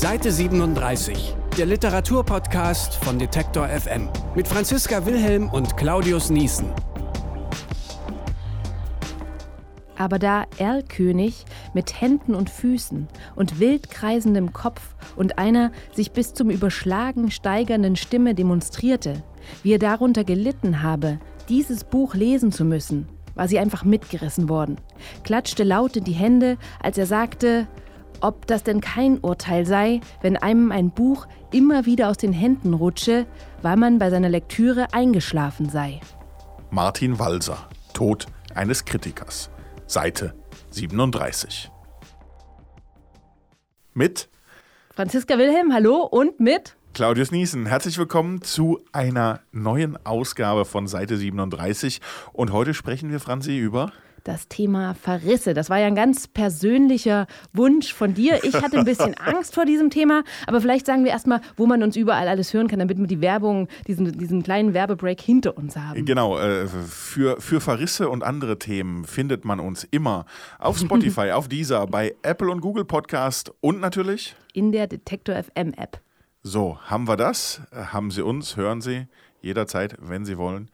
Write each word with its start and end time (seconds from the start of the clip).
Seite 0.00 0.30
37, 0.30 1.34
der 1.58 1.66
Literaturpodcast 1.66 2.94
von 2.94 3.18
Detektor 3.18 3.66
FM 3.66 4.08
mit 4.36 4.46
Franziska 4.46 5.04
Wilhelm 5.04 5.48
und 5.48 5.76
Claudius 5.76 6.30
Niesen. 6.30 6.68
Aber 9.96 10.20
da 10.20 10.44
Erlkönig 10.58 11.44
mit 11.74 12.00
Händen 12.00 12.36
und 12.36 12.48
Füßen 12.48 13.08
und 13.34 13.58
wild 13.58 13.90
kreisendem 13.90 14.52
Kopf 14.52 14.94
und 15.16 15.36
einer 15.36 15.72
sich 15.92 16.12
bis 16.12 16.32
zum 16.32 16.48
Überschlagen 16.48 17.32
steigernden 17.32 17.96
Stimme 17.96 18.36
demonstrierte, 18.36 19.24
wie 19.64 19.72
er 19.72 19.80
darunter 19.80 20.22
gelitten 20.22 20.84
habe, 20.84 21.18
dieses 21.48 21.82
Buch 21.82 22.14
lesen 22.14 22.52
zu 22.52 22.64
müssen, 22.64 23.08
war 23.34 23.48
sie 23.48 23.58
einfach 23.58 23.82
mitgerissen 23.82 24.48
worden, 24.48 24.76
klatschte 25.24 25.64
laut 25.64 25.96
in 25.96 26.04
die 26.04 26.12
Hände, 26.12 26.56
als 26.80 26.98
er 26.98 27.06
sagte, 27.06 27.66
ob 28.20 28.46
das 28.46 28.62
denn 28.62 28.80
kein 28.80 29.18
Urteil 29.18 29.66
sei, 29.66 30.00
wenn 30.22 30.36
einem 30.36 30.72
ein 30.72 30.90
Buch 30.90 31.26
immer 31.52 31.86
wieder 31.86 32.08
aus 32.08 32.16
den 32.16 32.32
Händen 32.32 32.74
rutsche, 32.74 33.26
weil 33.62 33.76
man 33.76 33.98
bei 33.98 34.10
seiner 34.10 34.28
Lektüre 34.28 34.92
eingeschlafen 34.92 35.68
sei. 35.68 36.00
Martin 36.70 37.18
Walser, 37.18 37.68
Tod 37.94 38.26
eines 38.54 38.84
Kritikers. 38.84 39.50
Seite 39.86 40.34
37. 40.70 41.70
Mit 43.94 44.28
Franziska 44.94 45.38
Wilhelm, 45.38 45.72
hallo 45.72 46.02
und 46.02 46.40
mit 46.40 46.76
Claudius 46.94 47.30
Niesen. 47.30 47.66
Herzlich 47.66 47.96
willkommen 47.96 48.42
zu 48.42 48.80
einer 48.92 49.40
neuen 49.52 50.04
Ausgabe 50.04 50.64
von 50.64 50.88
Seite 50.88 51.16
37. 51.16 52.00
Und 52.32 52.52
heute 52.52 52.74
sprechen 52.74 53.10
wir, 53.10 53.20
Franzi, 53.20 53.56
über 53.56 53.92
das 54.28 54.46
Thema 54.46 54.94
Verrisse. 54.94 55.54
Das 55.54 55.70
war 55.70 55.78
ja 55.78 55.86
ein 55.86 55.94
ganz 55.94 56.28
persönlicher 56.28 57.26
Wunsch 57.54 57.92
von 57.92 58.12
dir. 58.12 58.44
Ich 58.44 58.54
hatte 58.54 58.78
ein 58.78 58.84
bisschen 58.84 59.14
Angst 59.18 59.54
vor 59.54 59.64
diesem 59.64 59.88
Thema, 59.90 60.22
aber 60.46 60.60
vielleicht 60.60 60.86
sagen 60.86 61.02
wir 61.04 61.10
erstmal, 61.10 61.40
wo 61.56 61.66
man 61.66 61.82
uns 61.82 61.96
überall 61.96 62.28
alles 62.28 62.52
hören 62.52 62.68
kann, 62.68 62.78
damit 62.78 62.98
wir 62.98 63.06
die 63.06 63.22
Werbung, 63.22 63.68
diesen, 63.86 64.12
diesen 64.18 64.42
kleinen 64.42 64.74
Werbebreak 64.74 65.20
hinter 65.20 65.56
uns 65.56 65.76
haben. 65.76 66.04
Genau, 66.04 66.38
äh, 66.38 66.66
für, 66.66 67.40
für 67.40 67.60
Verrisse 67.60 68.10
und 68.10 68.22
andere 68.22 68.58
Themen 68.58 69.06
findet 69.06 69.46
man 69.46 69.60
uns 69.60 69.84
immer 69.84 70.26
auf 70.58 70.78
Spotify, 70.78 71.30
auf 71.32 71.48
Deezer, 71.48 71.86
bei 71.86 72.14
Apple 72.22 72.50
und 72.50 72.60
Google 72.60 72.84
Podcast 72.84 73.50
und 73.60 73.80
natürlich 73.80 74.36
in 74.52 74.72
der 74.72 74.86
Detektor 74.88 75.42
FM 75.42 75.72
App. 75.74 76.00
So, 76.42 76.78
haben 76.84 77.08
wir 77.08 77.16
das? 77.16 77.62
Haben 77.72 78.10
Sie 78.10 78.22
uns? 78.22 78.56
Hören 78.56 78.80
Sie 78.80 79.06
jederzeit, 79.40 79.96
wenn 80.00 80.24
Sie 80.24 80.36
wollen. 80.36 80.70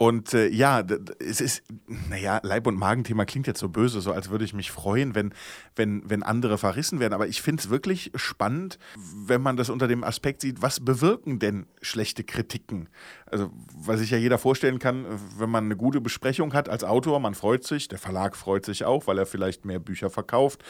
Und 0.00 0.32
äh, 0.32 0.46
ja, 0.46 0.84
es 1.18 1.40
ist, 1.40 1.64
naja, 2.08 2.38
Leib- 2.44 2.68
und 2.68 2.78
Magenthema 2.78 3.24
klingt 3.24 3.48
jetzt 3.48 3.58
so 3.58 3.68
böse, 3.68 4.00
so 4.00 4.12
als 4.12 4.30
würde 4.30 4.44
ich 4.44 4.54
mich 4.54 4.70
freuen, 4.70 5.16
wenn, 5.16 5.34
wenn, 5.74 6.08
wenn 6.08 6.22
andere 6.22 6.56
verrissen 6.56 7.00
werden. 7.00 7.14
Aber 7.14 7.26
ich 7.26 7.42
finde 7.42 7.62
es 7.62 7.68
wirklich 7.68 8.12
spannend, 8.14 8.78
wenn 8.96 9.42
man 9.42 9.56
das 9.56 9.70
unter 9.70 9.88
dem 9.88 10.04
Aspekt 10.04 10.42
sieht, 10.42 10.62
was 10.62 10.78
bewirken 10.78 11.40
denn 11.40 11.66
schlechte 11.82 12.22
Kritiken? 12.22 12.88
Also, 13.26 13.50
was 13.76 13.98
sich 13.98 14.10
ja 14.10 14.18
jeder 14.18 14.38
vorstellen 14.38 14.78
kann, 14.78 15.04
wenn 15.36 15.50
man 15.50 15.64
eine 15.64 15.76
gute 15.76 16.00
Besprechung 16.00 16.54
hat 16.54 16.68
als 16.68 16.84
Autor, 16.84 17.18
man 17.18 17.34
freut 17.34 17.64
sich, 17.64 17.88
der 17.88 17.98
Verlag 17.98 18.36
freut 18.36 18.64
sich 18.64 18.84
auch, 18.84 19.08
weil 19.08 19.18
er 19.18 19.26
vielleicht 19.26 19.64
mehr 19.64 19.80
Bücher 19.80 20.10
verkauft. 20.10 20.62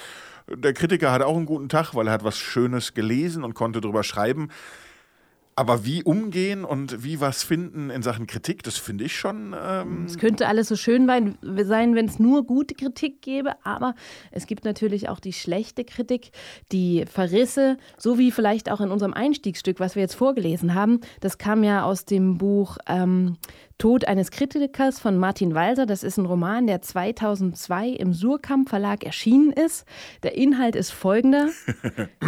Der 0.49 0.73
Kritiker 0.73 1.13
hat 1.13 1.21
auch 1.21 1.37
einen 1.37 1.45
guten 1.45 1.69
Tag, 1.69 1.95
weil 1.95 2.07
er 2.07 2.15
hat 2.15 2.25
was 2.25 2.39
Schönes 2.39 2.95
gelesen 2.95 3.45
und 3.45 3.53
konnte 3.53 3.83
drüber 3.83 4.05
schreiben. 4.05 4.49
Aber 5.59 5.85
wie 5.85 6.05
umgehen 6.05 6.65
und 6.65 7.03
wie 7.03 7.21
was 7.21 7.43
finden 7.43 7.91
in 7.91 8.01
Sachen 8.01 8.29
Kritik, 8.29 8.63
das 8.63 8.79
finde 8.79 9.03
ich 9.03 9.17
schon. 9.17 9.57
Ähm 9.61 10.05
es 10.05 10.17
könnte 10.17 10.47
alles 10.47 10.69
so 10.69 10.77
schön 10.77 11.09
sein, 11.09 11.37
wenn 11.97 12.07
es 12.07 12.21
nur 12.21 12.47
gute 12.47 12.77
Kritik 12.77 13.23
gäbe, 13.23 13.57
aber 13.65 13.97
es 14.31 14.47
gibt 14.47 14.65
natürlich 14.65 15.09
auch 15.09 15.19
die 15.19 15.33
schlechte 15.33 15.85
Kritik, 15.85 16.31
die 16.71 17.07
Verrisse, 17.07 17.77
so 17.97 18.19
wie 18.19 18.31
vielleicht 18.31 18.71
auch 18.71 18.81
in 18.81 18.93
unserem 18.93 19.15
Einstiegsstück, 19.15 19.81
was 19.81 19.97
wir 19.97 20.03
jetzt 20.03 20.15
vorgelesen 20.15 20.75
haben. 20.75 21.01
Das 21.19 21.39
kam 21.39 21.65
ja 21.65 21.83
aus 21.83 22.05
dem 22.05 22.39
Buch 22.39 22.79
ähm, 22.87 23.37
Tod 23.79 24.09
eines 24.09 24.33
Kritikers 24.33 24.99
von 24.99 25.19
Martin 25.19 25.55
Walser. 25.55 25.87
Das 25.87 26.03
ist 26.03 26.17
ein 26.17 26.27
Roman, 26.27 26.67
der 26.67 26.83
2002 26.83 27.91
im 27.91 28.13
Surkamp 28.13 28.69
Verlag 28.69 29.05
erschienen 29.05 29.53
ist. 29.53 29.85
Der 30.25 30.37
Inhalt 30.37 30.75
ist 30.75 30.91
folgender. 30.91 31.51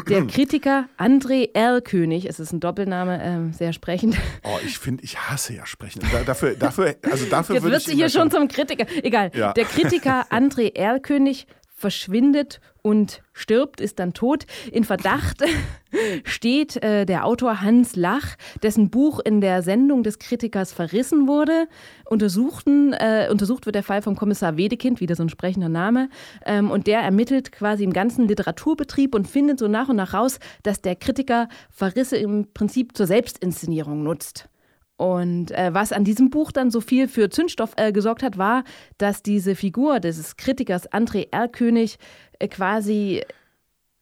Der 0.09 0.27
Kritiker 0.29 0.89
André 0.97 1.51
Erlkönig, 1.53 2.27
es 2.29 2.39
ist 2.39 2.53
ein 2.53 2.61
Doppelname, 2.61 3.51
äh, 3.51 3.53
sehr 3.53 3.73
sprechend. 3.73 4.17
Oh, 4.45 4.59
ich 4.65 4.79
finde, 4.79 5.03
ich 5.03 5.19
hasse 5.19 5.53
ja 5.53 5.67
sprechen. 5.67 6.01
Da, 6.13 6.23
dafür, 6.23 6.55
dafür, 6.55 6.95
also 7.11 7.27
dafür 7.27 7.57
Jetzt 7.57 7.65
wird 7.65 7.83
sie 7.83 7.95
hier 7.97 8.11
schon 8.11 8.31
zum 8.31 8.47
Kritiker. 8.47 8.87
Egal. 9.03 9.33
Ja. 9.35 9.53
Der 9.53 9.65
Kritiker 9.65 10.27
André 10.31 10.77
Erlkönig 10.77 11.49
verschwindet 11.81 12.61
und 12.83 13.23
stirbt, 13.33 13.81
ist 13.81 13.99
dann 13.99 14.13
tot. 14.13 14.45
In 14.71 14.85
Verdacht 14.85 15.43
steht 16.25 16.77
äh, 16.83 17.07
der 17.07 17.25
Autor 17.25 17.63
Hans 17.63 17.97
Lach, 17.97 18.37
dessen 18.63 18.91
Buch 18.91 19.19
in 19.19 19.41
der 19.41 19.63
Sendung 19.63 20.03
des 20.03 20.19
Kritikers 20.19 20.75
verrissen 20.75 21.27
wurde. 21.27 21.69
Untersuchten, 22.05 22.93
äh, 22.93 23.29
untersucht 23.31 23.65
wird 23.65 23.77
der 23.77 23.83
Fall 23.83 24.03
vom 24.03 24.15
Kommissar 24.15 24.59
Wedekind, 24.59 25.01
wieder 25.01 25.17
so 25.17 25.23
ein 25.23 25.31
sprechender 25.31 25.71
Name. 25.71 26.11
Ähm, 26.45 26.71
und 26.71 26.87
der 26.87 27.01
ermittelt 27.01 27.51
quasi 27.51 27.83
im 27.83 27.95
ganzen 27.95 28.29
Literaturbetrieb 28.29 29.15
und 29.15 29.27
findet 29.27 29.59
so 29.59 29.67
nach 29.67 29.89
und 29.89 29.97
nach 29.97 30.13
raus, 30.13 30.39
dass 30.63 30.83
der 30.83 30.97
Kritiker 30.97 31.49
Verrisse 31.71 32.19
im 32.19 32.53
Prinzip 32.53 32.95
zur 32.95 33.07
Selbstinszenierung 33.07 34.03
nutzt. 34.03 34.50
Und 35.01 35.51
äh, 35.53 35.73
was 35.73 35.93
an 35.93 36.05
diesem 36.05 36.29
Buch 36.29 36.53
dann 36.53 36.71
so 36.71 36.83
viel 36.83 37.09
für 37.09 37.31
Zündstoff 37.31 37.73
äh, 37.77 37.91
gesorgt 37.91 38.23
hat, 38.23 38.37
war, 38.37 38.65
dass 38.99 39.23
diese 39.23 39.55
Figur 39.55 39.99
dieses 39.99 40.37
Kritikers 40.37 40.93
André 40.93 41.29
Erlkönig 41.31 41.97
äh, 42.39 42.49
quasi 42.49 43.23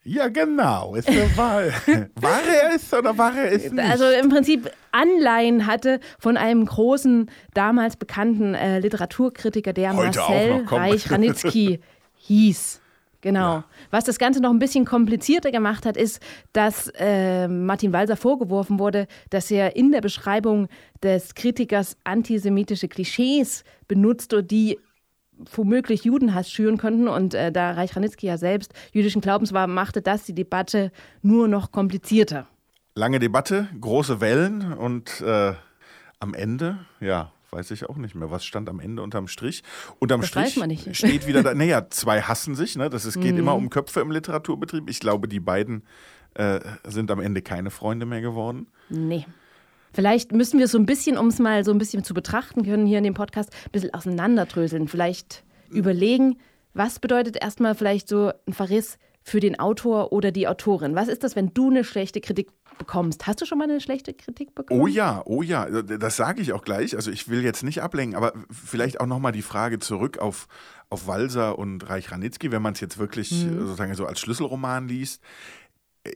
ja, 0.02 0.26
genau. 0.26 0.96
Ist 0.96 1.08
er 1.08 1.36
wahr, 1.36 1.62
war 2.16 2.40
er 2.42 2.74
es 2.74 2.92
oder 2.92 3.16
war 3.16 3.36
er 3.36 3.52
es 3.52 3.70
nicht? 3.70 3.88
Also 3.88 4.06
im 4.08 4.28
Prinzip 4.28 4.72
Anleihen 4.90 5.66
hatte 5.66 6.00
von 6.18 6.36
einem 6.36 6.64
großen, 6.64 7.30
damals 7.54 7.96
bekannten 7.96 8.54
äh, 8.54 8.80
Literaturkritiker, 8.80 9.72
der 9.72 9.94
Heute 9.94 10.18
Marcel 10.18 10.64
Reich-Ranitzky 10.66 11.78
hieß. 12.14 12.80
Genau. 13.20 13.54
Ja. 13.56 13.64
Was 13.90 14.04
das 14.04 14.18
Ganze 14.18 14.40
noch 14.40 14.50
ein 14.50 14.60
bisschen 14.60 14.84
komplizierter 14.84 15.50
gemacht 15.50 15.86
hat, 15.86 15.96
ist, 15.96 16.22
dass 16.52 16.90
äh, 16.96 17.48
Martin 17.48 17.92
Walser 17.92 18.16
vorgeworfen 18.16 18.78
wurde, 18.78 19.08
dass 19.30 19.50
er 19.50 19.74
in 19.74 19.90
der 19.90 20.00
Beschreibung 20.00 20.68
des 21.02 21.34
Kritikers 21.34 21.96
antisemitische 22.04 22.86
Klischees 22.88 23.64
benutzt, 23.88 24.34
die 24.42 24.78
womöglich 25.52 26.04
Judenhass 26.04 26.50
schüren 26.50 26.78
könnten. 26.78 27.08
Und 27.08 27.34
äh, 27.34 27.50
da 27.50 27.72
Reich 27.72 27.96
Ranitzky 27.96 28.26
ja 28.26 28.38
selbst 28.38 28.72
jüdischen 28.92 29.20
Glaubens 29.20 29.52
war, 29.52 29.66
machte 29.66 30.00
das 30.02 30.24
die 30.24 30.34
Debatte 30.34 30.92
nur 31.22 31.48
noch 31.48 31.72
komplizierter. 31.72 32.46
Lange 32.94 33.18
Debatte, 33.18 33.68
große 33.80 34.20
Wellen 34.20 34.72
und 34.72 35.20
äh, 35.20 35.54
am 36.20 36.34
Ende, 36.34 36.78
ja, 37.00 37.32
weiß 37.50 37.70
ich 37.70 37.88
auch 37.88 37.96
nicht 37.96 38.14
mehr. 38.14 38.30
Was 38.30 38.44
stand 38.44 38.68
am 38.68 38.80
Ende 38.80 39.02
unterm 39.02 39.28
Strich? 39.28 39.62
Unterm 39.98 40.20
das 40.20 40.30
Strich 40.30 40.58
steht 40.92 41.26
wieder 41.26 41.42
da. 41.42 41.54
Naja, 41.58 41.88
zwei 41.90 42.22
hassen 42.22 42.54
sich. 42.54 42.76
Ne? 42.76 42.90
Das, 42.90 43.04
es 43.04 43.14
geht 43.14 43.32
mhm. 43.32 43.40
immer 43.40 43.54
um 43.54 43.70
Köpfe 43.70 44.00
im 44.00 44.10
Literaturbetrieb. 44.10 44.88
Ich 44.88 45.00
glaube, 45.00 45.28
die 45.28 45.40
beiden 45.40 45.82
äh, 46.34 46.60
sind 46.84 47.10
am 47.10 47.20
Ende 47.20 47.42
keine 47.42 47.70
Freunde 47.70 48.06
mehr 48.06 48.20
geworden. 48.20 48.68
Nee. 48.88 49.26
Vielleicht 49.92 50.32
müssen 50.32 50.58
wir 50.58 50.68
so 50.68 50.78
ein 50.78 50.86
bisschen, 50.86 51.16
um 51.16 51.28
es 51.28 51.38
mal 51.38 51.64
so 51.64 51.72
ein 51.72 51.78
bisschen 51.78 52.04
zu 52.04 52.14
betrachten 52.14 52.64
können 52.64 52.86
hier 52.86 52.98
in 52.98 53.04
dem 53.04 53.14
Podcast, 53.14 53.50
ein 53.64 53.72
bisschen 53.72 53.94
auseinanderdröseln. 53.94 54.86
Vielleicht 54.86 55.44
überlegen, 55.70 56.38
was 56.74 57.00
bedeutet 57.00 57.36
erstmal 57.40 57.74
vielleicht 57.74 58.08
so 58.08 58.32
ein 58.46 58.52
Verriss 58.52 58.98
für 59.28 59.40
den 59.40 59.58
Autor 59.58 60.12
oder 60.12 60.32
die 60.32 60.48
Autorin? 60.48 60.94
Was 60.94 61.08
ist 61.08 61.22
das, 61.22 61.36
wenn 61.36 61.52
du 61.54 61.70
eine 61.70 61.84
schlechte 61.84 62.20
Kritik 62.20 62.48
bekommst? 62.78 63.26
Hast 63.26 63.40
du 63.40 63.46
schon 63.46 63.58
mal 63.58 63.64
eine 63.64 63.80
schlechte 63.80 64.14
Kritik 64.14 64.54
bekommen? 64.54 64.80
Oh 64.80 64.86
ja, 64.86 65.22
oh 65.26 65.42
ja, 65.42 65.66
das 65.82 66.16
sage 66.16 66.40
ich 66.40 66.52
auch 66.52 66.64
gleich. 66.64 66.96
Also 66.96 67.10
ich 67.10 67.28
will 67.28 67.42
jetzt 67.42 67.62
nicht 67.62 67.82
ablenken, 67.82 68.16
aber 68.16 68.32
vielleicht 68.50 69.00
auch 69.00 69.06
nochmal 69.06 69.32
die 69.32 69.42
Frage 69.42 69.78
zurück 69.78 70.18
auf, 70.18 70.48
auf 70.88 71.06
Walser 71.06 71.58
und 71.58 71.88
Reich 71.88 72.10
Ranitzky, 72.10 72.50
wenn 72.50 72.62
man 72.62 72.72
es 72.72 72.80
jetzt 72.80 72.98
wirklich 72.98 73.30
mhm. 73.30 73.60
sozusagen 73.60 73.94
so 73.94 74.06
als 74.06 74.20
Schlüsselroman 74.20 74.88
liest 74.88 75.22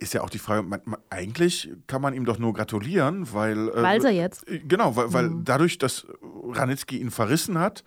ist 0.00 0.14
ja 0.14 0.22
auch 0.22 0.30
die 0.30 0.38
Frage, 0.38 0.62
man, 0.62 0.80
man, 0.84 1.00
eigentlich 1.10 1.70
kann 1.86 2.00
man 2.00 2.14
ihm 2.14 2.24
doch 2.24 2.38
nur 2.38 2.54
gratulieren, 2.54 3.30
weil. 3.32 3.68
Äh, 3.68 3.82
Walser 3.82 4.10
jetzt. 4.10 4.46
Genau, 4.46 4.96
weil, 4.96 5.12
weil 5.12 5.28
mhm. 5.28 5.44
dadurch, 5.44 5.76
dass 5.76 6.06
Ranitzky 6.22 6.98
ihn 6.98 7.10
verrissen 7.10 7.58
hat, 7.58 7.84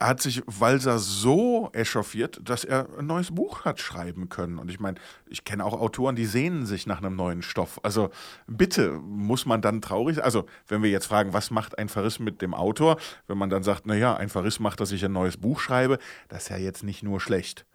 hat 0.00 0.22
sich 0.22 0.42
Walser 0.46 0.98
so 0.98 1.68
echauffiert, 1.74 2.40
dass 2.42 2.64
er 2.64 2.88
ein 2.98 3.06
neues 3.06 3.32
Buch 3.32 3.66
hat 3.66 3.80
schreiben 3.80 4.30
können. 4.30 4.58
Und 4.58 4.70
ich 4.70 4.80
meine, 4.80 4.98
ich 5.26 5.44
kenne 5.44 5.64
auch 5.64 5.78
Autoren, 5.78 6.16
die 6.16 6.24
sehnen 6.24 6.64
sich 6.64 6.86
nach 6.86 6.98
einem 6.98 7.16
neuen 7.16 7.42
Stoff. 7.42 7.78
Also 7.82 8.10
bitte, 8.46 8.92
muss 8.92 9.44
man 9.44 9.60
dann 9.60 9.82
traurig 9.82 10.16
sein? 10.16 10.24
Also 10.24 10.46
wenn 10.66 10.82
wir 10.82 10.90
jetzt 10.90 11.06
fragen, 11.06 11.34
was 11.34 11.50
macht 11.50 11.78
ein 11.78 11.90
Verriss 11.90 12.18
mit 12.18 12.40
dem 12.40 12.54
Autor? 12.54 12.96
Wenn 13.26 13.36
man 13.36 13.50
dann 13.50 13.62
sagt, 13.62 13.86
naja, 13.86 14.16
ein 14.16 14.30
Verriss 14.30 14.58
macht, 14.58 14.80
dass 14.80 14.90
ich 14.90 15.04
ein 15.04 15.12
neues 15.12 15.36
Buch 15.36 15.60
schreibe, 15.60 15.98
das 16.28 16.44
ist 16.44 16.48
ja 16.48 16.56
jetzt 16.56 16.82
nicht 16.82 17.02
nur 17.02 17.20
schlecht. 17.20 17.66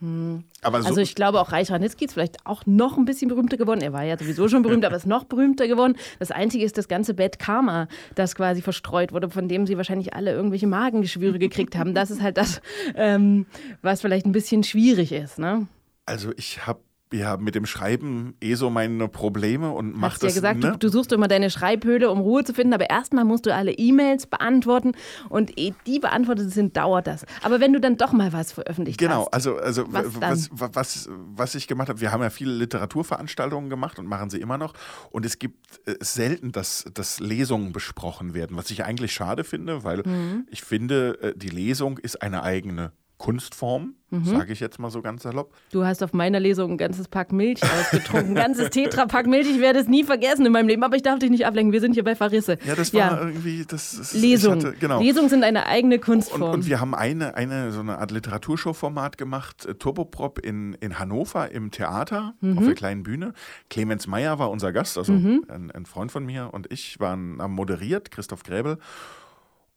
Hm. 0.00 0.44
So 0.62 0.70
also 0.70 1.00
ich 1.00 1.14
glaube 1.14 1.40
auch 1.40 1.52
Reich 1.52 1.70
Ranitzky 1.70 2.04
ist 2.04 2.14
vielleicht 2.14 2.46
auch 2.46 2.66
noch 2.66 2.96
ein 2.96 3.04
bisschen 3.04 3.28
berühmter 3.28 3.56
geworden. 3.56 3.80
Er 3.80 3.92
war 3.92 4.04
ja 4.04 4.16
sowieso 4.16 4.48
schon 4.48 4.62
berühmt, 4.62 4.84
aber 4.84 4.96
ist 4.96 5.06
noch 5.06 5.24
berühmter 5.24 5.66
geworden. 5.66 5.96
Das 6.18 6.30
Einzige 6.30 6.64
ist 6.64 6.78
das 6.78 6.88
ganze 6.88 7.14
Bad 7.14 7.38
Karma, 7.38 7.88
das 8.14 8.34
quasi 8.34 8.62
verstreut 8.62 9.12
wurde, 9.12 9.30
von 9.30 9.48
dem 9.48 9.66
sie 9.66 9.76
wahrscheinlich 9.76 10.14
alle 10.14 10.32
irgendwelche 10.32 10.66
Magengeschwüre 10.66 11.38
gekriegt 11.38 11.76
haben. 11.76 11.94
Das 11.94 12.10
ist 12.10 12.22
halt 12.22 12.36
das, 12.36 12.60
ähm, 12.94 13.46
was 13.82 14.00
vielleicht 14.00 14.26
ein 14.26 14.32
bisschen 14.32 14.62
schwierig 14.62 15.12
ist. 15.12 15.38
Ne? 15.38 15.66
Also 16.06 16.32
ich 16.36 16.66
habe 16.66 16.80
ja 17.12 17.36
mit 17.36 17.54
dem 17.54 17.66
Schreiben 17.66 18.34
eh 18.42 18.54
so 18.54 18.70
meine 18.70 19.08
Probleme 19.08 19.70
und 19.70 20.00
Hast 20.00 20.22
das. 20.22 20.34
ja 20.34 20.40
gesagt, 20.40 20.58
ne? 20.60 20.72
du, 20.72 20.78
du 20.78 20.88
suchst 20.88 21.12
immer 21.12 21.28
deine 21.28 21.50
Schreibhöhle, 21.50 22.10
um 22.10 22.20
Ruhe 22.20 22.44
zu 22.44 22.52
finden, 22.54 22.74
aber 22.74 22.90
erstmal 22.90 23.24
musst 23.24 23.46
du 23.46 23.54
alle 23.54 23.72
E-Mails 23.72 24.26
beantworten 24.26 24.92
und 25.28 25.58
ehe 25.58 25.74
die 25.86 25.98
beantwortet 25.98 26.50
sind, 26.52 26.76
dauert 26.76 27.06
das. 27.06 27.24
Aber 27.42 27.60
wenn 27.60 27.72
du 27.72 27.80
dann 27.80 27.96
doch 27.96 28.12
mal 28.12 28.32
was 28.32 28.52
veröffentlicht 28.52 28.98
Genau, 28.98 29.22
hast. 29.22 29.34
also, 29.34 29.56
also 29.56 29.84
Was 29.92 30.12
dann? 30.18 30.30
was, 30.30 30.50
wa- 30.52 30.70
was, 30.72 31.08
was 31.34 31.54
ich 31.54 31.66
gemacht 31.68 31.88
habe, 31.88 32.00
wir 32.00 32.12
haben 32.12 32.22
ja 32.22 32.30
viele 32.30 32.52
Literaturveranstaltungen 32.52 33.70
gemacht 33.70 33.98
und 33.98 34.06
machen 34.06 34.30
sie 34.30 34.40
immer 34.40 34.58
noch. 34.58 34.74
Und 35.10 35.24
es 35.26 35.38
gibt 35.38 35.80
äh, 35.86 35.94
selten, 36.00 36.52
dass, 36.52 36.84
dass 36.94 37.20
Lesungen 37.20 37.72
besprochen 37.72 38.34
werden, 38.34 38.56
was 38.56 38.70
ich 38.70 38.84
eigentlich 38.84 39.12
schade 39.12 39.44
finde, 39.44 39.84
weil 39.84 40.02
Mhm. 40.04 40.46
ich 40.50 40.62
finde, 40.62 41.18
äh, 41.22 41.32
die 41.36 41.48
Lesung 41.48 41.98
ist 41.98 42.22
eine 42.22 42.42
eigene 42.42 42.92
Kunstform, 43.18 43.94
Mhm. 44.10 44.24
sage 44.24 44.52
ich 44.54 44.60
jetzt 44.60 44.78
mal 44.78 44.90
so 44.90 45.02
ganz 45.02 45.24
salopp. 45.24 45.52
Du 45.70 45.84
hast 45.84 46.02
auf 46.02 46.14
meiner 46.14 46.40
Lesung 46.40 46.70
ein 46.72 46.78
ganzes 46.78 47.08
Pack 47.08 47.30
Milch 47.30 47.60
ausgetrunken. 47.62 48.30
Ein 48.30 48.34
ganzes 48.34 48.70
Tetrapack 48.70 49.26
Milch. 49.26 49.50
Ich 49.50 49.60
werde 49.60 49.80
es 49.80 49.86
nie 49.88 50.02
vergessen 50.02 50.46
in 50.46 50.52
meinem 50.52 50.68
Leben. 50.68 50.82
Aber 50.82 50.96
ich 50.96 51.02
darf 51.02 51.18
dich 51.18 51.28
nicht 51.28 51.44
ablenken. 51.44 51.72
Wir 51.74 51.80
sind 51.82 51.92
hier 51.92 52.04
bei 52.04 52.14
Verrisse. 52.14 52.56
Ja, 52.64 52.74
das 52.74 52.94
war 52.94 53.20
irgendwie, 53.20 53.66
das 53.68 53.92
ist, 53.94 54.14
Lesung. 54.14 54.54
Hatte, 54.54 54.74
genau. 54.80 55.00
Lesungen 55.02 55.28
sind 55.28 55.44
eine 55.44 55.66
eigene 55.66 55.96
Und, 55.96 56.00
Kunstform. 56.04 56.42
und 56.52 56.66
wir 56.66 56.80
haben 56.80 56.94
eine, 56.94 57.34
eine 57.34 57.70
so 57.72 57.80
eine 57.80 57.98
Art 57.98 58.10
Literaturshow-Format 58.12 59.18
gemacht, 59.18 59.66
äh, 59.66 59.74
Turboprop 59.74 60.38
in, 60.38 60.72
in 60.80 60.98
Hannover 60.98 61.50
im 61.50 61.70
Theater 61.70 62.32
Mhm. 62.40 62.56
auf 62.58 62.64
der 62.64 62.74
kleinen 62.74 63.02
Bühne. 63.02 63.34
Clemens 63.68 64.06
Meyer 64.06 64.38
war 64.38 64.50
unser 64.50 64.72
Gast, 64.72 64.96
also 64.96 65.12
ein, 65.12 65.70
ein 65.74 65.84
Freund 65.86 66.12
von 66.12 66.24
mir 66.24 66.50
und 66.54 66.72
ich 66.72 66.98
waren 67.00 67.42
haben 67.42 67.52
moderiert, 67.54 68.10
Christoph 68.10 68.42
Gräbel. 68.42 68.78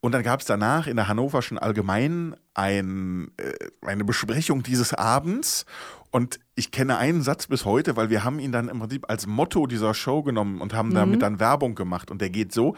Und 0.02 0.14
dann 0.14 0.24
gab 0.24 0.40
es 0.42 0.48
danach 0.48 0.88
in 0.88 0.96
der 0.96 1.08
Hannoverschen 1.08 1.60
Allgemeinen 1.60 2.36
ein, 2.56 3.32
äh, 3.38 3.86
eine 3.86 4.04
Besprechung 4.04 4.64
dieses 4.64 4.94
Abends. 4.94 5.66
Und 6.10 6.40
ich 6.56 6.72
kenne 6.72 6.98
einen 6.98 7.22
Satz 7.22 7.48
bis 7.48 7.66
heute, 7.66 7.96
weil 7.96 8.10
wir 8.10 8.24
haben 8.24 8.40
ihn 8.40 8.52
dann 8.52 8.68
im 8.68 8.80
Prinzip 8.80 9.10
als 9.10 9.28
Motto 9.28 9.68
dieser 9.68 9.94
Show 9.94 10.24
genommen 10.24 10.60
und 10.60 10.74
haben 10.74 10.94
damit 10.94 11.22
dann 11.22 11.40
Werbung 11.40 11.76
gemacht. 11.76 12.12
Und 12.12 12.20
der 12.20 12.32
geht 12.32 12.52
so. 12.52 12.76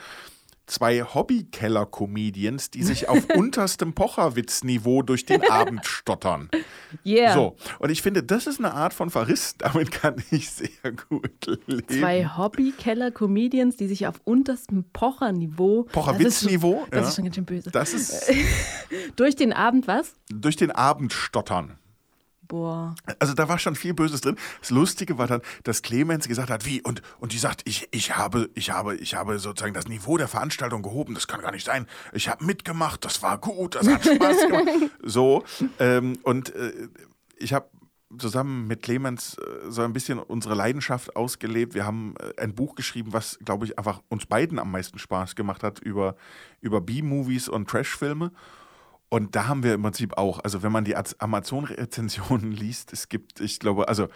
Zwei 0.65 1.01
Hobbykeller-Comedians, 1.03 2.71
die 2.71 2.83
sich 2.83 3.09
auf 3.09 3.29
unterstem 3.35 3.93
Pocherwitz-Niveau 3.93 5.01
durch 5.01 5.25
den 5.25 5.49
Abend 5.49 5.85
stottern. 5.85 6.49
yeah. 7.05 7.33
So, 7.33 7.55
und 7.79 7.89
ich 7.89 8.01
finde, 8.01 8.23
das 8.23 8.47
ist 8.47 8.59
eine 8.59 8.73
Art 8.73 8.93
von 8.93 9.09
Verriss, 9.09 9.55
damit 9.57 9.91
kann 9.91 10.23
ich 10.31 10.49
sehr 10.49 10.69
gut 11.09 11.45
leben. 11.67 11.87
Zwei 11.87 12.25
Hobby-Keller-Comedians, 12.37 13.75
die 13.77 13.87
sich 13.87 14.07
auf 14.07 14.21
unterstem 14.23 14.85
Pocherniveau. 14.93 15.83
Pocherwitz-Niveau, 15.91 16.85
Das, 16.89 16.89
ist 16.89 16.89
schon- 16.89 16.91
das 16.91 17.01
ja. 17.01 17.07
ist 17.09 17.15
schon 17.15 17.23
ganz 17.25 17.35
schön 17.35 17.45
böse. 17.45 17.71
Das 17.71 17.93
ist 17.93 18.31
Durch 19.15 19.35
den 19.35 19.53
Abend 19.53 19.87
was? 19.87 20.15
durch 20.33 20.55
den 20.55 20.71
Abend 20.71 21.13
stottern. 21.13 21.77
Boah. 22.47 22.95
Also 23.19 23.33
da 23.33 23.47
war 23.47 23.57
schon 23.57 23.75
viel 23.75 23.93
Böses 23.93 24.21
drin. 24.21 24.35
Das 24.59 24.69
Lustige 24.69 25.17
war 25.17 25.27
dann, 25.27 25.41
dass 25.63 25.81
Clemens 25.81 26.27
gesagt 26.27 26.49
hat, 26.49 26.65
wie, 26.65 26.81
und, 26.81 27.01
und 27.19 27.33
die 27.33 27.37
sagt, 27.37 27.61
ich, 27.65 27.87
ich, 27.91 28.15
habe, 28.15 28.49
ich, 28.53 28.71
habe, 28.71 28.95
ich 28.95 29.15
habe 29.15 29.39
sozusagen 29.39 29.73
das 29.73 29.87
Niveau 29.87 30.17
der 30.17 30.27
Veranstaltung 30.27 30.81
gehoben, 30.81 31.13
das 31.13 31.27
kann 31.27 31.41
gar 31.41 31.51
nicht 31.51 31.65
sein. 31.65 31.87
Ich 32.11 32.27
habe 32.27 32.43
mitgemacht, 32.45 33.05
das 33.05 33.21
war 33.21 33.37
gut, 33.37 33.75
das 33.75 33.87
hat 33.87 34.03
Spaß 34.05 34.37
gemacht. 34.47 34.67
so, 35.01 35.43
ähm, 35.79 36.19
und 36.23 36.53
äh, 36.55 36.89
ich 37.37 37.53
habe 37.53 37.67
zusammen 38.17 38.67
mit 38.67 38.81
Clemens 38.81 39.37
äh, 39.37 39.71
so 39.71 39.81
ein 39.81 39.93
bisschen 39.93 40.19
unsere 40.19 40.55
Leidenschaft 40.55 41.15
ausgelebt. 41.15 41.73
Wir 41.73 41.85
haben 41.85 42.15
äh, 42.19 42.41
ein 42.41 42.53
Buch 42.53 42.75
geschrieben, 42.75 43.13
was, 43.13 43.39
glaube 43.43 43.65
ich, 43.65 43.77
einfach 43.77 44.01
uns 44.09 44.25
beiden 44.25 44.59
am 44.59 44.71
meisten 44.71 44.99
Spaß 44.99 45.35
gemacht 45.35 45.63
hat 45.63 45.79
über, 45.79 46.15
über 46.61 46.81
B-Movies 46.81 47.49
und 47.49 47.69
Trash-Filme. 47.69 48.31
Und 49.13 49.35
da 49.35 49.45
haben 49.47 49.61
wir 49.61 49.75
im 49.75 49.83
Prinzip 49.83 50.17
auch, 50.17 50.39
also 50.39 50.63
wenn 50.63 50.71
man 50.71 50.85
die 50.85 50.95
Az- 50.95 51.15
Amazon-Rezensionen 51.19 52.51
liest, 52.63 52.93
es 52.93 53.09
gibt, 53.09 53.41
ich 53.41 53.59
glaube, 53.59 53.87
also 53.87 54.07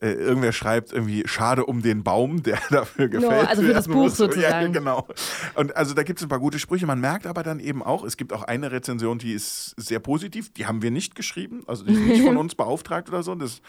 äh, 0.00 0.12
irgendwer 0.12 0.52
schreibt 0.52 0.90
irgendwie 0.90 1.22
Schade 1.26 1.66
um 1.66 1.82
den 1.82 2.02
Baum, 2.02 2.42
der 2.44 2.58
dafür 2.70 3.08
gefällt. 3.08 3.46
also 3.46 3.60
für 3.60 3.74
das 3.74 3.88
Buch 3.88 3.96
muss. 3.96 4.12
Ja, 4.18 4.24
sozusagen. 4.24 4.72
genau. 4.72 5.06
Und 5.54 5.76
also 5.76 5.92
da 5.92 6.02
gibt 6.02 6.18
es 6.18 6.24
ein 6.24 6.30
paar 6.30 6.38
gute 6.38 6.58
Sprüche. 6.58 6.86
Man 6.86 6.98
merkt 6.98 7.26
aber 7.26 7.42
dann 7.42 7.60
eben 7.60 7.82
auch, 7.82 8.04
es 8.04 8.16
gibt 8.16 8.32
auch 8.32 8.42
eine 8.42 8.72
Rezension, 8.72 9.18
die 9.18 9.34
ist 9.34 9.74
sehr 9.76 9.98
positiv. 10.00 10.50
Die 10.54 10.64
haben 10.64 10.80
wir 10.80 10.90
nicht 10.90 11.14
geschrieben, 11.14 11.64
also 11.66 11.84
die 11.84 11.92
ist 11.92 12.00
nicht 12.00 12.24
von 12.24 12.36
uns 12.44 12.54
beauftragt 12.54 13.10
oder 13.10 13.22
so. 13.22 13.34
Das, 13.34 13.60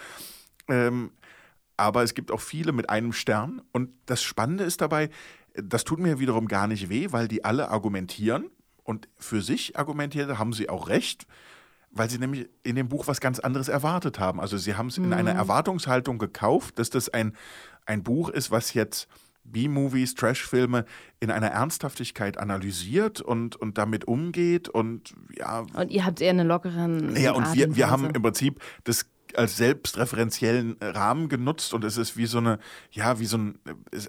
ähm, 0.69 1.11
aber 1.75 2.03
es 2.03 2.13
gibt 2.13 2.31
auch 2.31 2.39
viele 2.39 2.71
mit 2.71 2.89
einem 2.89 3.11
Stern. 3.11 3.61
Und 3.73 3.89
das 4.05 4.23
Spannende 4.23 4.63
ist 4.63 4.79
dabei, 4.79 5.09
das 5.55 5.83
tut 5.83 5.99
mir 5.99 6.19
wiederum 6.19 6.47
gar 6.47 6.67
nicht 6.67 6.87
weh, 6.89 7.07
weil 7.11 7.27
die 7.27 7.43
alle 7.43 7.69
argumentieren. 7.69 8.49
Und 8.89 9.07
für 9.19 9.43
sich 9.43 9.77
argumentiert 9.77 10.39
haben 10.39 10.51
sie 10.51 10.67
auch 10.67 10.87
recht, 10.87 11.27
weil 11.91 12.09
sie 12.09 12.17
nämlich 12.17 12.49
in 12.63 12.75
dem 12.75 12.89
Buch 12.89 13.05
was 13.05 13.21
ganz 13.21 13.37
anderes 13.37 13.67
erwartet 13.67 14.17
haben. 14.17 14.39
Also 14.41 14.57
sie 14.57 14.73
haben 14.73 14.87
es 14.87 14.97
in 14.97 15.13
einer 15.13 15.29
Erwartungshaltung 15.33 16.17
gekauft, 16.17 16.79
dass 16.79 16.89
das 16.89 17.07
ein, 17.07 17.35
ein 17.85 18.01
Buch 18.01 18.29
ist, 18.29 18.49
was 18.49 18.73
jetzt 18.73 19.07
B-Movies, 19.43 20.15
Trash-Filme 20.15 20.85
in 21.19 21.29
einer 21.29 21.49
Ernsthaftigkeit 21.51 22.39
analysiert 22.39 23.21
und, 23.21 23.55
und 23.55 23.77
damit 23.77 24.05
umgeht. 24.05 24.69
Und 24.69 25.13
ja, 25.37 25.67
Und 25.75 25.91
ihr 25.91 26.03
habt 26.03 26.19
eher 26.19 26.31
eine 26.31 26.43
lockeren. 26.43 27.15
ja, 27.15 27.33
und 27.33 27.53
wir, 27.53 27.75
wir 27.75 27.91
haben 27.91 28.09
im 28.09 28.23
Prinzip 28.23 28.59
das 28.85 29.05
als 29.37 29.57
selbstreferenziellen 29.57 30.77
Rahmen 30.81 31.29
genutzt 31.29 31.73
und 31.73 31.83
es 31.83 31.97
ist 31.97 32.17
wie 32.17 32.25
so 32.25 32.37
eine, 32.39 32.59
ja, 32.91 33.19
wie 33.19 33.25
so 33.25 33.37
ein, 33.37 33.59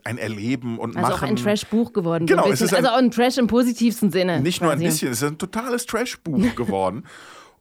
ein 0.05 0.19
Erleben 0.19 0.79
und 0.79 0.97
also 0.97 1.09
Machen. 1.11 1.19
auch 1.25 1.29
ein 1.29 1.37
Trash-Buch 1.37 1.93
geworden. 1.93 2.27
Genau, 2.27 2.45
so 2.47 2.53
es 2.53 2.61
ist 2.61 2.73
ein- 2.73 2.85
also 2.85 2.91
auch 2.91 2.99
ein 2.99 3.11
Trash 3.11 3.39
im 3.39 3.47
positivsten 3.47 4.11
Sinne. 4.11 4.41
Nicht 4.41 4.61
nur 4.63 4.71
ein 4.73 4.79
quasi. 4.79 4.91
bisschen, 4.91 5.13
es 5.13 5.23
ist 5.23 5.29
ein 5.29 5.39
totales 5.39 5.87
Trash-Buch 5.87 6.55
geworden. 6.57 7.05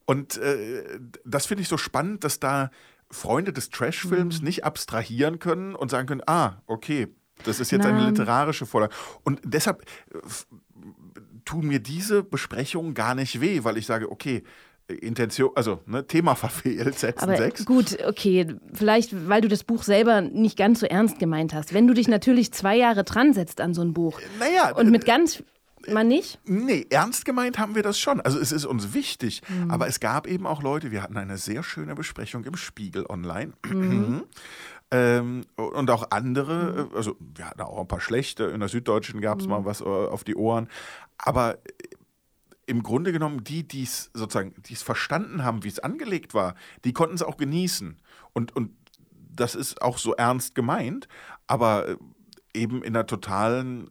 Und 0.05 0.37
äh, 0.37 0.99
das 1.25 1.45
finde 1.45 1.61
ich 1.61 1.67
so 1.67 1.77
spannend, 1.77 2.23
dass 2.23 2.39
da 2.39 2.71
Freunde 3.11 3.53
des 3.53 3.67
Mhm. 3.69 3.73
Trash-Films 3.73 4.41
nicht 4.41 4.63
abstrahieren 4.65 5.39
können 5.39 5.75
und 5.75 5.91
sagen 5.91 6.07
können, 6.07 6.21
ah, 6.27 6.53
okay, 6.67 7.07
das 7.43 7.59
ist 7.59 7.71
jetzt 7.71 7.85
eine 7.85 7.99
Na. 7.99 8.07
literarische 8.09 8.65
Vorlage. 8.65 8.93
Und 9.23 9.39
deshalb 9.43 9.83
äh, 10.13 10.17
tun 11.45 11.67
mir 11.67 11.79
diese 11.79 12.23
Besprechungen 12.23 12.93
gar 12.93 13.15
nicht 13.15 13.41
weh, 13.41 13.63
weil 13.63 13.77
ich 13.77 13.85
sage, 13.85 14.11
okay, 14.11 14.43
Intention, 14.93 15.51
also 15.55 15.79
ne, 15.85 16.05
Thema 16.05 16.35
verfehlt, 16.35 16.97
Sätzen 16.97 17.23
Aber 17.23 17.37
6. 17.37 17.65
gut, 17.65 17.97
okay, 18.05 18.55
vielleicht, 18.73 19.29
weil 19.29 19.41
du 19.41 19.47
das 19.47 19.63
Buch 19.63 19.83
selber 19.83 20.21
nicht 20.21 20.57
ganz 20.57 20.79
so 20.79 20.85
ernst 20.85 21.19
gemeint 21.19 21.53
hast. 21.53 21.73
Wenn 21.73 21.87
du 21.87 21.93
dich 21.93 22.07
natürlich 22.07 22.51
zwei 22.51 22.75
Jahre 22.75 23.03
dran 23.03 23.33
setzt 23.33 23.61
an 23.61 23.73
so 23.73 23.81
ein 23.81 23.93
Buch 23.93 24.19
Naja, 24.39 24.75
und 24.75 24.89
mit 24.89 25.05
ganz, 25.05 25.43
man 25.87 26.07
nicht? 26.07 26.39
Nee, 26.45 26.85
ernst 26.89 27.25
gemeint 27.25 27.57
haben 27.57 27.75
wir 27.75 27.83
das 27.83 27.99
schon. 27.99 28.19
Also 28.21 28.39
es 28.39 28.51
ist 28.51 28.65
uns 28.65 28.93
wichtig. 28.93 29.41
Mhm. 29.47 29.71
Aber 29.71 29.87
es 29.87 29.99
gab 29.99 30.27
eben 30.27 30.45
auch 30.45 30.61
Leute, 30.61 30.91
wir 30.91 31.01
hatten 31.01 31.17
eine 31.17 31.37
sehr 31.37 31.63
schöne 31.63 31.95
Besprechung 31.95 32.43
im 32.43 32.55
Spiegel 32.55 33.05
online. 33.07 33.53
Mhm. 33.65 34.23
ähm, 34.91 35.45
und 35.55 35.89
auch 35.89 36.11
andere, 36.11 36.89
äh, 36.93 36.97
also 36.97 37.15
wir 37.19 37.45
hatten 37.47 37.61
auch 37.61 37.79
ein 37.79 37.87
paar 37.87 38.01
schlechte, 38.01 38.45
in 38.45 38.59
der 38.59 38.69
Süddeutschen 38.69 39.21
gab 39.21 39.39
es 39.39 39.45
Mhm. 39.45 39.51
mal 39.51 39.65
was 39.65 39.81
äh, 39.81 39.85
auf 39.85 40.23
die 40.23 40.35
Ohren. 40.35 40.67
Aber 41.17 41.55
äh, 41.55 41.57
im 42.69 42.83
Grunde 42.83 43.11
genommen, 43.11 43.43
die, 43.43 43.67
die 43.67 43.83
es 43.83 44.11
sozusagen, 44.13 44.53
die 44.67 44.73
es 44.73 44.83
verstanden 44.83 45.43
haben, 45.43 45.63
wie 45.63 45.69
es 45.69 45.79
angelegt 45.79 46.33
war, 46.33 46.53
die 46.85 46.93
konnten 46.93 47.15
es 47.15 47.23
auch 47.23 47.37
genießen. 47.37 47.97
Und, 48.33 48.55
und 48.55 48.71
das 49.11 49.55
ist 49.55 49.81
auch 49.81 49.97
so 49.97 50.13
ernst 50.13 50.53
gemeint, 50.53 51.07
aber 51.47 51.87
äh, 51.87 51.97
eben 52.53 52.83
in 52.83 52.95
einer 52.95 53.07
totalen 53.07 53.89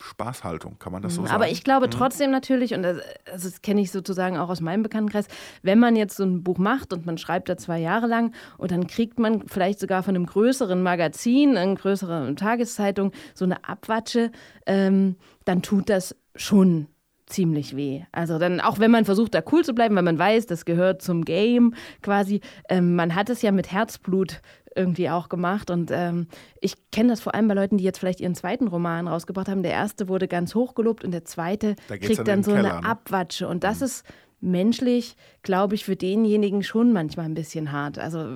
Spaßhaltung, 0.00 0.78
kann 0.78 0.92
man 0.92 1.02
das 1.02 1.14
so 1.14 1.22
sagen? 1.22 1.32
Mhm. 1.32 1.34
Aber 1.34 1.48
ich 1.48 1.64
glaube 1.64 1.88
trotzdem 1.88 2.30
natürlich, 2.30 2.74
und 2.74 2.82
das, 2.82 2.98
also 3.32 3.48
das 3.48 3.62
kenne 3.62 3.80
ich 3.80 3.90
sozusagen 3.90 4.36
auch 4.36 4.50
aus 4.50 4.60
meinem 4.60 4.82
Bekanntenkreis, 4.82 5.26
wenn 5.62 5.78
man 5.78 5.96
jetzt 5.96 6.16
so 6.16 6.24
ein 6.24 6.44
Buch 6.44 6.58
macht 6.58 6.92
und 6.92 7.06
man 7.06 7.16
schreibt 7.16 7.48
da 7.48 7.56
zwei 7.56 7.78
Jahre 7.78 8.06
lang 8.06 8.34
und 8.58 8.70
dann 8.70 8.86
kriegt 8.86 9.18
man 9.18 9.48
vielleicht 9.48 9.80
sogar 9.80 10.02
von 10.02 10.14
einem 10.14 10.26
größeren 10.26 10.82
Magazin, 10.82 11.56
einer 11.56 11.74
größeren 11.74 12.36
Tageszeitung 12.36 13.12
so 13.34 13.46
eine 13.46 13.64
Abwatsche, 13.64 14.30
ähm, 14.66 15.16
dann 15.44 15.62
tut 15.62 15.88
das 15.88 16.14
schon 16.36 16.86
ziemlich 17.28 17.76
weh. 17.76 18.02
Also 18.12 18.38
dann, 18.38 18.60
auch 18.60 18.78
wenn 18.78 18.90
man 18.90 19.04
versucht, 19.04 19.34
da 19.34 19.42
cool 19.52 19.64
zu 19.64 19.74
bleiben, 19.74 19.94
weil 19.96 20.02
man 20.02 20.18
weiß, 20.18 20.46
das 20.46 20.64
gehört 20.64 21.02
zum 21.02 21.24
Game 21.24 21.74
quasi. 22.02 22.40
Ähm, 22.68 22.96
man 22.96 23.14
hat 23.14 23.30
es 23.30 23.42
ja 23.42 23.52
mit 23.52 23.70
Herzblut 23.70 24.40
irgendwie 24.74 25.10
auch 25.10 25.28
gemacht. 25.28 25.70
Und 25.70 25.90
ähm, 25.92 26.28
ich 26.60 26.74
kenne 26.90 27.10
das 27.10 27.20
vor 27.20 27.34
allem 27.34 27.48
bei 27.48 27.54
Leuten, 27.54 27.78
die 27.78 27.84
jetzt 27.84 27.98
vielleicht 27.98 28.20
ihren 28.20 28.34
zweiten 28.34 28.68
Roman 28.68 29.08
rausgebracht 29.08 29.48
haben. 29.48 29.62
Der 29.62 29.72
erste 29.72 30.08
wurde 30.08 30.28
ganz 30.28 30.54
hoch 30.54 30.74
gelobt 30.74 31.04
und 31.04 31.10
der 31.10 31.24
zweite 31.24 31.76
Da 31.88 31.98
kriegt 31.98 32.18
dann 32.18 32.26
dann 32.26 32.42
so 32.42 32.52
den 32.52 32.60
eine 32.60 32.68
Keller, 32.68 32.80
ne? 32.80 32.88
Abwatsche. 32.88 33.48
Und 33.48 33.64
das 33.64 33.82
ist 33.82 34.04
menschlich, 34.40 35.16
glaube 35.42 35.74
ich, 35.74 35.84
für 35.84 35.96
denjenigen 35.96 36.62
schon 36.62 36.92
manchmal 36.92 37.26
ein 37.26 37.34
bisschen 37.34 37.72
hart. 37.72 37.98
Also 37.98 38.26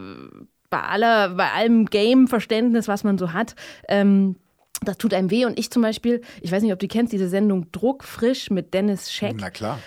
bei 0.69 0.81
aller, 0.81 1.31
bei 1.31 1.51
allem 1.53 1.87
Game-Verständnis, 1.87 2.89
was 2.89 3.05
man 3.05 3.19
so 3.19 3.33
hat, 3.33 3.55
ähm, 3.89 4.37
das 4.85 4.99
tut 4.99 5.15
einem 5.15 5.31
weh. 5.31 5.45
Und 5.45 5.59
ich 5.59 5.71
zum 5.71 5.83
Beispiel, 5.83 6.23
ich 6.41 6.53
weiß 6.53 6.62
nicht, 6.62 6.73
ob 6.73 6.79
du 6.79 6.89
kennst, 6.89 7.12
diese 7.12 7.29
Sendung 7.29 7.71
Druckfrisch 7.73 8.51
mit 8.51 8.75
Dennis 8.75 9.12
Scheck. 9.12 9.37
Na 9.39 9.51
klar. 9.51 9.79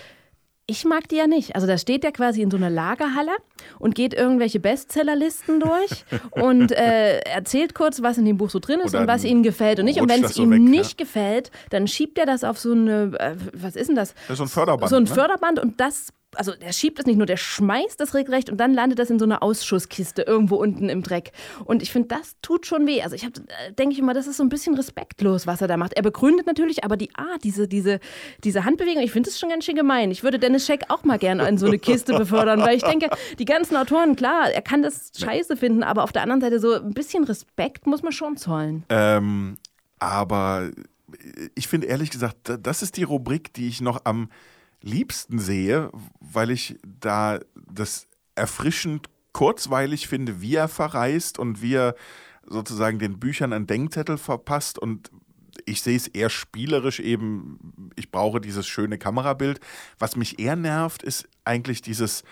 Ich 0.68 0.84
mag 0.84 1.08
die 1.10 1.18
ja 1.18 1.28
nicht. 1.28 1.54
Also 1.54 1.68
da 1.68 1.78
steht 1.78 2.04
der 2.04 2.12
quasi 2.12 2.42
in 2.42 2.50
so 2.50 2.58
einer 2.58 2.72
Lagerhalle 2.72 3.32
und 3.78 3.94
geht 3.94 4.16
irgendwelche 4.16 4.60
Bestsellerlisten 4.60 5.60
durch 5.60 6.06
und 6.32 6.72
äh, 6.72 7.20
erzählt 7.20 7.75
kurz, 7.75 8.02
was 8.02 8.18
in 8.18 8.25
dem 8.25 8.38
Buch 8.38 8.50
so 8.50 8.58
drin 8.58 8.80
ist 8.80 8.96
Und 8.96 9.02
und 9.02 9.08
was 9.08 9.24
ihm 9.24 9.44
gefällt 9.44 9.78
und 9.78 9.86
nicht. 9.86 10.02
Und 10.02 10.10
wenn 10.10 10.24
es 10.24 10.34
so 10.34 10.44
ihm 10.44 10.52
weg, 10.52 10.62
nicht 10.62 10.98
gefällt, 10.98 11.52
dann 11.70 11.88
schiebt 11.88 12.18
er 12.18 12.25
das 12.25 12.44
auf 12.44 12.58
so 12.58 12.72
eine, 12.72 13.12
äh, 13.20 13.36
was 13.54 13.75
ist 13.75 13.90
denn 13.90 13.96
das? 13.96 14.16
Das 14.28 14.32
ist 14.32 14.38
so 14.38 14.44
ein 14.46 14.48
Förderband, 14.48 14.90
So 14.90 14.96
ein 14.96 15.04
ne? 15.04 15.10
Förderband 15.10 15.60
und 15.60 15.80
das 15.80 16.12
also 16.36 16.54
der 16.54 16.72
schiebt 16.72 17.00
das 17.00 17.06
nicht 17.06 17.18
nur, 17.18 17.25
der 17.25 17.38
schmeißt 17.38 18.00
das 18.00 18.13
regelrecht 18.13 18.50
und 18.50 18.58
dann 18.58 18.74
landet 18.74 19.00
das 19.00 19.10
in 19.10 19.20
so 19.20 19.25
einer 19.25 19.44
Ausschusskiste 19.44 20.24
irgendwo 20.24 20.56
unten 20.56 20.89
im 20.89 21.04
Dreck. 21.04 21.32
Und 21.65 21.82
ich 21.82 21.92
finde, 21.92 22.10
das 22.10 22.36
tut 22.42 22.65
schon 22.65 22.88
weh. 22.88 23.01
Also 23.01 23.15
ich 23.15 23.24
äh, 23.24 23.30
denke 23.77 23.94
ich 23.94 24.00
immer, 24.00 24.13
das 24.13 24.27
ist 24.27 24.38
so 24.38 24.44
ein 24.44 24.50
bisschen 24.50 24.75
respektlos, 24.75 25.48
was 25.48 25.62
er 25.62 25.68
da 25.68 25.77
macht. 25.77 25.94
Er 25.94 26.04
begründet 26.04 26.46
natürlich, 26.48 26.84
aber 26.84 26.98
die 26.98 27.13
Art, 27.15 27.44
diese, 27.44 27.68
diese, 27.68 28.00
diese 28.44 28.65
Handbewegung, 28.65 29.04
ich 29.04 29.12
finde 29.12 29.30
das 29.30 29.39
schon 29.39 29.50
ganz 29.50 29.65
schön 29.65 29.75
gemein. 29.75 30.12
Ich 30.12 30.24
würde 30.24 30.39
Dennis 30.39 30.65
Scheck 30.65 30.86
auch 30.89 31.04
mal 31.04 31.18
gerne 31.18 31.48
in 31.48 31.58
so 31.58 31.65
eine 31.68 31.80
Kiste 31.80 32.13
befördern, 32.18 32.62
weil 32.62 32.77
ich 32.77 32.84
denke, 32.84 33.10
die 33.39 33.46
ganzen 33.46 33.75
Autoren, 33.77 34.15
klar, 34.15 34.51
er 34.51 34.62
kann 34.62 34.82
das 34.82 35.12
scheiße 35.18 35.58
finden, 35.58 35.84
aber 35.84 36.04
auf 36.04 36.12
der 36.12 36.22
anderen 36.22 36.42
Seite 36.42 36.60
so 36.60 36.74
ein 36.74 36.94
bisschen 36.94 37.24
Respekt 37.24 37.88
muss 37.88 38.04
man 38.04 38.12
schon 38.12 38.38
zollen. 38.38 38.84
Ähm, 38.89 39.58
aber 40.00 40.70
ich 41.56 41.68
finde 41.68 41.88
ehrlich 41.88 42.12
gesagt, 42.12 42.38
das 42.62 42.82
ist 42.82 42.98
die 42.98 43.04
Rubrik, 43.04 43.54
die 43.54 43.68
ich 43.68 43.82
noch 43.82 44.01
am 44.04 44.30
liebsten 44.86 45.39
sehe, 45.39 45.89
weil 46.20 46.51
ich 46.51 46.77
da 46.86 47.39
das 47.72 48.08
erfrischend 48.36 49.10
kurzweilig 49.34 50.08
finde, 50.08 50.39
wie 50.42 50.56
er 50.56 50.68
verreist 50.68 51.39
und 51.39 51.62
wie 51.62 51.74
er 51.74 51.96
sozusagen 52.48 53.00
den 53.00 53.20
Büchern 53.20 53.51
einen 53.51 53.68
Denkzettel 53.68 54.18
verpasst 54.18 54.80
und 54.80 55.10
ich 55.65 55.82
sehe 55.82 55.96
es 55.96 56.08
eher 56.08 56.30
spielerisch 56.30 57.00
eben, 57.00 57.92
ich 57.96 58.12
brauche 58.12 58.42
dieses 58.42 58.68
schöne 58.68 58.98
Kamerabild. 58.98 59.60
Was 60.00 60.15
mich 60.15 60.39
eher 60.39 60.56
nervt, 60.56 61.01
ist 61.01 61.27
eigentlich 61.44 61.82
dieses, 61.82 62.24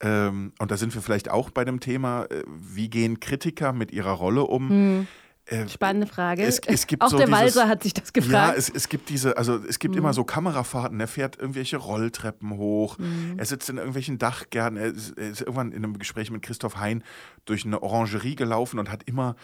ähm, 0.00 0.52
und 0.58 0.70
da 0.70 0.76
sind 0.76 0.94
wir 0.94 1.02
vielleicht 1.02 1.30
auch 1.30 1.50
bei 1.50 1.64
dem 1.64 1.80
Thema, 1.80 2.24
äh, 2.24 2.42
wie 2.46 2.88
gehen 2.88 3.20
Kritiker 3.20 3.72
mit 3.72 3.92
ihrer 3.92 4.12
Rolle 4.12 4.42
um? 4.44 4.68
Hm. 4.68 5.06
Äh, 5.46 5.68
Spannende 5.68 6.06
Frage. 6.06 6.42
Es, 6.42 6.58
es 6.58 6.86
Auch 7.00 7.10
so 7.10 7.18
der 7.18 7.30
Walser 7.30 7.68
hat 7.68 7.82
sich 7.82 7.92
das 7.92 8.12
gefragt. 8.12 8.54
Ja, 8.54 8.58
es, 8.58 8.70
es 8.70 8.88
gibt 8.88 9.10
diese, 9.10 9.36
also 9.36 9.56
es 9.56 9.78
gibt 9.78 9.94
mhm. 9.94 10.00
immer 10.00 10.14
so 10.14 10.24
Kamerafahrten. 10.24 10.98
Er 10.98 11.08
fährt 11.08 11.38
irgendwelche 11.38 11.76
Rolltreppen 11.76 12.56
hoch. 12.56 12.96
Mhm. 12.98 13.34
Er 13.36 13.44
sitzt 13.44 13.68
in 13.68 13.76
irgendwelchen 13.76 14.16
Dachgärten. 14.18 14.78
Er 14.78 14.86
ist, 14.86 15.18
er 15.18 15.30
ist, 15.30 15.40
irgendwann 15.42 15.72
in 15.72 15.84
einem 15.84 15.98
Gespräch 15.98 16.30
mit 16.30 16.42
Christoph 16.42 16.76
Hein 16.78 17.04
durch 17.44 17.66
eine 17.66 17.82
Orangerie 17.82 18.36
gelaufen 18.36 18.78
und 18.78 18.90
hat 18.90 19.02
immer 19.04 19.36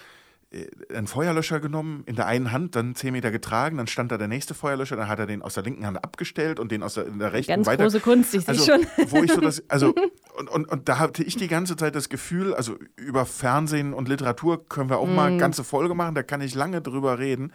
einen 0.92 1.06
Feuerlöscher 1.06 1.60
genommen, 1.60 2.02
in 2.06 2.16
der 2.16 2.26
einen 2.26 2.50
Hand, 2.50 2.74
dann 2.74 2.96
zehn 2.96 3.12
Meter 3.12 3.30
getragen, 3.30 3.76
dann 3.76 3.86
stand 3.86 4.10
da 4.10 4.18
der 4.18 4.26
nächste 4.26 4.52
Feuerlöscher, 4.52 4.96
dann 4.96 5.06
hat 5.06 5.20
er 5.20 5.26
den 5.26 5.42
aus 5.42 5.54
der 5.54 5.62
linken 5.62 5.86
Hand 5.86 6.02
abgestellt 6.02 6.58
und 6.58 6.72
den 6.72 6.82
aus 6.82 6.94
der, 6.94 7.04
der 7.04 7.32
rechten 7.32 7.52
Ganz 7.52 7.66
weiter. 7.68 7.84
große 7.84 8.00
Kunst, 8.00 8.34
ich 8.34 8.48
also, 8.48 8.64
sehe 8.64 8.74
schon. 8.74 9.10
Wo 9.10 9.22
ich 9.22 9.32
so 9.32 9.40
das, 9.40 9.62
also, 9.68 9.94
und, 10.36 10.50
und, 10.50 10.68
und 10.68 10.88
da 10.88 10.98
hatte 10.98 11.22
ich 11.22 11.36
die 11.36 11.46
ganze 11.46 11.76
Zeit 11.76 11.94
das 11.94 12.08
Gefühl, 12.08 12.52
also 12.52 12.76
über 12.96 13.26
Fernsehen 13.26 13.94
und 13.94 14.08
Literatur 14.08 14.68
können 14.68 14.90
wir 14.90 14.98
auch 14.98 15.06
mm. 15.06 15.14
mal 15.14 15.28
eine 15.28 15.38
ganze 15.38 15.62
Folge 15.62 15.94
machen, 15.94 16.16
da 16.16 16.24
kann 16.24 16.40
ich 16.40 16.56
lange 16.56 16.82
drüber 16.82 17.20
reden. 17.20 17.52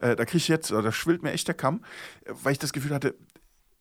Äh, 0.00 0.14
da 0.14 0.24
kriege 0.24 0.38
ich 0.38 0.48
jetzt, 0.48 0.70
oder 0.70 0.82
da 0.82 0.92
schwillt 0.92 1.24
mir 1.24 1.32
echt 1.32 1.48
der 1.48 1.56
Kamm, 1.56 1.82
weil 2.26 2.52
ich 2.52 2.60
das 2.60 2.72
Gefühl 2.72 2.94
hatte, 2.94 3.16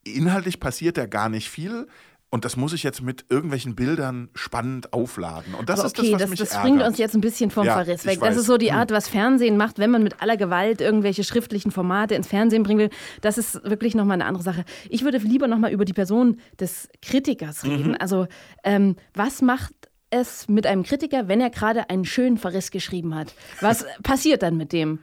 inhaltlich 0.04 0.60
passiert 0.60 0.98
da 0.98 1.06
gar 1.06 1.30
nicht 1.30 1.50
viel. 1.50 1.88
Und 2.36 2.44
das 2.44 2.58
muss 2.58 2.74
ich 2.74 2.84
jetzt 2.84 3.02
mit 3.02 3.24
irgendwelchen 3.30 3.76
Bildern 3.76 4.28
spannend 4.36 4.92
aufladen. 4.92 5.56
Und 5.56 5.70
das 5.70 5.80
Aber 5.80 5.88
ist 5.88 5.98
okay, 5.98 6.12
das, 6.12 6.16
was 6.16 6.22
das, 6.24 6.30
mich 6.32 6.40
das 6.40 6.50
ärgert. 6.52 6.64
bringt 6.70 6.84
uns 6.84 6.98
jetzt 6.98 7.16
ein 7.16 7.22
bisschen 7.22 7.50
vom 7.50 7.66
Ja, 7.66 7.76
Verriss 7.76 8.06
weg. 8.06 8.20
Das 8.20 8.32
weiß. 8.32 8.38
ist 8.40 8.46
so 8.46 8.58
die 8.58 8.72
Hm. 8.74 8.78
Art, 8.80 8.92
was 8.92 9.08
Fernsehen 9.08 9.56
macht, 9.56 9.80
wenn 9.80 9.90
man 9.90 10.04
mit 10.04 10.22
aller 10.22 10.36
Gewalt 10.36 10.82
irgendwelche 10.82 11.24
schriftlichen 11.24 11.72
Formate 11.72 12.14
ins 12.14 12.28
Fernsehen 12.28 12.64
bringen 12.64 12.80
will. 12.80 12.90
Das 13.22 13.38
ist 13.38 13.64
wirklich 13.64 13.96
nochmal 13.96 14.16
eine 14.16 14.26
andere 14.26 14.44
Sache. 14.44 14.66
Ich 14.90 15.06
würde 15.06 15.18
lieber 15.20 15.48
nochmal 15.48 15.72
über 15.72 15.86
die 15.86 15.94
Person 15.94 16.42
des 16.60 16.90
Kritikers 17.02 17.64
Mhm. 17.64 17.70
reden. 17.72 17.96
Also, 17.96 18.28
ähm, 18.66 18.98
was 19.14 19.42
macht 19.42 19.74
es 20.10 20.50
mit 20.50 20.68
einem 20.68 20.84
Kritiker, 20.84 21.30
wenn 21.30 21.40
er 21.40 21.52
gerade 21.52 21.90
einen 21.90 22.04
schönen 22.04 22.38
Verriss 22.38 22.70
geschrieben 22.70 23.16
hat? 23.16 23.34
Was 23.62 23.86
passiert 24.04 24.44
dann 24.44 24.58
mit 24.58 24.74
dem? 24.74 25.00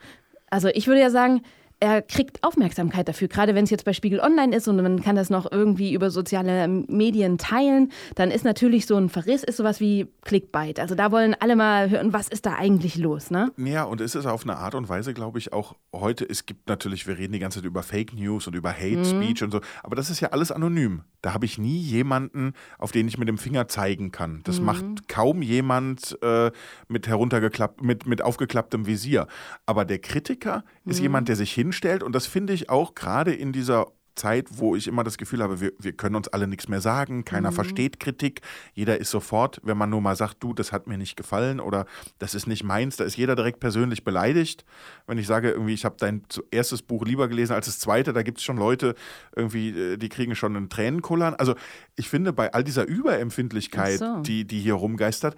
Also, 0.50 0.68
ich 0.68 0.86
würde 0.86 1.00
ja 1.00 1.08
sagen, 1.08 1.40
er 1.82 2.00
kriegt 2.00 2.44
Aufmerksamkeit 2.44 3.08
dafür, 3.08 3.26
gerade 3.26 3.56
wenn 3.56 3.64
es 3.64 3.70
jetzt 3.70 3.84
bei 3.84 3.92
Spiegel 3.92 4.20
Online 4.20 4.54
ist 4.54 4.68
und 4.68 4.76
man 4.80 5.02
kann 5.02 5.16
das 5.16 5.30
noch 5.30 5.50
irgendwie 5.50 5.92
über 5.94 6.10
soziale 6.12 6.68
Medien 6.68 7.38
teilen, 7.38 7.90
dann 8.14 8.30
ist 8.30 8.44
natürlich 8.44 8.86
so 8.86 8.96
ein 8.96 9.08
Verriss 9.08 9.42
ist 9.42 9.56
sowas 9.56 9.80
wie 9.80 10.06
Clickbait. 10.24 10.78
Also 10.78 10.94
da 10.94 11.10
wollen 11.10 11.34
alle 11.40 11.56
mal 11.56 11.90
hören, 11.90 12.12
was 12.12 12.28
ist 12.28 12.46
da 12.46 12.54
eigentlich 12.54 12.94
los, 12.96 13.32
ne? 13.32 13.50
Ja, 13.56 13.82
und 13.82 14.00
es 14.00 14.14
ist 14.14 14.26
auf 14.26 14.44
eine 14.44 14.58
Art 14.58 14.76
und 14.76 14.88
Weise, 14.88 15.12
glaube 15.12 15.40
ich, 15.40 15.52
auch 15.52 15.74
heute, 15.92 16.24
es 16.24 16.46
gibt 16.46 16.68
natürlich, 16.68 17.08
wir 17.08 17.18
reden 17.18 17.32
die 17.32 17.40
ganze 17.40 17.58
Zeit 17.58 17.66
über 17.66 17.82
Fake 17.82 18.14
News 18.14 18.46
und 18.46 18.54
über 18.54 18.70
Hate 18.72 18.98
Mhm. 18.98 19.04
Speech 19.04 19.42
und 19.42 19.50
so, 19.50 19.60
aber 19.82 19.96
das 19.96 20.08
ist 20.08 20.20
ja 20.20 20.28
alles 20.28 20.52
anonym. 20.52 21.02
Da 21.20 21.34
habe 21.34 21.46
ich 21.46 21.58
nie 21.58 21.78
jemanden, 21.78 22.52
auf 22.78 22.92
den 22.92 23.08
ich 23.08 23.18
mit 23.18 23.26
dem 23.28 23.38
Finger 23.38 23.66
zeigen 23.66 24.12
kann. 24.12 24.40
Das 24.44 24.60
Mhm. 24.60 24.66
macht 24.66 24.84
kaum 25.08 25.42
jemand 25.42 26.16
äh, 26.22 26.52
mit 26.86 27.08
heruntergeklappt, 27.08 27.82
mit, 27.82 28.06
mit 28.06 28.22
aufgeklapptem 28.22 28.86
Visier. 28.86 29.26
Aber 29.66 29.84
der 29.84 29.98
Kritiker 29.98 30.64
ist 30.84 30.98
Mhm. 30.98 31.02
jemand, 31.02 31.28
der 31.28 31.34
sich 31.36 31.52
hinstellt 31.72 32.02
und 32.02 32.12
das 32.14 32.26
finde 32.26 32.52
ich 32.52 32.68
auch 32.68 32.94
gerade 32.94 33.32
in 33.32 33.52
dieser 33.52 33.86
Zeit, 34.14 34.48
wo 34.50 34.76
ich 34.76 34.88
immer 34.88 35.04
das 35.04 35.16
Gefühl 35.16 35.42
habe, 35.42 35.62
wir, 35.62 35.72
wir 35.78 35.92
können 35.92 36.16
uns 36.16 36.28
alle 36.28 36.46
nichts 36.46 36.68
mehr 36.68 36.82
sagen, 36.82 37.24
keiner 37.24 37.50
Mhm. 37.50 37.54
versteht 37.54 37.98
Kritik, 37.98 38.42
jeder 38.74 38.98
ist 39.00 39.10
sofort, 39.10 39.58
wenn 39.62 39.78
man 39.78 39.88
nur 39.88 40.02
mal 40.02 40.16
sagt, 40.16 40.42
du, 40.42 40.52
das 40.52 40.70
hat 40.70 40.86
mir 40.86 40.98
nicht 40.98 41.16
gefallen 41.16 41.60
oder 41.60 41.86
das 42.18 42.34
ist 42.34 42.46
nicht 42.46 42.62
meins, 42.62 42.96
da 42.96 43.04
ist 43.04 43.16
jeder 43.16 43.36
direkt 43.36 43.58
persönlich 43.58 44.04
beleidigt. 44.04 44.66
Wenn 45.06 45.16
ich 45.16 45.26
sage, 45.26 45.50
irgendwie, 45.52 45.72
ich 45.72 45.86
habe 45.86 45.96
dein 45.98 46.24
erstes 46.50 46.82
Buch 46.82 47.06
lieber 47.06 47.26
gelesen 47.26 47.54
als 47.54 47.64
das 47.64 47.78
zweite, 47.78 48.12
da 48.12 48.22
gibt 48.22 48.36
es 48.36 48.44
schon 48.44 48.58
Leute, 48.58 48.94
irgendwie, 49.34 49.70
äh, 49.70 49.96
die 49.96 50.10
kriegen 50.10 50.34
schon 50.34 50.56
einen 50.56 50.68
Tränenkullern. 50.68 51.32
Also 51.34 51.54
ich 51.96 52.10
finde, 52.10 52.34
bei 52.34 52.52
all 52.52 52.64
dieser 52.64 52.86
Überempfindlichkeit, 52.86 53.98
so. 53.98 54.20
die, 54.20 54.44
die 54.46 54.60
hier 54.60 54.74
rumgeistert, 54.74 55.36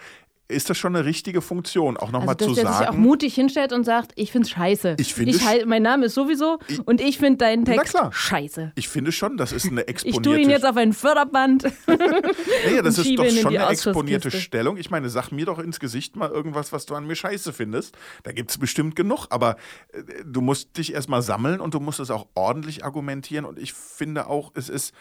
ist 0.48 0.68
das 0.68 0.76
schon 0.76 0.94
eine 0.94 1.06
richtige 1.06 1.40
Funktion, 1.40 1.96
auch 1.96 2.12
nochmal 2.12 2.36
Also, 2.38 2.48
dass 2.48 2.48
zu 2.48 2.54
der 2.54 2.72
sich 2.72 2.80
auch 2.82 2.86
sagen. 2.86 3.00
mutig 3.00 3.34
hinstellt 3.34 3.72
und 3.72 3.84
sagt, 3.84 4.12
ich 4.16 4.30
find's 4.30 4.50
scheiße. 4.50 4.96
Ich 4.98 5.14
finde 5.14 5.32
ich 5.32 5.44
halt, 5.44 5.66
mein 5.66 5.82
Name 5.82 6.06
ist 6.06 6.14
sowieso 6.14 6.58
und 6.84 7.00
ich 7.00 7.18
finde 7.18 7.38
deinen 7.38 7.64
Text 7.64 7.96
scheiße. 8.10 8.72
Ich 8.74 8.88
finde 8.88 9.10
schon, 9.12 9.36
das 9.36 9.52
ist 9.52 9.66
eine 9.66 9.82
Ich 9.84 9.88
exponierte 9.88 10.22
tue 10.22 10.40
ihn 10.40 10.50
jetzt 10.50 10.66
auf 10.66 10.76
ein 10.76 10.92
Förderband. 10.92 11.64
Naja, 12.66 12.82
das 12.82 12.98
ist 12.98 13.18
doch 13.18 13.28
schon 13.28 13.56
eine 13.56 13.70
exponierte. 13.70 14.30
Stellung. 14.30 14.76
Ich 14.76 14.90
meine, 14.90 15.08
sag 15.08 15.30
mir 15.30 15.46
doch 15.46 15.58
ins 15.58 15.80
Gesicht 15.80 16.16
mal 16.16 16.30
irgendwas, 16.30 16.72
was 16.72 16.86
du 16.86 16.94
an 16.94 17.06
mir 17.06 17.14
scheiße 17.14 17.52
findest. 17.52 17.96
Da 18.22 18.32
gibt 18.32 18.50
es 18.50 18.58
bestimmt 18.58 18.96
genug, 18.96 19.26
aber 19.30 19.56
äh, 19.92 20.02
du 20.24 20.40
musst 20.40 20.76
dich 20.76 20.94
erstmal 20.94 21.22
sammeln 21.22 21.60
und 21.60 21.74
du 21.74 21.80
musst 21.80 22.00
es 22.00 22.10
auch 22.10 22.26
ordentlich 22.34 22.84
argumentieren. 22.84 23.44
Und 23.44 23.58
ich 23.58 23.72
finde 23.72 24.26
auch, 24.28 24.52
es 24.54 24.68
ist 24.68 24.94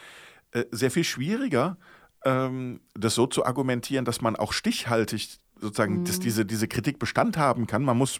äh, 0.52 0.66
sehr 0.72 0.92
viel 0.92 1.04
schwieriger, 1.04 1.78
ähm, 2.25 2.80
das 2.94 3.15
so 3.15 3.27
zu 3.27 3.46
argumentieren, 3.46 4.06
dass 4.06 4.22
man 4.22 4.36
auch 4.36 4.53
stichhaltig 4.53 5.39
sozusagen, 5.60 6.03
dass 6.03 6.20
diese, 6.20 6.46
diese 6.46 6.68
Kritik 6.68 7.00
Bestand 7.00 7.38
haben 7.38 7.68
kann. 7.68 7.84
Man 7.84 7.98
muss, 7.98 8.20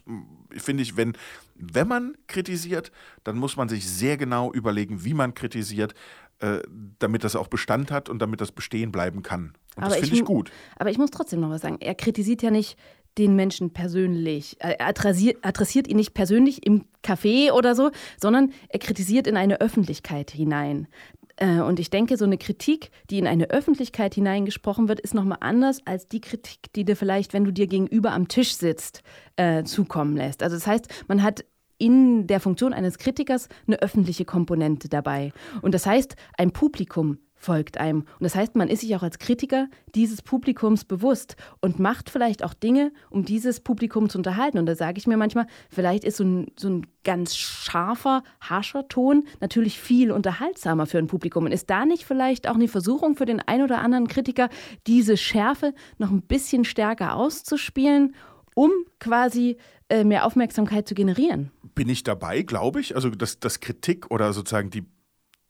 finde 0.50 0.82
ich, 0.82 0.96
wenn, 0.96 1.14
wenn 1.54 1.86
man 1.86 2.16
kritisiert, 2.26 2.90
dann 3.22 3.36
muss 3.36 3.56
man 3.56 3.68
sich 3.68 3.88
sehr 3.88 4.16
genau 4.16 4.50
überlegen, 4.52 5.04
wie 5.04 5.12
man 5.12 5.34
kritisiert, 5.34 5.94
äh, 6.40 6.60
damit 6.98 7.22
das 7.22 7.36
auch 7.36 7.48
Bestand 7.48 7.90
hat 7.90 8.08
und 8.08 8.20
damit 8.20 8.40
das 8.40 8.50
bestehen 8.50 8.92
bleiben 8.92 9.22
kann. 9.22 9.52
Und 9.76 9.84
das 9.84 9.96
finde 9.96 10.14
ich 10.14 10.20
mu- 10.20 10.26
gut. 10.26 10.50
Aber 10.76 10.90
ich 10.90 10.96
muss 10.98 11.10
trotzdem 11.10 11.40
noch 11.40 11.50
was 11.50 11.60
sagen. 11.60 11.76
Er 11.80 11.94
kritisiert 11.94 12.42
ja 12.42 12.50
nicht 12.50 12.78
den 13.18 13.36
Menschen 13.36 13.72
persönlich. 13.72 14.56
Er 14.58 14.80
adressiert, 14.88 15.38
adressiert 15.42 15.86
ihn 15.86 15.96
nicht 15.96 16.14
persönlich 16.14 16.66
im 16.66 16.84
Café 17.04 17.52
oder 17.52 17.74
so, 17.74 17.90
sondern 18.20 18.52
er 18.70 18.78
kritisiert 18.78 19.26
in 19.26 19.36
eine 19.36 19.60
Öffentlichkeit 19.60 20.30
hinein. 20.30 20.88
Äh, 21.36 21.60
Und 21.60 21.80
ich 21.80 21.90
denke, 21.90 22.16
so 22.16 22.24
eine 22.24 22.38
Kritik, 22.38 22.90
die 23.10 23.18
in 23.18 23.26
eine 23.26 23.50
Öffentlichkeit 23.50 24.14
hineingesprochen 24.14 24.88
wird, 24.88 25.00
ist 25.00 25.14
nochmal 25.14 25.38
anders 25.40 25.80
als 25.84 26.08
die 26.08 26.20
Kritik, 26.20 26.72
die 26.74 26.84
dir 26.84 26.96
vielleicht, 26.96 27.32
wenn 27.32 27.44
du 27.44 27.52
dir 27.52 27.66
gegenüber 27.66 28.12
am 28.12 28.28
Tisch 28.28 28.54
sitzt, 28.54 29.02
äh, 29.36 29.64
zukommen 29.64 30.16
lässt. 30.16 30.42
Also 30.42 30.56
das 30.56 30.66
heißt, 30.66 30.88
man 31.08 31.22
hat 31.22 31.44
in 31.78 32.26
der 32.26 32.40
Funktion 32.40 32.72
eines 32.72 32.98
Kritikers 32.98 33.48
eine 33.66 33.82
öffentliche 33.82 34.24
Komponente 34.24 34.88
dabei. 34.88 35.32
Und 35.60 35.74
das 35.74 35.86
heißt, 35.86 36.14
ein 36.38 36.52
Publikum 36.52 37.18
folgt 37.44 37.78
einem. 37.78 38.00
Und 38.00 38.22
das 38.22 38.34
heißt, 38.34 38.56
man 38.56 38.68
ist 38.68 38.80
sich 38.80 38.96
auch 38.96 39.02
als 39.02 39.18
Kritiker 39.18 39.68
dieses 39.94 40.22
Publikums 40.22 40.84
bewusst 40.84 41.36
und 41.60 41.78
macht 41.78 42.10
vielleicht 42.10 42.42
auch 42.42 42.54
Dinge, 42.54 42.92
um 43.10 43.24
dieses 43.24 43.60
Publikum 43.60 44.08
zu 44.08 44.18
unterhalten. 44.18 44.58
Und 44.58 44.66
da 44.66 44.74
sage 44.74 44.98
ich 44.98 45.06
mir 45.06 45.16
manchmal, 45.16 45.46
vielleicht 45.68 46.04
ist 46.04 46.16
so 46.16 46.24
ein, 46.24 46.52
so 46.58 46.68
ein 46.68 46.86
ganz 47.04 47.36
scharfer, 47.36 48.22
harscher 48.40 48.88
Ton 48.88 49.24
natürlich 49.40 49.78
viel 49.78 50.10
unterhaltsamer 50.10 50.86
für 50.86 50.98
ein 50.98 51.06
Publikum. 51.06 51.44
Und 51.44 51.52
ist 51.52 51.70
da 51.70 51.84
nicht 51.84 52.04
vielleicht 52.04 52.48
auch 52.48 52.54
eine 52.54 52.68
Versuchung 52.68 53.16
für 53.16 53.26
den 53.26 53.40
ein 53.40 53.62
oder 53.62 53.80
anderen 53.80 54.08
Kritiker, 54.08 54.48
diese 54.86 55.16
Schärfe 55.16 55.74
noch 55.98 56.10
ein 56.10 56.22
bisschen 56.22 56.64
stärker 56.64 57.14
auszuspielen, 57.14 58.14
um 58.54 58.70
quasi 59.00 59.58
äh, 59.90 60.04
mehr 60.04 60.24
Aufmerksamkeit 60.24 60.88
zu 60.88 60.94
generieren? 60.94 61.50
Bin 61.74 61.88
ich 61.88 62.04
dabei, 62.04 62.42
glaube 62.42 62.80
ich. 62.80 62.94
Also, 62.94 63.10
dass, 63.10 63.38
dass 63.38 63.60
Kritik 63.60 64.10
oder 64.10 64.32
sozusagen 64.32 64.70
die, 64.70 64.84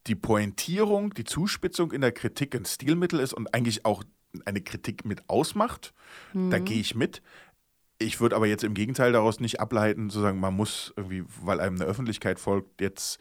die 0.07 0.15
Pointierung, 0.15 1.15
die 1.15 1.25
Zuspitzung 1.25 1.93
in 1.93 2.01
der 2.01 2.13
Kritik 2.13 2.55
ein 2.55 2.65
Stilmittel 2.65 3.21
ist 3.21 3.33
und 3.33 3.55
eigentlich 3.55 3.85
auch 3.85 4.05
eine 4.45 4.61
Kritik 4.61 5.05
mit 5.05 5.29
ausmacht, 5.29 5.95
da 6.33 6.59
gehe 6.59 6.81
ich 6.81 6.95
mit. 6.95 7.23
Ich 7.99 8.21
würde 8.21 8.35
aber 8.35 8.47
jetzt 8.47 8.65
im 8.65 8.75
Gegenteil 8.75 9.13
daraus 9.13 9.39
nicht 9.39 9.61
ableiten, 9.61 10.11
zu 10.11 10.21
sagen, 10.21 10.41
man 10.41 10.55
muss 10.55 10.93
irgendwie, 10.97 11.25
weil 11.43 11.61
einem 11.61 11.77
eine 11.77 11.85
Öffentlichkeit 11.85 12.41
folgt, 12.41 12.81
jetzt 12.81 13.21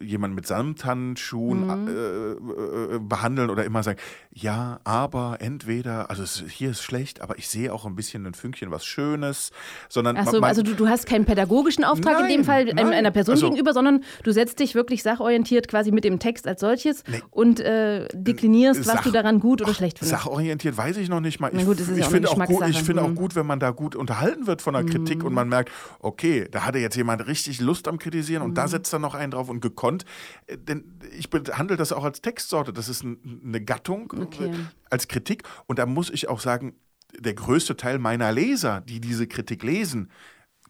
äh, 0.00 0.04
jemand 0.04 0.34
mit 0.34 0.46
Samthandschuhen 0.46 1.66
mhm. 1.66 1.88
äh, 1.88 2.94
äh, 2.94 2.98
behandeln 2.98 3.50
oder 3.50 3.64
immer 3.64 3.82
sagen, 3.82 3.98
ja, 4.32 4.80
aber 4.84 5.38
entweder, 5.40 6.10
also 6.10 6.22
es, 6.22 6.42
hier 6.48 6.70
ist 6.70 6.82
schlecht, 6.82 7.20
aber 7.20 7.38
ich 7.38 7.48
sehe 7.48 7.72
auch 7.72 7.84
ein 7.86 7.94
bisschen 7.94 8.26
ein 8.26 8.34
Fünkchen 8.34 8.70
was 8.70 8.84
Schönes, 8.84 9.52
sondern 9.88 10.16
Ach 10.16 10.26
so, 10.26 10.40
also 10.40 10.62
du, 10.62 10.74
du 10.74 10.88
hast 10.88 11.06
keinen 11.06 11.24
pädagogischen 11.24 11.84
Auftrag 11.84 12.14
nein, 12.14 12.30
in 12.30 12.36
dem 12.38 12.44
Fall 12.44 12.64
nein, 12.66 12.92
einer 12.92 13.10
Person 13.10 13.34
also, 13.34 13.46
gegenüber, 13.46 13.72
sondern 13.72 14.02
du 14.22 14.32
setzt 14.32 14.58
dich 14.60 14.74
wirklich 14.74 15.02
sachorientiert 15.02 15.68
quasi 15.68 15.92
mit 15.92 16.04
dem 16.04 16.18
Text 16.18 16.46
als 16.46 16.60
solches 16.60 17.04
nee, 17.08 17.22
und 17.30 17.60
äh, 17.60 18.08
deklinierst, 18.12 18.80
was 18.80 18.86
Sach, 18.86 19.02
du 19.02 19.10
daran 19.10 19.40
gut 19.40 19.62
oder 19.62 19.74
schlecht 19.74 19.98
findest. 19.98 20.22
Sachorientiert 20.22 20.76
weiß 20.76 20.96
ich 20.96 21.08
noch 21.08 21.20
nicht 21.20 21.40
mal. 21.40 21.54
Ich, 21.54 21.64
gut, 21.64 21.78
ich 21.80 22.06
finde 22.06 22.30
auch, 22.30 22.46
gut, 22.46 22.68
ich 22.68 22.82
finde 22.82 23.02
auch 23.02 23.08
mhm. 23.08 23.14
gut, 23.14 23.36
wenn 23.36 23.46
man 23.46 23.60
da 23.60 23.70
gut 23.70 23.96
unterhalten 23.96 24.46
wird 24.46 24.62
von 24.62 24.74
der 24.74 24.84
Kritik 24.84 25.20
mhm. 25.20 25.26
und 25.26 25.34
man 25.34 25.48
merkt, 25.48 25.70
okay, 26.00 26.48
da 26.50 26.64
hatte 26.64 26.78
jetzt 26.78 26.96
jemand 26.96 27.26
richtig 27.26 27.60
Lust 27.60 27.88
am 27.88 27.98
Kritisieren 27.98 28.42
und 28.42 28.54
da 28.54 28.64
mhm. 28.64 28.68
setzt 28.68 28.92
er 28.92 28.98
noch 28.98 29.14
einen 29.14 29.30
drauf 29.30 29.48
und 29.48 29.60
gekonnt. 29.74 30.04
Äh, 30.46 30.58
denn 30.58 30.98
ich 31.16 31.30
behandle 31.30 31.76
das 31.76 31.92
auch 31.92 32.04
als 32.04 32.22
Textsorte. 32.22 32.72
Das 32.72 32.88
ist 32.88 33.04
eine 33.04 33.60
Gattung 33.60 34.12
okay. 34.12 34.50
Äh, 34.50 34.54
als 34.90 35.08
Kritik. 35.08 35.42
Und 35.66 35.78
da 35.78 35.86
muss 35.86 36.10
ich 36.10 36.28
auch 36.28 36.40
sagen, 36.40 36.74
der 37.18 37.34
größte 37.34 37.76
Teil 37.76 37.98
meiner 37.98 38.32
Leser, 38.32 38.80
die 38.80 39.00
diese 39.00 39.26
Kritik 39.26 39.62
lesen, 39.62 40.10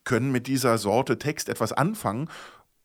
können 0.04 0.32
mit 0.32 0.46
dieser 0.46 0.76
Sorte 0.78 1.18
Text 1.18 1.48
etwas 1.48 1.72
anfangen. 1.72 2.28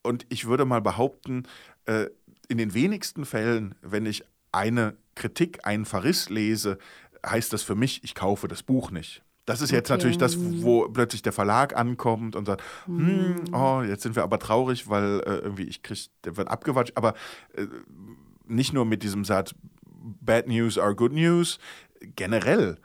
Und 0.02 0.26
ich 0.30 0.48
würde 0.48 0.66
mal 0.66 0.82
behaupten, 0.82 1.44
äh, 1.86 2.08
in 2.48 2.58
den 2.58 2.74
wenigsten 2.74 3.26
Fällen, 3.26 3.76
wenn 3.82 4.06
ich 4.06 4.24
eine 4.52 4.96
Kritik, 5.16 5.66
einen 5.68 5.86
Verriss 5.86 6.30
lese, 6.30 6.78
heißt 7.26 7.54
das 7.54 7.64
für 7.64 7.76
mich, 7.76 8.04
ich 8.04 8.16
kaufe 8.16 8.48
das 8.48 8.64
Buch 8.64 8.92
nicht. 8.92 9.24
Das 9.50 9.62
ist 9.62 9.72
jetzt 9.72 9.90
okay. 9.90 9.98
natürlich 9.98 10.20
das, 10.20 10.38
wo 10.62 10.88
plötzlich 10.90 11.24
der 11.24 11.34
Verlag 11.34 11.76
ankommt 11.76 12.36
und 12.36 12.46
sagt, 12.46 12.62
hm, 12.86 13.46
oh, 13.52 13.82
jetzt 13.82 14.04
sind 14.04 14.16
wir 14.16 14.22
aber 14.22 14.38
traurig, 14.38 14.88
weil 14.90 15.22
äh, 15.26 15.40
irgendwie 15.40 15.64
ich 15.64 15.82
krieg, 15.82 16.06
der 16.24 16.38
wird 16.38 16.50
abgewatscht. 16.50 16.92
Aber 16.94 17.16
äh, 17.56 17.66
nicht 18.46 18.74
nur 18.74 18.86
mit 18.86 19.02
diesem 19.02 19.26
Satz, 19.26 19.56
Bad 20.22 20.48
News 20.48 20.78
are 20.78 20.96
Good 20.96 21.14
News, 21.14 21.58
generell. 22.16 22.78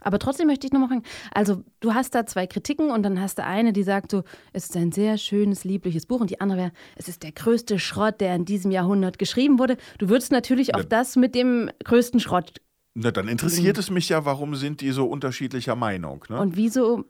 Aber 0.00 0.20
trotzdem 0.20 0.46
möchte 0.46 0.64
ich 0.64 0.72
nochmal 0.72 0.90
fragen, 0.90 1.02
also 1.34 1.64
du 1.80 1.92
hast 1.92 2.14
da 2.14 2.24
zwei 2.24 2.46
Kritiken 2.46 2.92
und 2.92 3.02
dann 3.02 3.20
hast 3.20 3.38
du 3.38 3.44
eine, 3.44 3.72
die 3.72 3.82
sagt 3.82 4.12
so, 4.12 4.22
es 4.52 4.66
ist 4.66 4.76
ein 4.76 4.92
sehr 4.92 5.18
schönes, 5.18 5.64
liebliches 5.64 6.06
Buch 6.06 6.20
und 6.20 6.30
die 6.30 6.40
andere 6.40 6.58
wäre, 6.58 6.72
es 6.94 7.08
ist 7.08 7.24
der 7.24 7.32
größte 7.32 7.80
Schrott, 7.80 8.20
der 8.20 8.36
in 8.36 8.44
diesem 8.44 8.70
Jahrhundert 8.70 9.18
geschrieben 9.18 9.58
wurde. 9.58 9.76
Du 9.98 10.08
würdest 10.08 10.30
natürlich 10.30 10.76
auch 10.76 10.80
ja. 10.82 10.86
das 10.88 11.16
mit 11.16 11.34
dem 11.34 11.68
größten 11.82 12.20
Schrott 12.20 12.60
na, 12.94 13.10
dann 13.10 13.28
interessiert 13.28 13.76
mhm. 13.76 13.80
es 13.80 13.90
mich 13.90 14.08
ja, 14.08 14.24
warum 14.24 14.54
sind 14.54 14.80
die 14.80 14.90
so 14.90 15.06
unterschiedlicher 15.06 15.76
Meinung? 15.76 16.24
Ne? 16.28 16.38
Und 16.38 16.56
wieso 16.56 17.04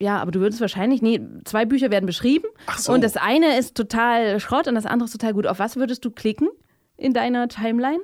ja, 0.00 0.18
aber 0.18 0.32
du 0.32 0.40
würdest 0.40 0.60
wahrscheinlich, 0.60 1.02
nee, 1.02 1.20
zwei 1.44 1.66
Bücher 1.66 1.90
werden 1.90 2.06
beschrieben 2.06 2.46
Ach 2.66 2.78
so. 2.78 2.92
und 2.92 3.04
das 3.04 3.16
eine 3.16 3.58
ist 3.58 3.76
total 3.76 4.40
Schrott 4.40 4.66
und 4.66 4.74
das 4.74 4.86
andere 4.86 5.06
ist 5.06 5.12
total 5.12 5.34
gut. 5.34 5.46
Auf 5.46 5.58
was 5.58 5.76
würdest 5.76 6.04
du 6.04 6.10
klicken 6.10 6.48
in 6.96 7.12
deiner 7.12 7.48
Timeline? 7.48 8.00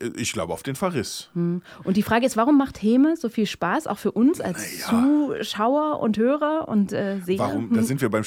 Äh, 0.00 0.10
ich 0.16 0.32
glaube 0.32 0.52
auf 0.52 0.62
den 0.62 0.74
Verriss. 0.74 1.30
Hm. 1.34 1.62
Und 1.84 1.96
die 1.96 2.02
Frage 2.02 2.26
ist, 2.26 2.36
warum 2.36 2.58
macht 2.58 2.82
Häme 2.82 3.16
so 3.16 3.28
viel 3.28 3.46
Spaß, 3.46 3.86
auch 3.86 3.98
für 3.98 4.12
uns 4.12 4.40
als 4.40 4.86
naja. 4.90 5.36
Zuschauer 5.38 6.00
und 6.00 6.18
Hörer 6.18 6.68
und 6.68 6.92
äh, 6.92 7.20
Seher? 7.24 7.38
Warum, 7.38 7.70
da 7.70 7.80
hm. 7.80 7.84
sind 7.84 8.00
wir 8.00 8.10
beim 8.10 8.24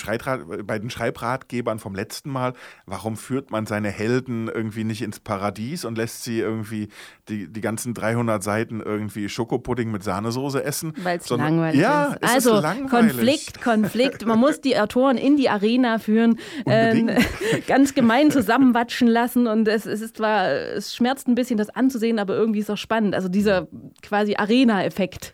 bei 0.66 0.80
den 0.80 0.90
Schreibratgebern 0.90 1.80
vom 1.80 1.96
letzten 1.96 2.32
Mal. 2.32 2.54
Warum 2.86 3.18
führt 3.18 3.52
man 3.52 3.66
seine 3.66 3.90
Helden 3.90 4.48
irgendwie 4.48 4.84
nicht 4.84 5.02
ins 5.02 5.20
Paradies 5.20 5.86
und 5.86 5.98
lässt 5.98 6.24
sie 6.24 6.40
irgendwie 6.40 6.90
die, 7.30 7.48
die 7.52 7.62
ganzen 7.62 7.94
300 7.94 8.42
Seiten 8.42 8.82
irgendwie 8.82 9.30
Schokopudding 9.30 9.92
mit 9.92 10.04
Sahnesoße 10.04 10.64
essen? 10.64 10.94
Weil 11.04 11.20
es 11.20 11.30
langweilig 11.30 11.80
ja, 11.80 12.14
ist. 12.14 12.24
also 12.24 12.56
ist 12.56 12.64
langweilig. 12.64 12.90
Konflikt, 12.90 13.62
Konflikt. 13.62 14.26
Man 14.26 14.40
muss 14.40 14.62
die 14.62 14.78
Autoren 14.78 15.18
in 15.18 15.38
die 15.38 15.50
Arena 15.50 16.00
führen, 16.00 16.40
äh, 16.66 17.20
ganz 17.68 17.94
gemein 17.94 18.32
zusammenwatschen 18.32 19.08
lassen 19.08 19.48
und 19.48 19.68
es, 19.68 19.86
es 19.86 20.02
ist 20.02 20.18
zwar, 20.18 20.50
es 20.50 20.96
schmerzt 20.96 21.28
ein 21.28 21.36
bisschen, 21.36 21.51
bisschen 21.52 21.58
das 21.58 21.70
anzusehen, 21.76 22.20
aber 22.20 22.36
irgendwie 22.36 22.60
ist 22.60 22.66
es 22.66 22.70
auch 22.72 22.78
spannend. 22.78 23.16
Also 23.16 23.30
dieser 23.30 23.68
quasi 24.02 24.36
Arena-Effekt. 24.36 25.34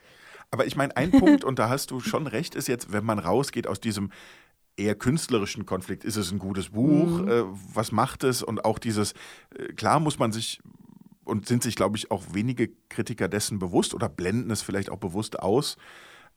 Aber 0.51 0.65
ich 0.65 0.75
meine, 0.75 0.95
ein 0.95 1.11
Punkt, 1.11 1.43
und 1.43 1.59
da 1.59 1.69
hast 1.69 1.91
du 1.91 1.99
schon 1.99 2.27
recht, 2.27 2.55
ist 2.55 2.67
jetzt, 2.67 2.91
wenn 2.91 3.05
man 3.05 3.19
rausgeht 3.19 3.67
aus 3.67 3.79
diesem 3.79 4.11
eher 4.77 4.95
künstlerischen 4.95 5.65
Konflikt, 5.65 6.03
ist 6.03 6.15
es 6.15 6.31
ein 6.31 6.39
gutes 6.39 6.69
Buch, 6.69 7.21
mhm. 7.21 7.27
äh, 7.27 7.43
was 7.73 7.91
macht 7.91 8.23
es? 8.23 8.43
Und 8.43 8.63
auch 8.63 8.79
dieses, 8.79 9.13
äh, 9.57 9.73
klar 9.73 9.99
muss 9.99 10.19
man 10.19 10.31
sich 10.31 10.61
und 11.25 11.47
sind 11.47 11.63
sich, 11.63 11.75
glaube 11.75 11.97
ich, 11.97 12.09
auch 12.09 12.23
wenige 12.31 12.69
Kritiker 12.89 13.27
dessen 13.27 13.59
bewusst 13.59 13.93
oder 13.93 14.07
blenden 14.07 14.49
es 14.51 14.61
vielleicht 14.61 14.89
auch 14.89 14.97
bewusst 14.97 15.39
aus, 15.39 15.75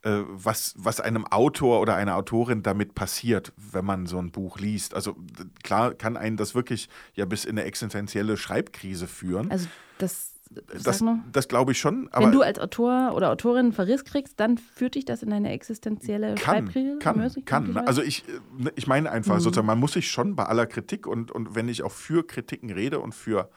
was, 0.02 0.74
was 0.78 1.00
einem 1.00 1.26
Autor 1.26 1.80
oder 1.80 1.96
einer 1.96 2.16
Autorin 2.16 2.62
damit 2.62 2.94
passiert, 2.94 3.52
wenn 3.56 3.84
man 3.84 4.06
so 4.06 4.18
ein 4.18 4.30
Buch 4.30 4.58
liest. 4.58 4.94
Also 4.94 5.16
klar 5.62 5.94
kann 5.94 6.16
einen 6.16 6.36
das 6.36 6.54
wirklich 6.54 6.88
ja 7.14 7.24
bis 7.24 7.44
in 7.44 7.58
eine 7.58 7.64
existenzielle 7.64 8.36
Schreibkrise 8.36 9.06
führen. 9.06 9.50
Also 9.50 9.68
das 9.98 10.40
das, 10.50 11.04
das 11.30 11.46
glaube 11.46 11.72
ich 11.72 11.78
schon. 11.78 12.10
Wenn 12.12 12.32
du 12.32 12.42
als 12.42 12.58
Autor 12.58 13.12
oder 13.14 13.30
Autorin 13.30 13.72
Verriss 13.72 14.04
kriegst, 14.04 14.40
dann 14.40 14.58
führt 14.58 14.96
dich 14.96 15.04
das 15.04 15.22
in 15.22 15.32
eine 15.32 15.52
existenzielle 15.52 16.34
kann, 16.34 16.66
Schreibkrise? 16.66 16.98
Kann, 16.98 17.32
kann. 17.44 17.76
Also 17.86 18.02
ich, 18.02 18.24
äh, 18.28 18.70
ich 18.74 18.88
meine 18.88 19.12
einfach 19.12 19.36
mhm. 19.36 19.40
sozusagen, 19.40 19.68
man 19.68 19.78
muss 19.78 19.92
sich 19.92 20.10
schon 20.10 20.34
bei 20.34 20.46
aller 20.46 20.66
Kritik 20.66 21.06
und, 21.06 21.30
und 21.30 21.54
wenn 21.54 21.68
ich 21.68 21.84
auch 21.84 21.92
für 21.92 22.26
Kritiken 22.26 22.70
rede 22.70 22.98
und 22.98 23.14
für 23.14 23.48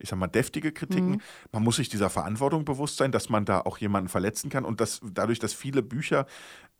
ich 0.00 0.08
sag 0.08 0.18
mal, 0.18 0.26
deftige 0.26 0.72
Kritiken. 0.72 1.12
Mhm. 1.12 1.20
Man 1.52 1.62
muss 1.62 1.76
sich 1.76 1.88
dieser 1.88 2.10
Verantwortung 2.10 2.64
bewusst 2.64 2.96
sein, 2.96 3.12
dass 3.12 3.28
man 3.28 3.44
da 3.44 3.60
auch 3.60 3.78
jemanden 3.78 4.08
verletzen 4.08 4.50
kann 4.50 4.64
und 4.64 4.80
dass 4.80 5.00
dadurch, 5.12 5.38
dass 5.38 5.52
viele 5.52 5.82
Bücher, 5.82 6.26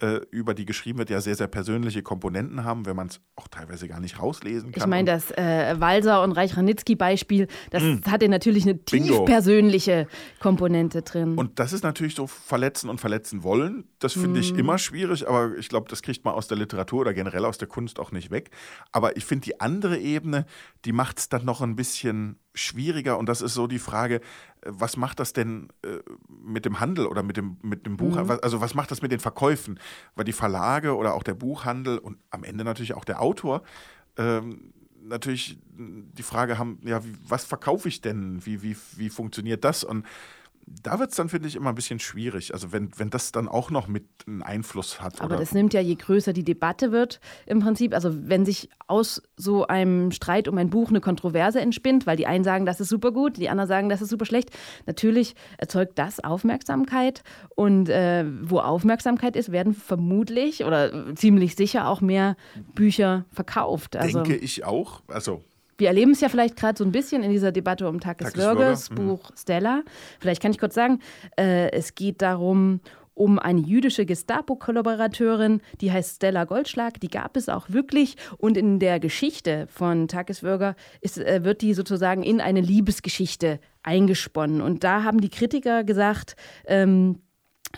äh, 0.03 0.21
über 0.31 0.55
die 0.55 0.65
geschrieben 0.65 0.99
wird, 0.99 1.11
ja 1.11 1.21
sehr, 1.21 1.35
sehr 1.35 1.47
persönliche 1.47 2.03
Komponenten 2.03 2.65
haben, 2.65 2.87
wenn 2.87 2.97
man 2.97 3.09
es 3.09 3.21
auch 3.37 3.49
teilweise 3.49 3.87
gar 3.89 4.01
nicht 4.01 4.19
rauslesen 4.19 4.73
kann. 4.73 4.83
Ich 4.83 4.87
meine, 4.87 5.11
das 5.11 5.31
äh, 5.33 5.75
Walser 5.79 6.23
und 6.23 6.33
Reich-Ranitzky-Beispiel, 6.33 7.49
das 7.71 7.83
mhm. 7.83 8.01
hatte 8.07 8.29
natürlich 8.29 8.65
eine 8.65 8.83
tief 8.83 9.25
persönliche 9.25 10.07
Komponente 10.41 11.03
drin. 11.03 11.37
Und 11.37 11.59
das 11.59 11.73
ist 11.73 11.85
natürlich 11.85 12.15
so 12.15 12.27
verletzen 12.27 12.89
und 12.89 13.01
verletzen 13.01 13.43
wollen. 13.43 13.85
Das 13.99 14.15
finde 14.15 14.31
mhm. 14.31 14.37
ich 14.37 14.55
immer 14.55 14.79
schwierig, 14.79 15.29
aber 15.29 15.57
ich 15.59 15.69
glaube, 15.69 15.89
das 15.91 16.03
kriegt 16.03 16.25
man 16.25 16.35
aus 16.35 16.49
der 16.49 16.57
Literatur 16.57 17.01
oder 17.01 17.15
generell 17.15 17.45
aus 17.45 17.59
der 17.59 17.69
Kunst 17.69 17.99
auch 17.99 18.13
nicht 18.13 18.31
weg. 18.31 18.51
Aber 18.93 19.17
ich 19.17 19.25
finde, 19.25 19.45
die 19.45 19.61
andere 19.61 19.99
Ebene, 19.99 20.47
die 20.85 20.93
macht 20.93 21.19
es 21.19 21.29
dann 21.29 21.45
noch 21.45 21.61
ein 21.61 21.77
bisschen 21.77 22.39
schwieriger 22.55 23.19
und 23.19 23.29
das 23.29 23.43
ist 23.43 23.55
so 23.55 23.67
die 23.67 23.79
Frage, 23.79 24.17
äh, 24.17 24.21
was 24.65 24.97
macht 24.97 25.21
das 25.21 25.33
denn 25.33 25.69
äh, 25.83 25.99
mit 26.29 26.65
dem 26.65 26.81
Handel 26.81 27.07
oder 27.07 27.23
mit 27.23 27.37
dem, 27.37 27.57
mit 27.63 27.87
dem 27.87 27.97
Buch? 27.97 28.17
Mhm. 28.17 28.39
Also 28.43 28.61
was 28.61 28.75
macht 28.75 28.91
das 28.91 29.03
mit 29.03 29.13
den 29.13 29.21
Verkäufen? 29.21 29.79
Weil 30.15 30.25
die 30.25 30.33
Verlage 30.33 30.97
oder 30.97 31.15
auch 31.15 31.23
der 31.23 31.35
Buchhandel 31.35 31.99
und 31.99 32.19
am 32.31 32.45
Ende 32.45 32.65
natürlich 32.65 32.95
auch 32.95 33.05
der 33.05 33.21
Autor 33.21 33.63
ähm, 34.17 34.73
natürlich 35.03 35.59
die 35.73 36.23
Frage 36.23 36.59
haben, 36.59 36.79
ja, 36.85 37.05
wie, 37.05 37.15
was 37.27 37.45
verkaufe 37.45 37.89
ich 37.89 38.01
denn? 38.01 38.45
Wie, 38.45 38.63
wie, 38.63 38.77
wie 38.97 39.09
funktioniert 39.09 39.65
das? 39.65 39.83
Und 39.85 40.05
da 40.83 40.99
wird 40.99 41.11
es 41.11 41.17
dann, 41.17 41.29
finde 41.29 41.49
ich, 41.49 41.57
immer 41.57 41.71
ein 41.71 41.75
bisschen 41.75 41.99
schwierig. 41.99 42.55
Also 42.55 42.73
wenn, 42.73 42.91
wenn 42.97 43.11
das 43.11 43.33
dann 43.33 43.49
auch 43.49 43.71
noch 43.71 43.89
mit 43.89 44.05
einen 44.27 44.43
Einfluss 44.43 45.01
hat. 45.01 45.21
Aber 45.21 45.37
das 45.37 45.53
nimmt 45.53 45.75
ja, 45.75 45.81
je 45.81 45.97
größer 45.97 46.33
die 46.33 46.45
Debatte 46.45 46.93
wird, 46.93 47.21
im 47.47 47.61
Prinzip, 47.61 47.93
also 47.93 48.11
wenn 48.29 48.47
sich 48.47 48.71
aus 48.87 49.23
so 49.37 49.67
einem 49.67 50.13
Streit 50.13 50.47
um 50.49 50.57
ein 50.59 50.71
Buch 50.71 50.91
eine 50.91 51.01
Kontroverse 51.01 51.61
entspinnt, 51.61 52.07
weil 52.07 52.17
die 52.17 52.27
einen 52.27 52.45
sagen, 52.45 52.67
das 52.67 52.81
ist 52.81 52.89
super 52.89 53.11
gut, 53.11 53.37
die 53.37 53.49
anderen 53.49 53.69
sagen, 53.69 53.89
das 53.89 54.01
ist 54.01 54.11
super 54.11 54.25
schlecht, 54.25 54.51
natürlich 54.87 55.35
erzeugt 55.59 55.99
das 55.99 56.23
Aufmerksamkeit. 56.23 57.23
Und 57.57 57.89
äh, 57.89 58.25
wo 58.43 58.61
Aufmerksamkeit 58.61 59.37
ist, 59.37 59.51
werden 59.51 59.75
vermutlich 59.75 60.65
oder 60.65 61.15
ziemlich 61.17 61.57
sicher 61.57 61.89
auch 61.89 62.01
mehr 62.01 62.37
Bücher 62.75 63.25
verkauft. 63.33 63.97
Also, 63.97 64.23
Denke 64.23 64.37
ich 64.37 64.65
auch. 64.65 65.03
Also 65.09 65.43
wir 65.81 65.89
erleben 65.89 66.13
es 66.13 66.21
ja 66.21 66.29
vielleicht 66.29 66.57
gerade 66.57 66.79
so 66.79 66.85
ein 66.85 66.93
bisschen 66.93 67.23
in 67.23 67.31
dieser 67.31 67.53
Debatte 67.53 67.89
um 67.89 68.01
Takis 68.01 68.37
Würges 68.37 68.91
mhm. 68.91 68.95
Buch 68.95 69.31
Stella. 69.37 69.83
Vielleicht 70.21 70.43
kann 70.43 70.53
ich 70.53 70.59
kurz 70.59 70.75
sagen, 70.75 71.01
äh, 71.37 71.71
es 71.73 71.95
geht 71.95 72.23
darum, 72.23 72.81
um 73.15 73.39
eine 73.39 73.61
jüdische 73.61 74.07
Gestapo-Kollaborateurin, 74.07 75.61
die 75.81 75.93
heißt 75.93 76.17
Stella 76.17 76.45
Goldschlag. 76.45 77.01
Die 77.01 77.09
gab 77.09 77.37
es 77.37 77.49
auch 77.49 77.69
wirklich. 77.69 78.17
Und 78.39 78.57
in 78.57 78.79
der 78.79 78.99
Geschichte 78.99 79.67
von 79.69 80.09
Tagesbürger 80.09 80.75
ist, 81.01 81.19
äh, 81.19 81.45
wird 81.45 81.61
die 81.61 81.75
sozusagen 81.75 82.23
in 82.23 82.41
eine 82.41 82.61
Liebesgeschichte 82.61 83.61
eingesponnen. 83.83 84.63
Und 84.63 84.85
da 84.85 85.03
haben 85.03 85.21
die 85.21 85.29
Kritiker 85.29 85.85
gesagt, 85.85 86.37
ähm, 86.67 87.21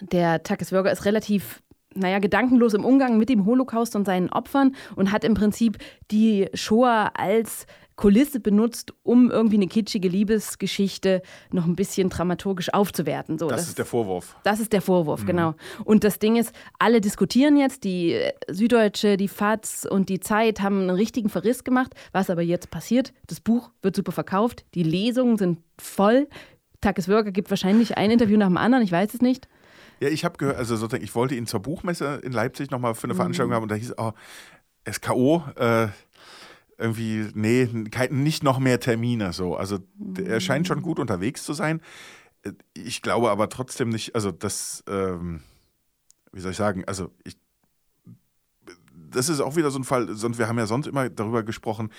der 0.00 0.42
Tagesbürger 0.42 0.92
ist 0.92 1.04
relativ 1.04 1.62
naja, 1.94 2.18
gedankenlos 2.18 2.74
im 2.74 2.84
Umgang 2.84 3.18
mit 3.18 3.28
dem 3.28 3.44
Holocaust 3.44 3.96
und 3.96 4.06
seinen 4.06 4.30
Opfern 4.30 4.74
und 4.96 5.12
hat 5.12 5.24
im 5.24 5.34
Prinzip 5.34 5.78
die 6.10 6.48
Shoah 6.54 7.10
als 7.14 7.66
Kulisse 8.02 8.40
benutzt, 8.40 8.92
um 9.04 9.30
irgendwie 9.30 9.54
eine 9.54 9.68
kitschige 9.68 10.08
Liebesgeschichte 10.08 11.22
noch 11.52 11.66
ein 11.66 11.76
bisschen 11.76 12.08
dramaturgisch 12.08 12.74
aufzuwerten. 12.74 13.38
So, 13.38 13.46
das, 13.46 13.60
das, 13.60 13.68
ist 13.68 13.78
der 13.78 13.84
Vorwurf. 13.86 14.34
Das 14.42 14.58
ist 14.58 14.72
der 14.72 14.82
Vorwurf, 14.82 15.22
mhm. 15.22 15.26
genau. 15.26 15.54
Und 15.84 16.02
das 16.02 16.18
Ding 16.18 16.34
ist, 16.34 16.52
alle 16.80 17.00
diskutieren 17.00 17.56
jetzt, 17.56 17.84
die 17.84 18.20
Süddeutsche, 18.48 19.16
die 19.16 19.28
FAZ 19.28 19.86
und 19.88 20.08
die 20.08 20.18
Zeit 20.18 20.62
haben 20.62 20.80
einen 20.80 20.90
richtigen 20.90 21.28
Verriss 21.28 21.62
gemacht. 21.62 21.94
Was 22.10 22.28
aber 22.28 22.42
jetzt 22.42 22.72
passiert, 22.72 23.12
das 23.28 23.38
Buch 23.38 23.70
wird 23.82 23.94
super 23.94 24.10
verkauft, 24.10 24.64
die 24.74 24.82
Lesungen 24.82 25.38
sind 25.38 25.60
voll. 25.78 26.26
Tagesworker 26.80 27.30
gibt 27.30 27.50
wahrscheinlich 27.50 27.96
ein 27.98 28.10
Interview 28.10 28.36
nach 28.36 28.48
dem 28.48 28.56
anderen, 28.56 28.82
ich 28.82 28.90
weiß 28.90 29.14
es 29.14 29.20
nicht. 29.20 29.46
Ja, 30.00 30.08
ich 30.08 30.24
habe 30.24 30.38
gehört, 30.38 30.56
also 30.56 30.74
sozusagen, 30.74 31.04
ich 31.04 31.14
wollte 31.14 31.36
ihn 31.36 31.46
zur 31.46 31.60
Buchmesse 31.60 32.20
in 32.24 32.32
Leipzig 32.32 32.72
nochmal 32.72 32.96
für 32.96 33.04
eine 33.04 33.14
Veranstaltung 33.14 33.50
mhm. 33.50 33.54
haben 33.54 33.62
und 33.62 33.70
da 33.70 33.76
hieß, 33.76 33.94
oh, 33.96 34.10
SKO, 34.90 35.44
äh, 35.54 35.86
irgendwie, 36.82 37.28
nee, 37.34 37.68
nicht 38.10 38.42
noch 38.42 38.58
mehr 38.58 38.80
Termine 38.80 39.32
so. 39.32 39.56
Also 39.56 39.78
er 40.18 40.40
scheint 40.40 40.66
schon 40.66 40.82
gut 40.82 40.98
unterwegs 40.98 41.44
zu 41.44 41.52
sein. 41.52 41.80
Ich 42.74 43.02
glaube 43.02 43.30
aber 43.30 43.48
trotzdem 43.48 43.88
nicht, 43.88 44.14
also 44.14 44.32
das, 44.32 44.82
ähm, 44.88 45.42
wie 46.32 46.40
soll 46.40 46.50
ich 46.50 46.56
sagen, 46.56 46.84
also 46.86 47.10
ich, 47.24 47.36
das 48.94 49.28
ist 49.28 49.40
auch 49.40 49.56
wieder 49.56 49.70
so 49.70 49.78
ein 49.78 49.84
Fall, 49.84 50.14
sonst, 50.14 50.38
wir 50.38 50.48
haben 50.48 50.58
ja 50.58 50.66
sonst 50.66 50.86
immer 50.86 51.08
darüber 51.08 51.42
gesprochen, 51.42 51.90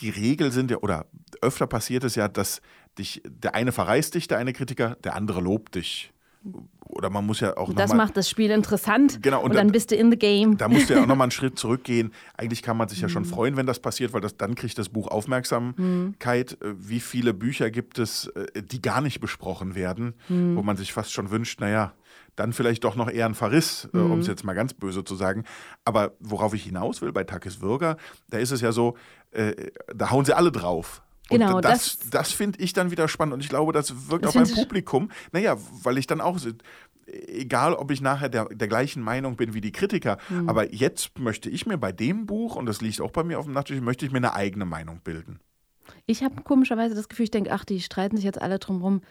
die 0.00 0.10
Regel 0.10 0.52
sind 0.52 0.70
ja, 0.70 0.76
oder 0.78 1.06
öfter 1.40 1.66
passiert 1.66 2.04
es 2.04 2.14
ja, 2.14 2.28
dass 2.28 2.60
dich, 2.98 3.22
der 3.24 3.54
eine 3.54 3.72
verreist 3.72 4.14
dich, 4.14 4.28
der 4.28 4.38
eine 4.38 4.52
Kritiker, 4.52 4.96
der 4.96 5.14
andere 5.14 5.40
lobt 5.40 5.74
dich 5.74 6.11
oder 6.92 7.08
man 7.10 7.24
muss 7.24 7.40
ja 7.40 7.56
auch 7.56 7.72
Das 7.72 7.90
mal, 7.90 7.96
macht 7.96 8.16
das 8.16 8.28
Spiel 8.28 8.50
interessant. 8.50 9.22
Genau, 9.22 9.38
und, 9.38 9.50
und 9.50 9.56
dann 9.56 9.68
da, 9.68 9.72
bist 9.72 9.90
du 9.90 9.96
in 9.96 10.10
the 10.10 10.18
game. 10.18 10.58
Da 10.58 10.68
musst 10.68 10.90
du 10.90 10.94
ja 10.94 11.02
auch 11.02 11.06
nochmal 11.06 11.26
einen 11.26 11.30
Schritt 11.30 11.58
zurückgehen. 11.58 12.12
Eigentlich 12.36 12.62
kann 12.62 12.76
man 12.76 12.88
sich 12.88 13.00
ja 13.00 13.08
schon 13.08 13.22
mhm. 13.22 13.28
freuen, 13.28 13.56
wenn 13.56 13.66
das 13.66 13.80
passiert, 13.80 14.12
weil 14.12 14.20
das, 14.20 14.36
dann 14.36 14.54
kriegt 14.54 14.76
das 14.78 14.90
Buch 14.90 15.08
Aufmerksamkeit. 15.08 16.58
Mhm. 16.60 16.76
Wie 16.78 17.00
viele 17.00 17.32
Bücher 17.34 17.70
gibt 17.70 17.98
es, 17.98 18.26
äh, 18.28 18.62
die 18.62 18.82
gar 18.82 19.00
nicht 19.00 19.20
besprochen 19.20 19.74
werden, 19.74 20.14
mhm. 20.28 20.56
wo 20.56 20.62
man 20.62 20.76
sich 20.76 20.92
fast 20.92 21.12
schon 21.12 21.30
wünscht, 21.30 21.60
naja, 21.60 21.94
dann 22.36 22.52
vielleicht 22.52 22.84
doch 22.84 22.96
noch 22.96 23.10
eher 23.10 23.26
ein 23.26 23.34
Verriss, 23.34 23.88
äh, 23.92 23.98
um 23.98 24.20
es 24.20 24.26
jetzt 24.26 24.44
mal 24.44 24.54
ganz 24.54 24.74
böse 24.74 25.04
zu 25.04 25.14
sagen. 25.14 25.44
Aber 25.84 26.12
worauf 26.20 26.54
ich 26.54 26.64
hinaus 26.64 27.00
will 27.02 27.12
bei 27.12 27.24
Takis 27.24 27.60
Würger, 27.60 27.96
da 28.28 28.38
ist 28.38 28.50
es 28.50 28.60
ja 28.60 28.72
so, 28.72 28.96
äh, 29.30 29.70
da 29.94 30.10
hauen 30.10 30.24
sie 30.24 30.36
alle 30.36 30.52
drauf. 30.52 31.02
Genau, 31.32 31.56
und 31.56 31.64
das, 31.64 31.98
das, 31.98 32.10
das 32.10 32.32
finde 32.32 32.60
ich 32.60 32.72
dann 32.72 32.90
wieder 32.90 33.08
spannend 33.08 33.34
und 33.34 33.40
ich 33.40 33.48
glaube, 33.48 33.72
das 33.72 34.08
wirkt 34.08 34.24
das 34.24 34.30
auf 34.30 34.34
mein 34.34 34.54
Publikum. 34.54 35.10
Naja, 35.32 35.56
weil 35.82 35.98
ich 35.98 36.06
dann 36.06 36.20
auch, 36.20 36.38
egal 37.06 37.74
ob 37.74 37.90
ich 37.90 38.00
nachher 38.00 38.28
der, 38.28 38.46
der 38.46 38.68
gleichen 38.68 39.02
Meinung 39.02 39.36
bin 39.36 39.54
wie 39.54 39.60
die 39.60 39.72
Kritiker, 39.72 40.18
mhm. 40.28 40.48
aber 40.48 40.72
jetzt 40.72 41.18
möchte 41.18 41.50
ich 41.50 41.66
mir 41.66 41.78
bei 41.78 41.92
dem 41.92 42.26
Buch, 42.26 42.56
und 42.56 42.66
das 42.66 42.80
liegt 42.80 43.00
auch 43.00 43.10
bei 43.10 43.24
mir 43.24 43.38
auf 43.38 43.44
dem 43.46 43.54
Nachttisch, 43.54 43.80
möchte 43.80 44.06
ich 44.06 44.12
mir 44.12 44.18
eine 44.18 44.34
eigene 44.34 44.64
Meinung 44.64 45.00
bilden. 45.02 45.40
Ich 46.06 46.22
habe 46.22 46.42
komischerweise 46.42 46.94
das 46.94 47.08
Gefühl, 47.08 47.24
ich 47.24 47.30
denke, 47.30 47.52
ach, 47.52 47.64
die 47.64 47.80
streiten 47.80 48.16
sich 48.16 48.24
jetzt 48.24 48.40
alle 48.40 48.58
drum 48.58 48.82
rum. 48.82 49.02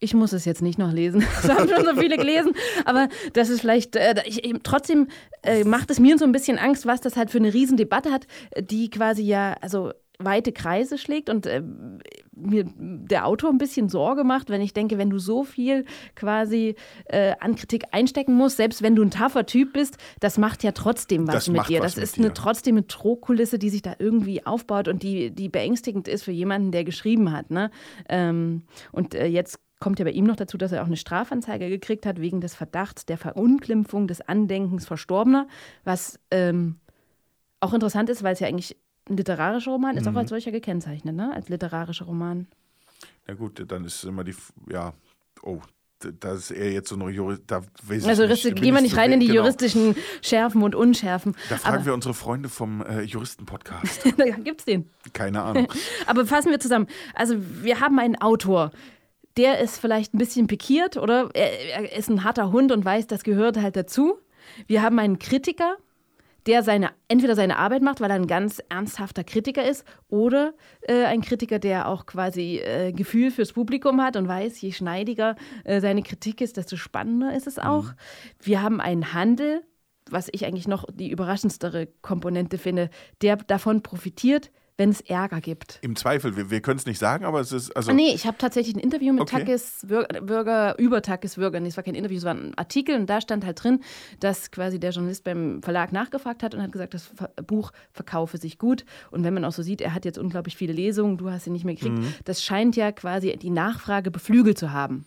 Ich 0.00 0.14
muss 0.14 0.32
es 0.32 0.44
jetzt 0.44 0.62
nicht 0.62 0.78
noch 0.78 0.92
lesen. 0.92 1.24
Das 1.42 1.50
haben 1.50 1.68
schon 1.68 1.84
so 1.84 2.00
viele 2.00 2.16
gelesen. 2.16 2.52
Aber 2.84 3.08
das 3.32 3.48
ist 3.48 3.60
vielleicht, 3.60 3.96
äh, 3.96 4.22
ich, 4.26 4.42
trotzdem 4.62 5.08
äh, 5.42 5.64
macht 5.64 5.90
es 5.90 5.98
mir 5.98 6.18
so 6.18 6.24
ein 6.24 6.32
bisschen 6.32 6.58
Angst, 6.58 6.86
was 6.86 7.00
das 7.00 7.16
halt 7.16 7.30
für 7.30 7.38
eine 7.38 7.52
Riesendebatte 7.52 8.10
hat, 8.10 8.26
die 8.58 8.90
quasi 8.90 9.22
ja, 9.22 9.54
also 9.60 9.92
weite 10.18 10.52
Kreise 10.52 10.98
schlägt 10.98 11.30
und 11.30 11.46
äh, 11.46 11.62
mir 12.34 12.64
der 12.76 13.26
Autor 13.26 13.50
ein 13.50 13.58
bisschen 13.58 13.88
Sorge 13.88 14.24
macht, 14.24 14.50
wenn 14.50 14.60
ich 14.60 14.72
denke, 14.72 14.98
wenn 14.98 15.10
du 15.10 15.18
so 15.18 15.44
viel 15.44 15.84
quasi 16.14 16.74
äh, 17.06 17.34
an 17.40 17.54
Kritik 17.56 17.84
einstecken 17.92 18.34
musst, 18.34 18.56
selbst 18.56 18.82
wenn 18.82 18.96
du 18.96 19.02
ein 19.02 19.10
taffer 19.10 19.46
Typ 19.46 19.72
bist, 19.72 19.96
das 20.20 20.38
macht 20.38 20.62
ja 20.64 20.72
trotzdem 20.72 21.26
was 21.26 21.34
das 21.34 21.48
mit 21.48 21.68
dir. 21.68 21.80
Was 21.80 21.94
das 21.94 22.04
ist 22.04 22.18
eine, 22.18 22.32
trotzdem 22.32 22.76
eine 22.76 22.82
Drohkulisse, 22.82 23.58
die 23.58 23.70
sich 23.70 23.82
da 23.82 23.94
irgendwie 23.98 24.44
aufbaut 24.44 24.88
und 24.88 25.02
die, 25.02 25.30
die 25.30 25.48
beängstigend 25.48 26.08
ist 26.08 26.24
für 26.24 26.32
jemanden, 26.32 26.72
der 26.72 26.84
geschrieben 26.84 27.32
hat. 27.32 27.50
Ne? 27.50 27.70
Ähm, 28.08 28.62
und 28.92 29.14
äh, 29.14 29.26
jetzt 29.26 29.60
kommt 29.80 30.00
ja 30.00 30.04
bei 30.04 30.10
ihm 30.10 30.24
noch 30.24 30.36
dazu, 30.36 30.58
dass 30.58 30.72
er 30.72 30.82
auch 30.82 30.86
eine 30.86 30.96
Strafanzeige 30.96 31.68
gekriegt 31.68 32.06
hat 32.06 32.20
wegen 32.20 32.40
des 32.40 32.54
Verdachts 32.54 33.06
der 33.06 33.18
Verunglimpfung 33.18 34.08
des 34.08 34.20
Andenkens 34.20 34.86
Verstorbener, 34.86 35.46
was 35.84 36.18
ähm, 36.32 36.76
auch 37.60 37.72
interessant 37.72 38.10
ist, 38.10 38.22
weil 38.22 38.32
es 38.32 38.40
ja 38.40 38.48
eigentlich 38.48 38.76
ein 39.10 39.16
literarischer 39.16 39.70
Roman 39.70 39.96
ist 39.96 40.06
mhm. 40.06 40.16
auch 40.16 40.20
als 40.20 40.30
solcher 40.30 40.52
gekennzeichnet, 40.52 41.14
ne? 41.14 41.32
Als 41.34 41.48
literarischer 41.48 42.04
Roman. 42.04 42.46
Na 43.26 43.34
gut, 43.34 43.62
dann 43.70 43.84
ist 43.84 44.04
immer 44.04 44.24
die, 44.24 44.34
ja, 44.70 44.92
oh, 45.42 45.60
da 46.20 46.34
ist 46.34 46.50
er 46.50 46.70
jetzt 46.72 46.88
so 46.88 46.94
eine 46.94 47.10
Jurist, 47.10 47.42
da 47.46 47.62
weiß 47.82 48.06
Also 48.06 48.26
nicht, 48.26 48.54
gehen 48.56 48.74
wir 48.74 48.80
nicht 48.80 48.96
rein 48.96 49.12
in 49.12 49.20
die 49.20 49.26
genau. 49.26 49.40
juristischen 49.40 49.96
Schärfen 50.22 50.62
und 50.62 50.74
Unschärfen. 50.74 51.34
Da 51.48 51.56
fragen 51.56 51.76
Aber 51.76 51.86
wir 51.86 51.94
unsere 51.94 52.14
Freunde 52.14 52.48
vom 52.48 52.82
äh, 52.82 53.02
Juristen-Podcast. 53.02 54.06
da 54.16 54.24
gibt's 54.24 54.64
den. 54.64 54.88
Keine 55.12 55.42
Ahnung. 55.42 55.68
Aber 56.06 56.24
fassen 56.24 56.50
wir 56.50 56.60
zusammen. 56.60 56.86
Also 57.14 57.36
wir 57.62 57.80
haben 57.80 57.98
einen 57.98 58.20
Autor, 58.20 58.70
der 59.36 59.58
ist 59.60 59.78
vielleicht 59.78 60.14
ein 60.14 60.18
bisschen 60.18 60.46
pikiert, 60.46 60.96
oder? 60.96 61.30
Er, 61.34 61.82
er 61.82 61.96
ist 61.96 62.08
ein 62.08 62.24
harter 62.24 62.52
Hund 62.52 62.70
und 62.72 62.84
weiß, 62.84 63.06
das 63.06 63.24
gehört 63.24 63.56
halt 63.56 63.76
dazu. 63.76 64.18
Wir 64.66 64.82
haben 64.82 64.98
einen 64.98 65.18
Kritiker, 65.18 65.76
der 66.48 66.62
seine, 66.62 66.90
entweder 67.08 67.36
seine 67.36 67.58
Arbeit 67.58 67.82
macht, 67.82 68.00
weil 68.00 68.10
er 68.10 68.16
ein 68.16 68.26
ganz 68.26 68.60
ernsthafter 68.70 69.22
Kritiker 69.22 69.68
ist, 69.68 69.84
oder 70.08 70.54
äh, 70.80 71.04
ein 71.04 71.20
Kritiker, 71.20 71.58
der 71.58 71.88
auch 71.88 72.06
quasi 72.06 72.56
äh, 72.56 72.92
Gefühl 72.92 73.30
fürs 73.30 73.52
Publikum 73.52 74.00
hat 74.00 74.16
und 74.16 74.26
weiß, 74.26 74.58
je 74.62 74.72
schneidiger 74.72 75.36
äh, 75.64 75.80
seine 75.80 76.02
Kritik 76.02 76.40
ist, 76.40 76.56
desto 76.56 76.76
spannender 76.76 77.36
ist 77.36 77.46
es 77.46 77.58
auch. 77.58 77.84
Mhm. 77.84 77.94
Wir 78.40 78.62
haben 78.62 78.80
einen 78.80 79.12
Handel, 79.12 79.62
was 80.10 80.30
ich 80.32 80.46
eigentlich 80.46 80.66
noch 80.66 80.86
die 80.90 81.10
überraschendste 81.10 81.92
Komponente 82.00 82.56
finde, 82.56 82.88
der 83.20 83.36
davon 83.36 83.82
profitiert, 83.82 84.50
wenn 84.78 84.90
es 84.90 85.00
Ärger 85.00 85.40
gibt. 85.40 85.80
Im 85.82 85.96
Zweifel, 85.96 86.36
wir, 86.36 86.50
wir 86.50 86.60
können 86.62 86.78
es 86.78 86.86
nicht 86.86 87.00
sagen, 87.00 87.24
aber 87.24 87.40
es 87.40 87.50
ist. 87.50 87.76
Also 87.76 87.90
ah, 87.90 87.94
nee, 87.94 88.14
ich 88.14 88.26
habe 88.26 88.38
tatsächlich 88.38 88.76
ein 88.76 88.80
Interview 88.80 89.12
mit 89.12 89.22
okay. 89.22 89.40
Takis 89.40 89.84
Bürger, 89.84 90.78
über 90.78 91.02
Takis 91.02 91.34
Bürger. 91.34 91.58
Nee, 91.58 91.68
es 91.68 91.76
war 91.76 91.82
kein 91.82 91.96
Interview, 91.96 92.16
es 92.16 92.24
war 92.24 92.34
ein 92.34 92.56
Artikel 92.56 92.94
und 92.94 93.10
da 93.10 93.20
stand 93.20 93.44
halt 93.44 93.62
drin, 93.62 93.80
dass 94.20 94.52
quasi 94.52 94.78
der 94.78 94.92
Journalist 94.92 95.24
beim 95.24 95.62
Verlag 95.62 95.92
nachgefragt 95.92 96.44
hat 96.44 96.54
und 96.54 96.62
hat 96.62 96.70
gesagt, 96.70 96.94
das 96.94 97.10
Buch 97.44 97.72
verkaufe 97.92 98.38
sich 98.38 98.58
gut. 98.58 98.84
Und 99.10 99.24
wenn 99.24 99.34
man 99.34 99.44
auch 99.44 99.52
so 99.52 99.62
sieht, 99.62 99.80
er 99.80 99.94
hat 99.94 100.04
jetzt 100.04 100.16
unglaublich 100.16 100.56
viele 100.56 100.72
Lesungen, 100.72 101.18
du 101.18 101.28
hast 101.28 101.44
sie 101.44 101.50
nicht 101.50 101.64
mehr 101.64 101.74
gekriegt, 101.74 101.98
mhm. 101.98 102.14
das 102.24 102.44
scheint 102.44 102.76
ja 102.76 102.92
quasi 102.92 103.36
die 103.36 103.50
Nachfrage 103.50 104.12
beflügelt 104.12 104.58
zu 104.58 104.72
haben. 104.72 105.06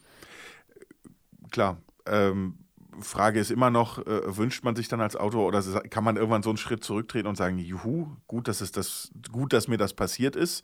Klar. 1.49 1.77
Ähm, 2.05 2.55
Frage 2.99 3.39
ist 3.39 3.51
immer 3.51 3.69
noch, 3.69 3.99
äh, 3.99 4.37
wünscht 4.37 4.63
man 4.63 4.75
sich 4.75 4.87
dann 4.87 5.01
als 5.01 5.15
Autor 5.15 5.47
oder 5.47 5.61
kann 5.89 6.03
man 6.03 6.17
irgendwann 6.17 6.43
so 6.43 6.49
einen 6.49 6.57
Schritt 6.57 6.83
zurücktreten 6.83 7.27
und 7.27 7.35
sagen, 7.35 7.57
juhu, 7.57 8.07
gut, 8.27 8.47
dass, 8.47 8.61
es 8.61 8.71
das, 8.71 9.11
gut, 9.31 9.53
dass 9.53 9.67
mir 9.67 9.77
das 9.77 9.93
passiert 9.93 10.35
ist? 10.35 10.63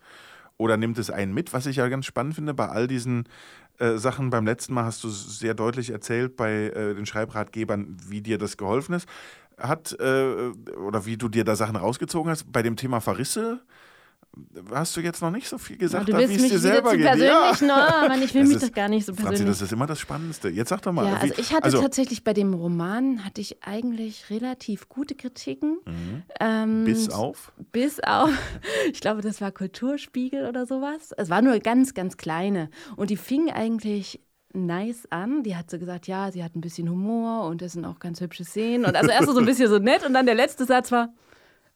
Oder 0.58 0.76
nimmt 0.76 0.98
es 0.98 1.12
einen 1.12 1.34
mit? 1.34 1.54
Was 1.54 1.68
ich 1.68 1.76
ja 1.76 1.88
ganz 1.88 2.06
spannend 2.06 2.36
finde, 2.36 2.54
bei 2.54 2.68
all 2.68 2.88
diesen 2.88 3.30
äh, 3.78 3.98
Sachen, 3.98 4.32
beim 4.32 4.46
letzten 4.46 4.74
Mal 4.74 4.86
hast 4.86 5.04
du 5.04 5.10
sehr 5.10 5.54
deutlich 5.54 5.92
erzählt 5.92 6.36
bei 6.36 6.70
äh, 6.70 6.96
den 6.96 7.06
Schreibratgebern, 7.06 7.98
wie 8.08 8.22
dir 8.22 8.40
das 8.40 8.58
geholfen 8.58 8.94
ist, 8.94 9.08
hat 9.58 9.96
äh, 10.00 10.50
oder 10.78 11.06
wie 11.06 11.18
du 11.18 11.30
dir 11.30 11.44
da 11.44 11.56
Sachen 11.56 11.76
rausgezogen 11.76 12.32
hast. 12.32 12.52
Bei 12.52 12.64
dem 12.64 12.76
Thema 12.76 13.02
Verrisse 13.02 13.62
hast 14.72 14.96
du 14.96 15.02
jetzt 15.02 15.22
noch 15.22 15.32
nicht 15.32 15.48
so 15.48 15.58
viel 15.58 15.78
gesagt, 15.78 16.10
ja, 16.10 16.18
wie 16.20 16.36
es 16.36 16.50
dir 16.50 16.60
selber 16.60 16.96
geht. 16.96 17.06
Persönlich, 17.06 17.62
ja. 17.62 17.68
no, 17.68 18.08
Mann, 18.08 18.22
ich 18.24 18.34
will 18.34 18.42
das 18.42 18.50
mich 18.50 18.58
ist, 18.58 18.68
doch 18.68 18.74
gar 18.74 18.90
nicht 18.90 19.06
so 19.06 19.14
persönlich. 19.14 19.40
Franzi, 19.40 19.46
das 19.46 19.62
ist 19.62 19.72
immer 19.72 19.86
das 19.88 20.00
Spannendste. 20.00 20.50
Jetzt 20.50 20.70
sag 20.70 20.82
doch 20.82 20.92
mal. 20.92 21.06
Ja, 21.06 21.18
also 21.18 21.34
ich 21.38 21.54
hatte 21.54 21.66
also, 21.66 21.82
tatsächlich 21.82 22.24
bei 22.24 22.34
dem 22.34 22.54
Roman 22.54 23.24
hatte 23.24 23.42
ich 23.42 23.64
eigentlich 23.64 24.30
relativ 24.30 24.90
gute 24.90 25.16
Kritiken. 25.16 25.80
Mhm. 25.86 26.24
Ähm, 26.40 26.84
bis 26.86 27.10
auf? 27.10 27.52
Bis 27.72 28.00
auf, 28.02 28.30
ich 28.92 29.02
glaube, 29.02 29.22
das 29.22 29.42
war 29.42 29.52
Kulturspiegel 29.52 30.48
oder 30.48 30.66
sowas. 30.66 31.14
Es 31.18 31.30
war 31.30 31.42
nur 31.42 31.60
ganz, 31.60 31.94
ganz 31.94 32.18
kleine. 32.18 32.70
Und 32.96 33.10
die 33.10 33.18
fing 33.18 33.50
eigentlich 33.50 34.22
nice 34.54 35.08
an. 35.10 35.44
Die 35.44 35.56
hat 35.56 35.70
so 35.70 35.80
gesagt, 35.80 36.08
ja, 36.08 36.32
sie 36.32 36.44
hat 36.44 36.56
ein 36.56 36.62
bisschen 36.62 36.90
Humor 36.90 37.46
und 37.46 37.62
das 37.62 37.74
sind 37.74 37.86
auch 37.86 38.00
ganz 38.00 38.22
hübsche 38.22 38.44
Szenen. 38.44 38.86
Und 38.86 38.96
also 38.96 39.10
erst 39.10 39.30
so 39.30 39.38
ein 39.38 39.46
bisschen 39.46 39.70
so 39.70 39.80
nett 39.80 40.06
und 40.06 40.14
dann 40.14 40.26
der 40.26 40.36
letzte 40.36 40.66
Satz 40.66 40.92
war, 40.92 41.14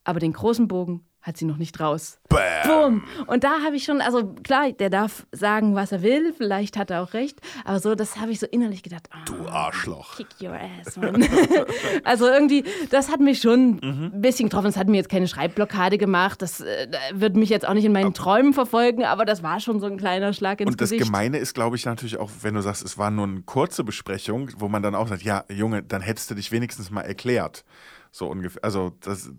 aber 0.04 0.20
den 0.20 0.34
großen 0.34 0.68
Bogen 0.68 1.06
hat 1.22 1.38
sie 1.38 1.46
noch 1.46 1.58
nicht 1.58 1.80
raus. 1.80 2.18
Bam. 2.30 3.04
Und 3.28 3.44
da 3.44 3.62
habe 3.64 3.76
ich 3.76 3.84
schon, 3.84 4.02
also 4.02 4.34
klar, 4.44 4.72
der 4.72 4.90
darf 4.90 5.28
sagen, 5.32 5.76
was 5.76 5.92
er 5.92 6.02
will, 6.02 6.34
vielleicht 6.36 6.78
hat 6.78 6.90
er 6.90 7.04
auch 7.04 7.14
recht, 7.14 7.40
aber 7.64 7.80
so, 7.80 7.94
das 7.94 8.18
habe 8.18 8.32
ich 8.32 8.40
so 8.40 8.48
innerlich 8.48 8.82
gedacht. 8.82 9.10
Oh, 9.14 9.18
du 9.26 9.48
Arschloch. 9.48 10.18
Kick 10.18 10.28
your 10.42 10.56
ass, 10.56 10.98
Mann. 10.98 11.24
also 12.04 12.28
irgendwie, 12.28 12.64
das 12.90 13.12
hat 13.12 13.20
mich 13.20 13.40
schon 13.40 13.76
mhm. 13.76 14.12
ein 14.16 14.22
bisschen 14.22 14.50
getroffen. 14.50 14.68
Es 14.68 14.78
hat 14.78 14.88
mir 14.88 14.98
jetzt 14.98 15.10
keine 15.10 15.28
Schreibblockade 15.28 15.98
gemacht. 15.98 16.42
Das 16.42 16.62
äh, 16.62 16.88
wird 17.14 17.36
mich 17.36 17.50
jetzt 17.50 17.68
auch 17.68 17.74
nicht 17.74 17.86
in 17.86 17.92
meinen 17.92 18.14
Träumen 18.14 18.54
verfolgen, 18.54 19.04
aber 19.04 19.26
das 19.26 19.44
war 19.44 19.60
schon 19.60 19.80
so 19.80 19.86
ein 19.86 19.98
kleiner 19.98 20.34
Schlag 20.34 20.60
ins 20.60 20.72
Und 20.72 20.78
Gesicht. 20.78 21.02
das 21.02 21.08
Gemeine 21.08 21.38
ist, 21.38 21.54
glaube 21.54 21.76
ich, 21.76 21.86
natürlich 21.86 22.18
auch, 22.18 22.32
wenn 22.42 22.56
du 22.56 22.62
sagst, 22.62 22.84
es 22.84 22.98
war 22.98 23.12
nur 23.12 23.28
eine 23.28 23.42
kurze 23.42 23.84
Besprechung, 23.84 24.50
wo 24.58 24.70
man 24.70 24.82
dann 24.82 24.96
auch 24.96 25.08
sagt, 25.08 25.22
ja, 25.22 25.44
Junge, 25.50 25.84
dann 25.84 26.02
hättest 26.02 26.32
du 26.32 26.36
dich 26.36 26.52
wenigstens 26.52 26.90
mal 26.90 27.02
erklärt. 27.02 27.64
So 28.12 28.28
ungefähr. 28.28 28.64
Also 28.64 28.94
das 29.02 29.32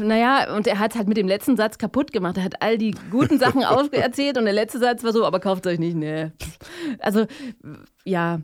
naja, 0.00 0.54
und 0.54 0.66
er 0.66 0.78
hat 0.78 0.92
es 0.92 0.98
halt 0.98 1.08
mit 1.08 1.16
dem 1.16 1.28
letzten 1.28 1.56
Satz 1.56 1.78
kaputt 1.78 2.12
gemacht. 2.12 2.36
Er 2.36 2.44
hat 2.44 2.62
all 2.62 2.78
die 2.78 2.94
guten 3.10 3.38
Sachen 3.38 3.62
erzählt 3.92 4.38
und 4.38 4.44
der 4.44 4.52
letzte 4.52 4.78
Satz 4.78 5.04
war 5.04 5.12
so, 5.12 5.24
aber 5.24 5.40
kauft 5.40 5.66
euch 5.66 5.78
nicht, 5.78 5.96
nee. 5.96 6.30
Also, 6.98 7.26
ja. 8.04 8.40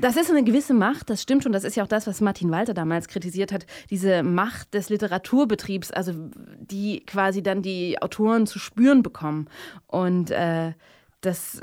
Das 0.00 0.16
ist 0.16 0.30
eine 0.30 0.44
gewisse 0.44 0.72
Macht, 0.72 1.10
das 1.10 1.20
stimmt 1.20 1.42
schon. 1.42 1.52
Das 1.52 1.64
ist 1.64 1.76
ja 1.76 1.82
auch 1.82 1.88
das, 1.88 2.06
was 2.06 2.20
Martin 2.20 2.50
Walter 2.50 2.74
damals 2.74 3.08
kritisiert 3.08 3.52
hat. 3.52 3.66
Diese 3.90 4.22
Macht 4.22 4.72
des 4.72 4.88
Literaturbetriebs, 4.88 5.90
also 5.90 6.12
die 6.58 7.04
quasi 7.04 7.42
dann 7.42 7.60
die 7.60 8.00
Autoren 8.00 8.46
zu 8.46 8.58
spüren 8.58 9.02
bekommen. 9.02 9.48
Und 9.88 10.30
äh, 10.30 10.72
das 11.20 11.60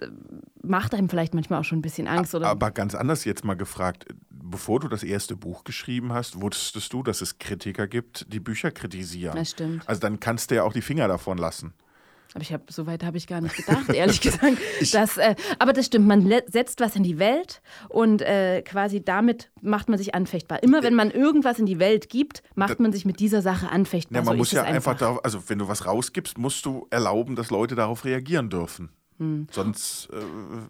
macht 0.61 0.93
einem 0.93 1.09
vielleicht 1.09 1.33
manchmal 1.33 1.59
auch 1.59 1.63
schon 1.63 1.79
ein 1.79 1.83
bisschen 1.83 2.07
Angst. 2.07 2.35
Oder? 2.35 2.47
Aber 2.47 2.71
ganz 2.71 2.95
anders 2.95 3.25
jetzt 3.25 3.45
mal 3.45 3.55
gefragt, 3.55 4.05
bevor 4.51 4.79
du 4.79 4.87
das 4.87 5.03
erste 5.03 5.35
Buch 5.35 5.63
geschrieben 5.63 6.13
hast, 6.13 6.39
wusstest 6.41 6.93
du, 6.93 7.03
dass 7.03 7.21
es 7.21 7.39
Kritiker 7.39 7.87
gibt, 7.87 8.31
die 8.31 8.39
Bücher 8.39 8.71
kritisieren. 8.71 9.35
Das 9.35 9.51
stimmt. 9.51 9.87
Also 9.87 10.01
dann 10.01 10.19
kannst 10.19 10.51
du 10.51 10.55
ja 10.55 10.63
auch 10.63 10.73
die 10.73 10.81
Finger 10.81 11.07
davon 11.07 11.37
lassen. 11.37 11.73
Aber 12.33 12.43
ich 12.43 12.53
habe 12.53 12.63
so 12.69 12.87
weit 12.87 13.03
habe 13.03 13.17
ich 13.17 13.27
gar 13.27 13.41
nicht 13.41 13.57
gedacht, 13.57 13.89
ehrlich 13.89 14.21
gesagt. 14.21 14.57
dass, 14.93 15.17
äh, 15.17 15.35
aber 15.59 15.73
das 15.73 15.87
stimmt, 15.87 16.07
man 16.07 16.31
setzt 16.47 16.79
was 16.79 16.95
in 16.95 17.03
die 17.03 17.19
Welt 17.19 17.61
und 17.89 18.21
äh, 18.21 18.61
quasi 18.61 19.03
damit 19.03 19.51
macht 19.61 19.89
man 19.89 19.97
sich 19.97 20.15
anfechtbar. 20.15 20.63
Immer 20.63 20.81
wenn 20.81 20.93
man 20.95 21.11
irgendwas 21.11 21.59
in 21.59 21.65
die 21.65 21.79
Welt 21.79 22.09
gibt, 22.09 22.41
macht 22.55 22.79
man 22.79 22.93
sich 22.93 23.03
mit 23.03 23.19
dieser 23.19 23.41
Sache 23.41 23.69
anfechtbar. 23.69 24.21
Ja, 24.21 24.25
man 24.25 24.35
so 24.35 24.37
muss 24.37 24.51
ja 24.53 24.63
einfach, 24.63 24.97
darauf, 24.97 25.25
also 25.25 25.43
wenn 25.49 25.59
du 25.59 25.67
was 25.67 25.85
rausgibst, 25.85 26.37
musst 26.37 26.65
du 26.65 26.87
erlauben, 26.89 27.35
dass 27.35 27.49
Leute 27.49 27.75
darauf 27.75 28.05
reagieren 28.05 28.49
dürfen. 28.49 28.91
Hm. 29.21 29.47
Sonst 29.51 30.09
äh, 30.11 30.17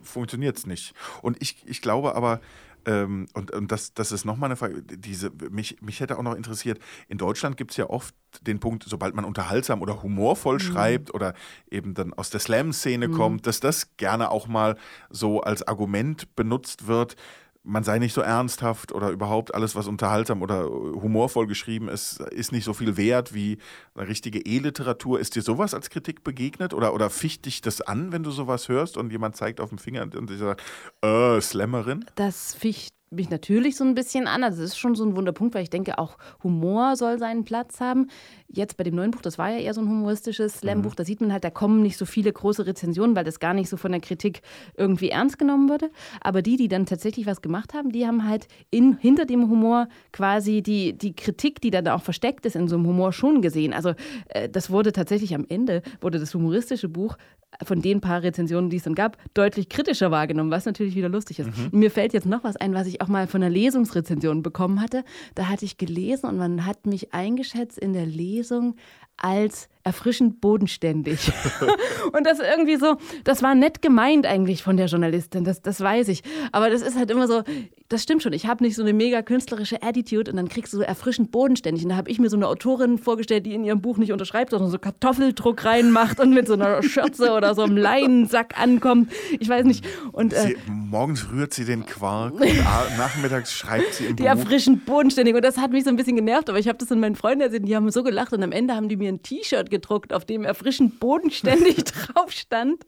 funktioniert 0.02 0.58
es 0.58 0.66
nicht. 0.66 0.94
Und 1.22 1.42
ich, 1.42 1.64
ich 1.66 1.82
glaube 1.82 2.16
aber, 2.16 2.42
ähm, 2.86 3.28
und, 3.34 3.52
und 3.52 3.72
das, 3.72 3.94
das 3.94 4.12
ist 4.12 4.26
nochmal 4.26 4.48
eine 4.48 4.56
Frage, 4.56 4.82
diese, 4.82 5.32
mich, 5.50 5.82
mich 5.82 6.00
hätte 6.00 6.18
auch 6.18 6.24
noch 6.24 6.36
interessiert, 6.36 6.80
in 7.08 7.18
Deutschland 7.18 7.58
gibt 7.58 7.72
es 7.72 7.78
ja 7.78 7.90
oft 7.90 8.16
den 8.42 8.60
Punkt, 8.60 8.84
sobald 8.88 9.14
man 9.14 9.26
unterhaltsam 9.26 9.82
oder 9.82 10.02
humorvoll 10.04 10.56
mhm. 10.56 10.60
schreibt 10.60 11.14
oder 11.14 11.34
eben 11.70 11.94
dann 11.94 12.14
aus 12.14 12.30
der 12.30 12.40
Slam-Szene 12.40 13.08
mhm. 13.08 13.14
kommt, 13.14 13.48
dass 13.48 13.60
das 13.60 13.96
gerne 13.98 14.32
auch 14.32 14.48
mal 14.48 14.78
so 15.10 15.42
als 15.42 15.68
Argument 15.68 16.36
benutzt 16.36 16.88
wird, 16.88 17.16
man 17.64 17.84
sei 17.84 18.00
nicht 18.00 18.14
so 18.14 18.22
ernsthaft 18.22 18.92
oder 18.92 19.10
überhaupt 19.10 19.54
alles, 19.54 19.76
was 19.76 19.88
unterhaltsam 19.88 20.42
oder 20.42 20.66
humorvoll 20.66 21.48
geschrieben 21.48 21.90
ist, 21.90 22.20
ist 22.20 22.52
nicht 22.52 22.64
so 22.64 22.74
viel 22.74 22.98
wert 22.98 23.34
wie 23.34 23.60
eine 23.94 24.08
richtige 24.08 24.40
E-Literatur. 24.40 25.20
Ist 25.20 25.36
dir 25.36 25.42
sowas 25.42 25.74
als 25.74 25.90
Kritik 25.90 26.24
begegnet 26.24 26.74
oder, 26.74 26.94
oder 26.94 27.10
ficht 27.10 27.46
dich 27.46 27.62
das 27.62 27.82
an, 27.82 28.12
wenn 28.12 28.24
du 28.24 28.32
sowas 28.32 28.68
hörst 28.68 28.98
und 28.98 29.12
jemand 29.12 29.36
zeigt 29.36 29.62
auf 29.62 29.70
den 29.70 29.80
Finger 29.80 30.02
und 30.02 30.30
sagt, 30.32 30.64
äh, 31.02 31.40
Slammerin? 31.40 32.06
Das 32.16 32.56
ficht 32.56 32.96
mich 33.12 33.30
natürlich 33.30 33.76
so 33.76 33.84
ein 33.84 33.94
bisschen 33.94 34.28
an. 34.28 34.44
Also, 34.44 34.62
das 34.62 34.72
ist 34.72 34.78
schon 34.78 34.96
so 34.96 35.04
ein 35.04 35.16
Wunderpunkt, 35.16 35.54
weil 35.54 35.64
ich 35.64 35.70
denke, 35.70 36.00
auch 36.00 36.18
Humor 36.44 36.96
soll 36.96 37.20
seinen 37.20 37.44
Platz 37.44 37.82
haben. 37.82 38.08
Jetzt 38.48 38.78
bei 38.78 38.84
dem 38.84 38.96
neuen 38.96 39.12
Buch, 39.12 39.22
das 39.22 39.38
war 39.38 39.50
ja 39.50 39.60
eher 39.60 39.74
so 39.74 39.82
ein 39.82 39.88
humoristisches 39.88 40.60
Slam-Buch, 40.60 40.92
mhm. 40.92 40.96
da 40.96 41.06
sieht 41.06 41.22
man 41.22 41.32
halt, 41.32 41.44
da 41.44 41.50
kommen 41.50 41.82
nicht 41.82 41.98
so 41.98 42.06
viele 42.06 42.32
große 42.32 42.66
Rezensionen, 42.66 43.16
weil 43.16 43.24
das 43.24 43.40
gar 43.40 43.54
nicht 43.54 43.70
so 43.70 43.78
von 43.78 43.92
der 43.92 44.02
Kritik 44.02 44.42
irgendwie 44.76 45.10
ernst 45.10 45.38
genommen 45.38 45.70
wurde. 45.70 45.92
Aber 46.22 46.42
die, 46.42 46.58
die 46.58 46.68
dann 46.68 46.86
tatsächlich 46.86 47.26
was 47.26 47.42
gemacht 47.42 47.74
haben, 47.74 47.92
die 47.92 48.08
haben 48.08 48.28
halt 48.28 48.48
in, 48.70 48.98
hinter 48.98 49.26
dem 49.26 49.50
Humor 49.50 49.88
quasi 50.12 50.62
die, 50.62 50.94
die 50.94 51.14
Kritik, 51.14 51.62
die 51.62 51.72
dann 51.72 51.88
auch 51.90 52.02
versteckt 52.02 52.46
ist 52.46 52.56
in 52.56 52.68
so 52.68 52.76
einem 52.76 52.88
Humor, 52.88 53.14
schon 53.14 53.42
gesehen. 53.42 53.74
Also, 53.74 53.94
äh, 54.30 54.48
das 54.48 54.70
wurde 54.70 54.94
tatsächlich 54.94 55.36
am 55.36 55.46
Ende, 55.50 55.82
wurde 56.00 56.20
das 56.20 56.34
humoristische 56.34 56.88
Buch 56.88 57.18
von 57.64 57.82
den 57.82 58.02
paar 58.02 58.24
Rezensionen, 58.24 58.70
die 58.70 58.78
es 58.78 58.84
dann 58.84 58.96
gab, 58.96 59.18
deutlich 59.34 59.70
kritischer 59.70 60.12
wahrgenommen, 60.12 60.52
was 60.52 60.66
natürlich 60.66 60.96
wieder 60.96 61.10
lustig 61.10 61.40
ist. 61.40 61.48
Mhm. 61.48 61.80
Mir 61.80 61.92
fällt 61.92 62.14
jetzt 62.14 62.26
noch 62.26 62.44
was 62.44 62.56
ein, 62.56 62.74
was 62.74 62.88
ich 62.88 63.02
auch 63.02 63.08
mal 63.08 63.28
von 63.28 63.44
einer 63.44 63.52
Lesungsrezension 63.52 64.42
bekommen 64.42 64.82
hatte. 64.82 65.04
Da 65.36 65.48
hatte 65.48 65.66
ich 65.66 65.78
gelesen 65.78 66.28
und 66.28 66.38
man 66.38 66.66
hat 66.66 66.86
mich 66.86 67.14
eingeschätzt 67.14 67.78
in 67.78 67.94
der 67.94 68.06
Lesung 68.06 68.76
als 69.18 69.70
erfrischend 69.84 70.42
bodenständig. 70.42 71.32
und 72.14 72.26
das 72.26 72.40
irgendwie 72.40 72.78
so, 72.78 72.98
das 73.24 73.42
war 73.42 73.56
nett 73.56 73.82
gemeint 73.82 74.26
eigentlich 74.26 74.64
von 74.64 74.78
der 74.78 74.88
Journalistin, 74.88 75.44
das, 75.44 75.62
das 75.62 75.82
weiß 75.82 76.08
ich. 76.10 76.24
Aber 76.52 76.70
das 76.70 76.82
ist 76.82 76.98
halt 76.98 77.12
immer 77.12 77.28
so, 77.28 77.44
das 77.90 78.04
stimmt 78.04 78.24
schon, 78.24 78.34
ich 78.34 78.46
habe 78.48 78.64
nicht 78.64 78.76
so 78.76 78.82
eine 78.84 78.94
mega 78.94 79.22
künstlerische 79.22 79.84
Attitude 79.84 80.32
und 80.32 80.38
dann 80.38 80.48
kriegst 80.48 80.72
du 80.74 80.78
so 80.78 80.84
erfrischend 80.84 81.32
bodenständig. 81.32 81.84
Und 81.84 81.90
da 81.90 81.96
habe 81.96 82.10
ich 82.10 82.20
mir 82.20 82.30
so 82.30 82.38
eine 82.38 82.48
Autorin 82.48 82.98
vorgestellt, 82.98 83.46
die 83.46 83.54
in 83.54 83.64
ihrem 83.64 83.82
Buch 83.82 83.98
nicht 83.98 84.12
unterschreibt, 84.12 84.52
sondern 84.52 84.70
so 84.70 84.80
Kartoffeldruck 84.80 85.66
reinmacht 85.66 86.20
und 86.20 86.34
mit 86.34 86.48
so 86.48 86.54
einer 86.54 86.84
Schürze 86.84 87.32
oder 87.32 87.56
so 87.56 87.64
einem 87.64 87.78
Leinensack 87.78 88.60
ankommt. 88.60 89.12
Ich 89.40 89.50
weiß 89.50 89.66
nicht. 89.66 89.86
Und, 90.12 90.34
äh, 90.34 90.42
sie, 90.42 90.58
morgens 90.68 91.32
rührt 91.32 91.54
sie 91.54 91.66
den 91.66 91.86
Quark 91.86 92.34
und 92.40 92.98
nachmittags 92.98 93.52
schreibt 93.52 93.94
sie 93.96 94.06
im 94.06 94.16
Die 94.16 94.24
Buch. 94.24 94.30
erfrischend 94.30 94.86
bodenständig. 94.86 95.36
Und 95.36 95.44
das 95.44 95.58
hat 95.58 95.72
mich 95.72 95.84
so 95.84 95.90
ein 95.90 95.96
bisschen 95.96 96.16
genervt, 96.16 96.50
aber 96.50 96.60
ich 96.60 96.68
habe 96.68 96.78
das 96.78 96.92
in 96.92 97.00
meinen 97.00 97.16
Freunden 97.16 97.42
erzählt, 97.42 97.68
die 97.68 97.76
haben 97.76 97.90
so 97.90 98.04
gelacht 98.04 98.32
und 98.34 98.44
am 98.44 98.52
Ende 98.52 98.76
haben 98.76 98.88
die 98.88 98.96
mir 98.96 99.10
ein 99.10 99.22
T-Shirt 99.22 99.70
gedruckt, 99.72 100.14
auf 100.14 100.26
dem 100.26 100.44
erfrischend 100.44 101.00
bodenständig 101.00 101.84
drauf 101.86 102.32
stand. 102.32 102.86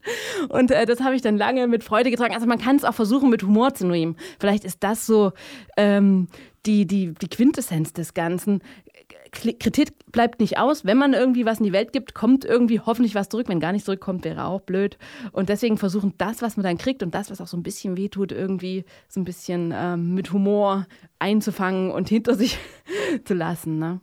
Und 0.49 0.69
äh, 0.69 0.85
das 0.85 0.99
habe 1.01 1.15
ich 1.15 1.23
dann 1.23 1.37
lange 1.37 1.67
mit 1.67 1.83
Freude 1.83 2.11
getragen. 2.11 2.35
Also 2.35 2.45
man 2.45 2.59
kann 2.59 2.75
es 2.75 2.83
auch 2.83 2.93
versuchen, 2.93 3.31
mit 3.31 3.41
Humor 3.41 3.73
zu 3.73 3.87
nehmen. 3.87 4.15
Vielleicht 4.39 4.63
ist 4.63 4.83
das 4.83 5.07
so 5.07 5.31
ähm, 5.77 6.27
die, 6.65 6.85
die, 6.85 7.13
die 7.13 7.27
Quintessenz 7.27 7.93
des 7.93 8.13
Ganzen. 8.13 8.61
Kritik 9.33 10.11
bleibt 10.11 10.39
nicht 10.39 10.59
aus. 10.59 10.85
Wenn 10.85 10.97
man 10.97 11.13
irgendwie 11.13 11.45
was 11.45 11.57
in 11.57 11.65
die 11.65 11.73
Welt 11.73 11.91
gibt, 11.91 12.13
kommt 12.13 12.45
irgendwie 12.45 12.79
hoffentlich 12.79 13.15
was 13.15 13.29
zurück. 13.29 13.47
Wenn 13.49 13.59
gar 13.59 13.71
nichts 13.71 13.85
zurückkommt, 13.85 14.23
wäre 14.25 14.45
auch 14.45 14.61
blöd. 14.61 14.97
Und 15.31 15.49
deswegen 15.49 15.77
versuchen 15.77 16.13
das, 16.17 16.41
was 16.41 16.55
man 16.55 16.63
dann 16.63 16.77
kriegt 16.77 17.01
und 17.01 17.15
das, 17.15 17.31
was 17.31 17.41
auch 17.41 17.47
so 17.47 17.57
ein 17.57 17.63
bisschen 17.63 17.97
wehtut, 17.97 18.31
irgendwie 18.31 18.85
so 19.09 19.19
ein 19.19 19.23
bisschen 19.23 19.73
ähm, 19.75 20.13
mit 20.13 20.31
Humor 20.31 20.85
einzufangen 21.19 21.91
und 21.91 22.09
hinter 22.09 22.35
sich 22.35 22.57
zu 23.25 23.33
lassen. 23.33 23.79
Ne? 23.79 23.99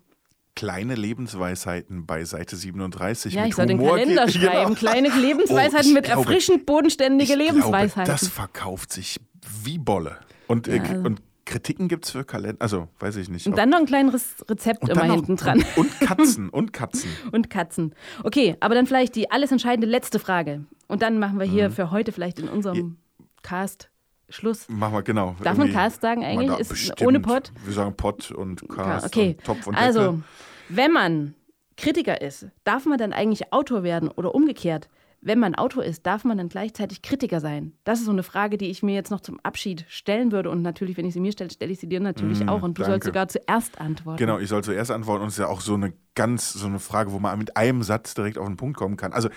Kleine 0.60 0.94
Lebensweisheiten 0.94 2.04
bei 2.04 2.22
Seite 2.26 2.54
37. 2.54 3.32
Ja, 3.32 3.46
ich 3.46 3.54
soll 3.54 3.66
Humor 3.66 3.96
den 3.96 4.14
Kalender 4.14 4.26
geht, 4.26 4.34
schreiben. 4.42 4.74
Genau. 4.74 4.78
Kleine 4.78 5.08
Lebensweisheiten 5.08 5.92
oh, 5.92 5.94
mit 5.94 6.04
glaube, 6.04 6.20
erfrischend 6.20 6.66
bodenständige 6.66 7.34
Lebensweisheiten. 7.34 8.04
Glaube, 8.04 8.10
das 8.10 8.28
verkauft 8.28 8.92
sich 8.92 9.18
wie 9.64 9.78
Bolle. 9.78 10.18
Und, 10.48 10.68
äh, 10.68 10.76
ja. 10.76 10.84
äh, 10.84 10.98
und 10.98 11.22
Kritiken 11.46 11.88
gibt 11.88 12.04
es 12.04 12.10
für 12.10 12.24
Kalender, 12.24 12.60
also 12.60 12.88
weiß 12.98 13.16
ich 13.16 13.30
nicht. 13.30 13.46
Und 13.46 13.56
dann 13.56 13.70
noch 13.70 13.78
ein 13.78 13.86
kleines 13.86 14.36
Rezept 14.50 14.86
immer 14.86 15.06
noch, 15.06 15.14
hinten 15.14 15.36
dran. 15.36 15.64
Und, 15.76 15.78
und 15.78 16.00
Katzen, 16.00 16.48
und 16.50 16.72
Katzen. 16.74 17.10
und 17.32 17.48
Katzen. 17.48 17.94
Okay, 18.22 18.56
aber 18.60 18.74
dann 18.74 18.86
vielleicht 18.86 19.16
die 19.16 19.30
alles 19.30 19.50
entscheidende 19.52 19.86
letzte 19.86 20.18
Frage. 20.18 20.66
Und 20.88 21.00
dann 21.00 21.18
machen 21.18 21.38
wir 21.38 21.46
hier 21.46 21.70
mhm. 21.70 21.72
für 21.72 21.90
heute 21.90 22.12
vielleicht 22.12 22.38
in 22.38 22.50
unserem 22.50 22.98
Cast 23.42 23.88
Schluss. 24.28 24.68
Machen 24.68 24.92
wir, 24.92 25.02
genau. 25.02 25.36
Darf 25.42 25.56
man 25.56 25.72
Cast 25.72 26.02
sagen 26.02 26.22
eigentlich? 26.22 26.58
Ist 26.58 26.68
bestimmt. 26.68 27.02
ohne 27.02 27.18
Pot? 27.18 27.50
Wir 27.64 27.72
sagen 27.72 27.96
Pot 27.96 28.30
und 28.30 28.68
Cast 28.68 29.06
okay. 29.06 29.36
und 29.38 29.44
Topf 29.44 29.66
und 29.66 29.74
Also, 29.74 30.00
Deckel. 30.00 30.22
Wenn 30.70 30.92
man 30.92 31.34
Kritiker 31.76 32.20
ist, 32.20 32.46
darf 32.64 32.86
man 32.86 32.98
dann 32.98 33.12
eigentlich 33.12 33.52
Autor 33.52 33.82
werden 33.82 34.08
oder 34.08 34.34
umgekehrt? 34.34 34.88
Wenn 35.22 35.38
man 35.38 35.54
Autor 35.54 35.84
ist, 35.84 36.06
darf 36.06 36.24
man 36.24 36.38
dann 36.38 36.48
gleichzeitig 36.48 37.02
Kritiker 37.02 37.40
sein? 37.40 37.74
Das 37.84 37.98
ist 37.98 38.06
so 38.06 38.10
eine 38.10 38.22
Frage, 38.22 38.56
die 38.56 38.70
ich 38.70 38.82
mir 38.82 38.94
jetzt 38.94 39.10
noch 39.10 39.20
zum 39.20 39.38
Abschied 39.40 39.84
stellen 39.88 40.32
würde. 40.32 40.48
Und 40.48 40.62
natürlich, 40.62 40.96
wenn 40.96 41.04
ich 41.04 41.12
sie 41.12 41.20
mir 41.20 41.32
stelle, 41.32 41.50
stelle 41.50 41.72
ich 41.72 41.78
sie 41.78 41.88
dir 41.88 42.00
natürlich 42.00 42.42
mm, 42.42 42.48
auch. 42.48 42.62
Und 42.62 42.78
du 42.78 42.82
danke. 42.82 42.92
sollst 42.92 43.06
sogar 43.06 43.28
zuerst 43.28 43.80
antworten. 43.80 44.16
Genau, 44.16 44.38
ich 44.38 44.48
soll 44.48 44.64
zuerst 44.64 44.90
antworten. 44.90 45.22
Und 45.22 45.28
es 45.28 45.34
ist 45.34 45.40
ja 45.40 45.48
auch 45.48 45.60
so 45.60 45.74
eine 45.74 45.92
ganz, 46.14 46.54
so 46.54 46.66
eine 46.66 46.78
Frage, 46.78 47.12
wo 47.12 47.18
man 47.18 47.38
mit 47.38 47.54
einem 47.56 47.82
Satz 47.82 48.14
direkt 48.14 48.38
auf 48.38 48.46
den 48.46 48.56
Punkt 48.56 48.78
kommen 48.78 48.96
kann. 48.96 49.12
Also, 49.12 49.28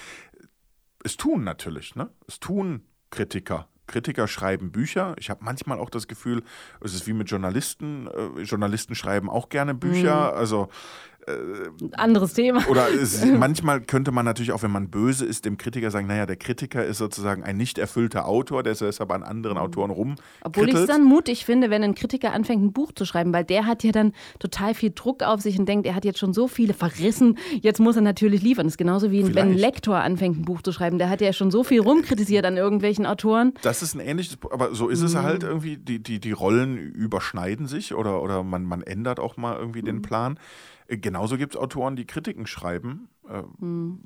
es 1.03 1.17
tun 1.17 1.43
natürlich, 1.43 1.95
ne? 1.95 2.09
Es 2.27 2.39
tun 2.39 2.85
Kritiker. 3.09 3.67
Kritiker 3.87 4.27
schreiben 4.27 4.71
Bücher. 4.71 5.13
Ich 5.19 5.29
habe 5.29 5.43
manchmal 5.43 5.79
auch 5.79 5.89
das 5.89 6.07
Gefühl, 6.07 6.43
es 6.81 6.93
ist 6.93 7.05
wie 7.07 7.13
mit 7.13 7.29
Journalisten. 7.29 8.07
Äh, 8.07 8.41
Journalisten 8.43 8.95
schreiben 8.95 9.29
auch 9.29 9.49
gerne 9.49 9.73
Bücher. 9.73 10.31
Mhm. 10.31 10.37
Also 10.37 10.69
äh, 11.27 11.89
anderes 11.93 12.33
Thema. 12.33 12.67
Oder 12.67 12.87
es, 12.93 13.23
manchmal 13.37 13.81
könnte 13.81 14.11
man 14.11 14.25
natürlich 14.25 14.51
auch, 14.51 14.63
wenn 14.63 14.71
man 14.71 14.89
böse 14.89 15.25
ist, 15.25 15.45
dem 15.45 15.57
Kritiker 15.57 15.91
sagen, 15.91 16.07
naja, 16.07 16.25
der 16.25 16.35
Kritiker 16.35 16.83
ist 16.85 16.97
sozusagen 16.97 17.43
ein 17.43 17.57
nicht 17.57 17.77
erfüllter 17.77 18.27
Autor, 18.27 18.63
der 18.63 18.73
ist 18.73 18.81
deshalb 18.81 19.11
an 19.11 19.23
anderen 19.23 19.57
Autoren 19.57 19.91
rum. 19.91 20.15
Obwohl 20.41 20.69
ich 20.69 20.75
es 20.75 20.85
dann 20.85 21.03
mutig 21.03 21.45
finde, 21.45 21.69
wenn 21.69 21.83
ein 21.83 21.95
Kritiker 21.95 22.33
anfängt, 22.33 22.63
ein 22.63 22.73
Buch 22.73 22.91
zu 22.93 23.05
schreiben, 23.05 23.33
weil 23.33 23.43
der 23.43 23.65
hat 23.65 23.83
ja 23.83 23.91
dann 23.91 24.13
total 24.39 24.73
viel 24.73 24.91
Druck 24.91 25.23
auf 25.23 25.41
sich 25.41 25.57
und 25.59 25.67
denkt, 25.67 25.87
er 25.87 25.95
hat 25.95 26.05
jetzt 26.05 26.19
schon 26.19 26.33
so 26.33 26.47
viele 26.47 26.73
verrissen, 26.73 27.37
jetzt 27.61 27.79
muss 27.79 27.95
er 27.95 28.01
natürlich 28.01 28.41
liefern. 28.41 28.65
Das 28.65 28.73
ist 28.73 28.77
genauso 28.77 29.11
wie 29.11 29.21
Vielleicht. 29.21 29.35
wenn 29.35 29.51
ein 29.51 29.57
Lektor 29.57 29.97
anfängt, 29.97 30.39
ein 30.39 30.45
Buch 30.45 30.61
zu 30.61 30.71
schreiben. 30.71 30.97
Der 30.97 31.09
hat 31.09 31.21
ja 31.21 31.33
schon 31.33 31.51
so 31.51 31.63
viel 31.63 31.81
rumkritisiert 31.81 32.45
an 32.45 32.57
irgendwelchen 32.57 33.05
Autoren. 33.05 33.53
Das 33.61 33.81
ist 33.81 33.95
ein 33.95 33.99
ähnliches, 33.99 34.37
aber 34.51 34.73
so 34.75 34.89
ist 34.89 35.01
es 35.01 35.13
mhm. 35.13 35.23
halt 35.23 35.43
irgendwie, 35.43 35.77
die, 35.77 36.01
die, 36.01 36.19
die 36.19 36.31
Rollen 36.31 36.77
überschneiden 36.77 37.67
sich 37.67 37.93
oder, 37.93 38.21
oder 38.21 38.43
man, 38.43 38.63
man 38.65 38.81
ändert 38.81 39.19
auch 39.19 39.37
mal 39.37 39.57
irgendwie 39.57 39.81
mhm. 39.81 39.87
den 39.87 40.01
Plan. 40.01 40.37
Äh, 40.93 40.97
genauso 40.97 41.37
gibt 41.37 41.55
es 41.55 41.61
Autoren, 41.61 41.95
die 41.95 42.05
Kritiken 42.05 42.47
schreiben. 42.47 43.09
Hm. 43.59 43.99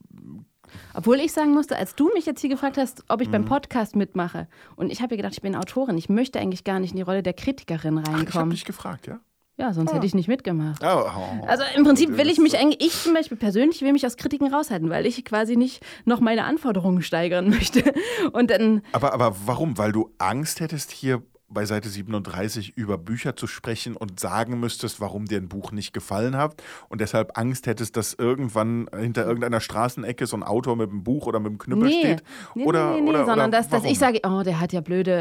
Obwohl 0.94 1.18
ich 1.18 1.32
sagen 1.32 1.54
musste, 1.54 1.78
als 1.78 1.96
du 1.96 2.10
mich 2.14 2.26
jetzt 2.26 2.42
hier 2.42 2.50
gefragt 2.50 2.78
hast, 2.78 3.04
ob 3.08 3.22
ich 3.22 3.28
mhm. 3.28 3.34
beim 3.34 3.46
Podcast 3.46 3.96
mitmache, 3.96 4.48
und 4.76 4.92
ich 4.92 5.02
habe 5.02 5.16
gedacht, 5.16 5.34
ich 5.34 5.42
bin 5.42 5.56
Autorin, 5.56 5.98
ich 5.98 6.10
möchte 6.10 6.40
eigentlich 6.40 6.64
gar 6.64 6.80
nicht 6.80 6.92
in 6.92 6.98
die 6.98 7.04
Rolle 7.04 7.24
der 7.24 7.34
Kritikerin 7.34 7.98
reinkommen. 7.98 8.26
Ach, 8.26 8.30
ich 8.30 8.36
habe 8.36 8.50
dich 8.50 8.66
gefragt, 8.66 9.08
ja? 9.08 9.20
Ja, 9.60 9.74
sonst 9.74 9.92
ah. 9.92 9.96
hätte 9.96 10.06
ich 10.06 10.14
nicht 10.14 10.28
mitgemacht. 10.28 10.84
Oh, 10.84 11.06
oh, 11.06 11.46
also 11.48 11.64
im 11.76 11.84
Prinzip 11.84 12.16
will 12.16 12.30
ich 12.30 12.38
mich 12.38 12.60
eigentlich, 12.60 12.80
ich 12.80 12.94
zum 13.02 13.16
Beispiel 13.16 13.38
persönlich 13.38 13.82
will 13.82 13.92
mich 13.92 14.06
aus 14.06 14.16
Kritiken 14.16 14.54
raushalten, 14.54 14.92
weil 14.92 15.08
ich 15.08 15.26
quasi 15.26 15.56
nicht 15.56 15.84
noch 16.06 16.20
meine 16.20 16.44
Anforderungen 16.44 17.02
steigern 17.02 17.50
möchte. 17.50 17.92
Und 18.34 18.52
dann. 18.52 18.84
Aber, 18.92 19.14
aber 19.14 19.36
warum? 19.48 19.80
Weil 19.80 19.92
du 19.92 20.12
Angst 20.20 20.60
hättest, 20.60 20.92
hier 20.92 21.24
bei 21.50 21.66
Seite 21.66 21.90
37 21.90 22.78
über 22.78 22.98
Bücher 22.98 23.36
zu 23.36 23.48
sprechen 23.48 23.96
und 23.96 24.20
sagen 24.20 24.60
müsstest, 24.60 25.00
warum 25.00 25.26
dir 25.26 25.38
ein 25.38 25.48
Buch 25.48 25.72
nicht 25.72 25.94
gefallen 25.94 26.36
hat 26.36 26.62
und 26.90 27.00
deshalb 27.00 27.38
Angst 27.38 27.68
hättest, 27.68 27.96
dass 27.96 28.14
irgendwann 28.14 28.90
hinter 28.98 29.26
irgendeiner 29.26 29.62
Straßenecke 29.62 30.28
so 30.28 30.36
ein 30.36 30.44
Autor 30.44 30.76
mit 30.76 30.90
einem 30.90 31.04
Buch 31.04 31.26
oder 31.26 31.40
mit 31.40 31.50
einem 31.50 31.58
Knüppel 31.58 31.88
nee. 31.88 32.00
steht? 32.00 32.24
Nee, 32.56 32.66
oder, 32.66 32.92
nee, 32.92 33.02
nee, 33.02 33.10
oder, 33.10 33.26
sondern 33.26 33.50
oder 33.50 33.58
dass, 33.58 33.70
dass 33.70 33.86
ich 33.86 33.98
sage, 33.98 34.20
oh, 34.24 34.44
der 34.44 34.60
hat 34.60 34.74
ja 34.74 34.82
blöde 34.82 35.12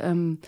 äh, 0.00 0.10
ähm, 0.10 0.38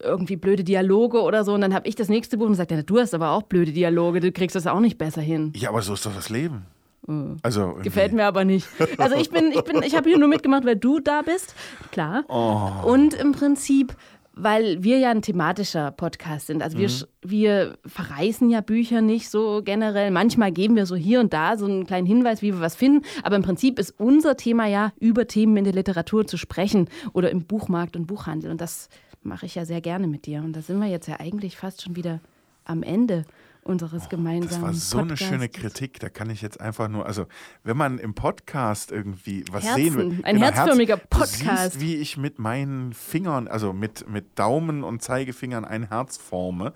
irgendwie 0.00 0.36
blöde 0.36 0.64
Dialoge 0.64 1.22
oder 1.22 1.44
so 1.44 1.54
und 1.54 1.60
dann 1.60 1.74
habe 1.74 1.88
ich 1.88 1.94
das 1.94 2.08
nächste 2.08 2.38
Buch 2.38 2.46
und 2.46 2.54
sage, 2.54 2.74
ja, 2.74 2.82
du 2.82 2.98
hast 2.98 3.14
aber 3.14 3.30
auch 3.30 3.42
blöde 3.42 3.72
Dialoge, 3.72 4.20
du 4.20 4.32
kriegst 4.32 4.56
das 4.56 4.66
auch 4.66 4.80
nicht 4.80 4.98
besser 4.98 5.20
hin. 5.20 5.52
Ja, 5.56 5.70
aber 5.70 5.82
so 5.82 5.94
ist 5.94 6.04
doch 6.06 6.14
das 6.14 6.28
Leben. 6.28 6.66
Äh, 7.08 7.36
also 7.42 7.78
Gefällt 7.82 8.12
mir 8.12 8.26
aber 8.26 8.44
nicht. 8.44 8.68
Also 8.98 9.16
ich 9.16 9.30
bin, 9.30 9.52
ich 9.52 9.62
bin, 9.62 9.82
ich 9.82 9.96
habe 9.96 10.08
hier 10.08 10.18
nur 10.18 10.28
mitgemacht, 10.28 10.64
weil 10.64 10.76
du 10.76 11.00
da 11.00 11.22
bist, 11.22 11.54
klar. 11.90 12.24
Oh. 12.28 12.90
Und 12.90 13.14
im 13.14 13.32
Prinzip 13.32 13.96
weil 14.38 14.82
wir 14.82 14.98
ja 14.98 15.10
ein 15.10 15.22
thematischer 15.22 15.90
Podcast 15.90 16.46
sind. 16.46 16.62
Also 16.62 16.78
wir, 16.78 16.88
mhm. 16.88 17.04
wir 17.22 17.78
verreißen 17.86 18.48
ja 18.50 18.60
Bücher 18.60 19.00
nicht 19.00 19.28
so 19.30 19.62
generell. 19.64 20.10
Manchmal 20.10 20.52
geben 20.52 20.76
wir 20.76 20.86
so 20.86 20.96
hier 20.96 21.20
und 21.20 21.32
da 21.32 21.56
so 21.56 21.66
einen 21.66 21.86
kleinen 21.86 22.06
Hinweis, 22.06 22.40
wie 22.40 22.52
wir 22.52 22.60
was 22.60 22.76
finden. 22.76 23.04
Aber 23.22 23.36
im 23.36 23.42
Prinzip 23.42 23.78
ist 23.78 23.94
unser 23.98 24.36
Thema 24.36 24.66
ja, 24.66 24.92
über 25.00 25.26
Themen 25.26 25.56
in 25.56 25.64
der 25.64 25.72
Literatur 25.72 26.26
zu 26.26 26.36
sprechen 26.36 26.88
oder 27.12 27.30
im 27.30 27.44
Buchmarkt 27.44 27.96
und 27.96 28.06
Buchhandel. 28.06 28.50
Und 28.50 28.60
das 28.60 28.88
mache 29.22 29.46
ich 29.46 29.54
ja 29.54 29.64
sehr 29.64 29.80
gerne 29.80 30.06
mit 30.06 30.26
dir. 30.26 30.40
Und 30.40 30.54
da 30.54 30.62
sind 30.62 30.78
wir 30.78 30.88
jetzt 30.88 31.08
ja 31.08 31.18
eigentlich 31.18 31.56
fast 31.56 31.82
schon 31.82 31.96
wieder 31.96 32.20
am 32.64 32.82
Ende 32.82 33.24
unseres 33.68 34.04
oh, 34.06 34.08
gemeinsamen 34.08 34.50
Das 34.50 34.60
war 34.62 34.72
so 34.72 34.98
Podcasts. 34.98 35.22
eine 35.22 35.30
schöne 35.30 35.48
Kritik. 35.48 36.00
Da 36.00 36.08
kann 36.08 36.30
ich 36.30 36.42
jetzt 36.42 36.60
einfach 36.60 36.88
nur, 36.88 37.06
also 37.06 37.26
wenn 37.62 37.76
man 37.76 37.98
im 37.98 38.14
Podcast 38.14 38.90
irgendwie 38.90 39.44
was 39.50 39.64
Herzen, 39.64 39.82
sehen 39.82 39.96
will. 39.96 40.20
Ein 40.24 40.36
genau, 40.36 40.46
herzförmiger 40.46 40.96
Podcast. 40.96 41.76
Du 41.76 41.78
siehst, 41.78 41.80
wie 41.80 41.96
ich 41.96 42.16
mit 42.16 42.38
meinen 42.38 42.92
Fingern, 42.92 43.46
also 43.46 43.72
mit, 43.72 44.08
mit 44.08 44.38
Daumen 44.38 44.82
und 44.82 45.02
Zeigefingern 45.02 45.64
ein 45.64 45.88
Herz 45.88 46.16
forme. 46.16 46.72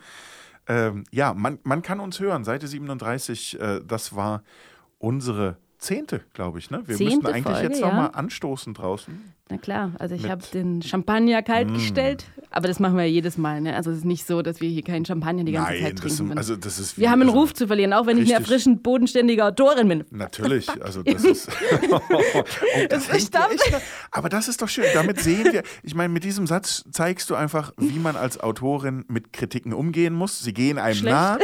Ähm, 0.69 1.05
ja, 1.11 1.35
man, 1.35 1.59
man 1.65 1.83
kann 1.83 1.99
uns 1.99 2.21
hören. 2.21 2.45
Seite 2.45 2.69
37, 2.69 3.59
äh, 3.59 3.81
das 3.85 4.15
war 4.15 4.43
unsere 4.99 5.57
zehnte, 5.83 6.21
glaube 6.33 6.59
ich. 6.59 6.71
Ne? 6.71 6.83
Wir 6.87 6.97
Zehnte 6.97 7.17
müssten 7.17 7.27
eigentlich 7.27 7.45
Folge, 7.45 7.69
jetzt 7.69 7.81
ja. 7.81 7.89
nochmal 7.89 8.11
anstoßen 8.15 8.75
draußen. 8.75 9.33
Na 9.53 9.59
klar, 9.59 9.93
also 9.99 10.15
ich 10.15 10.31
habe 10.31 10.43
den 10.55 10.81
Champagner 10.81 11.43
kalt 11.43 11.69
mm. 11.69 11.75
gestellt, 11.75 12.25
aber 12.51 12.69
das 12.69 12.81
machen 12.81 12.97
wir 12.97 13.05
ja 13.05 13.11
jedes 13.11 13.37
Mal. 13.37 13.61
Ne? 13.61 13.77
Also 13.77 13.91
es 13.91 13.99
ist 13.99 14.05
nicht 14.07 14.27
so, 14.27 14.41
dass 14.41 14.63
wir 14.63 14.71
hier 14.71 14.83
keinen 14.83 15.05
Champagner 15.05 15.45
die 15.45 15.53
ganze 15.53 15.73
Nein, 15.73 15.83
Zeit 15.83 15.99
trinken. 15.99 16.31
Ist, 16.31 16.39
also 16.39 16.57
das 16.57 16.79
ist 16.79 16.99
wir 16.99 17.11
haben 17.11 17.21
einen 17.21 17.29
also 17.29 17.41
Ruf 17.41 17.53
zu 17.53 17.67
verlieren, 17.67 17.93
auch 17.93 18.07
wenn 18.07 18.17
richtig. 18.17 18.31
ich 18.31 18.37
eine 18.37 18.45
erfrischend 18.45 18.83
bodenständige 18.83 19.45
Autorin 19.45 19.89
bin. 19.89 20.05
Natürlich, 20.11 20.71
also 20.83 21.03
das 21.03 21.25
ist. 21.25 21.49
oh, 21.91 22.01
das 22.89 23.31
aber 24.11 24.31
das 24.31 24.49
ist 24.49 24.63
doch 24.63 24.71
schön. 24.71 24.87
Damit 24.95 25.21
sehen 25.21 25.53
wir, 25.53 25.63
ich 25.83 25.95
meine, 25.95 26.11
mit 26.11 26.25
diesem 26.25 26.47
Satz 26.47 26.85
zeigst 26.91 27.29
du 27.29 27.35
einfach, 27.35 27.75
wie 27.77 27.99
man 27.99 28.17
als 28.17 28.41
Autorin 28.41 29.05
mit 29.09 29.35
Kritiken 29.35 29.75
umgehen 29.75 30.15
muss. 30.15 30.41
Sie 30.41 30.55
gehen 30.55 30.79
einem 30.79 30.95
Schlecht. 30.95 31.15
nah, 31.15 31.39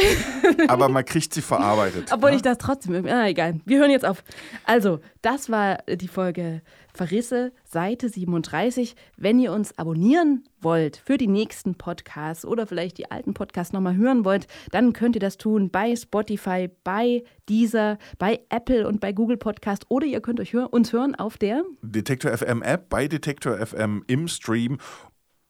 aber 0.68 0.88
man 0.88 1.04
kriegt 1.04 1.34
sie 1.34 1.42
verarbeitet. 1.42 2.08
Obwohl 2.12 2.30
ne? 2.30 2.36
ich 2.36 2.42
das 2.42 2.56
trotzdem. 2.56 3.04
Ah, 3.06 3.26
egal. 3.26 3.60
Wir 3.66 3.80
hören 3.80 3.90
jetzt 3.90 4.06
auf. 4.06 4.24
Also, 4.64 5.00
das 5.22 5.50
war 5.50 5.78
die 5.88 6.08
Folge 6.08 6.62
Verrisse, 6.92 7.52
Seite 7.64 8.08
37. 8.08 8.96
Wenn 9.16 9.38
ihr 9.38 9.52
uns 9.52 9.78
abonnieren 9.78 10.44
wollt 10.60 10.96
für 10.96 11.16
die 11.16 11.28
nächsten 11.28 11.76
Podcasts 11.76 12.44
oder 12.44 12.66
vielleicht 12.66 12.98
die 12.98 13.10
alten 13.10 13.34
Podcasts 13.34 13.72
nochmal 13.72 13.96
hören 13.96 14.24
wollt, 14.24 14.46
dann 14.72 14.92
könnt 14.92 15.16
ihr 15.16 15.20
das 15.20 15.36
tun 15.36 15.70
bei 15.70 15.94
Spotify, 15.94 16.68
bei 16.84 17.22
Deezer, 17.48 17.98
bei 18.18 18.40
Apple 18.48 18.86
und 18.88 19.00
bei 19.00 19.12
Google 19.12 19.36
Podcast 19.36 19.86
oder 19.88 20.06
ihr 20.06 20.20
könnt 20.20 20.40
euch 20.40 20.52
hör 20.52 20.72
uns 20.72 20.92
hören 20.92 21.14
auf 21.14 21.38
der 21.38 21.62
Detektor 21.82 22.36
FM 22.36 22.62
App, 22.62 22.88
bei 22.88 23.06
Detektor 23.06 23.64
FM 23.64 24.02
im 24.08 24.26
Stream 24.26 24.78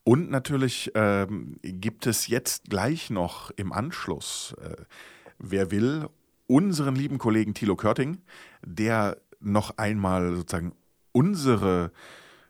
und 0.09 0.31
natürlich 0.31 0.91
ähm, 0.95 1.57
gibt 1.63 2.07
es 2.07 2.29
jetzt 2.29 2.71
gleich 2.71 3.11
noch 3.11 3.51
im 3.57 3.75
Anschluss, 3.75 4.55
äh, 4.59 4.77
wer 5.39 5.71
will, 5.71 6.09
unseren 6.49 6.97
lieben 6.97 7.19
Kollegen 7.19 7.55
Thilo 7.55 7.77
Körting, 7.77 8.19
der 8.65 9.19
noch 9.39 9.79
einmal 9.79 10.35
sozusagen 10.35 10.73
unsere, 11.13 11.93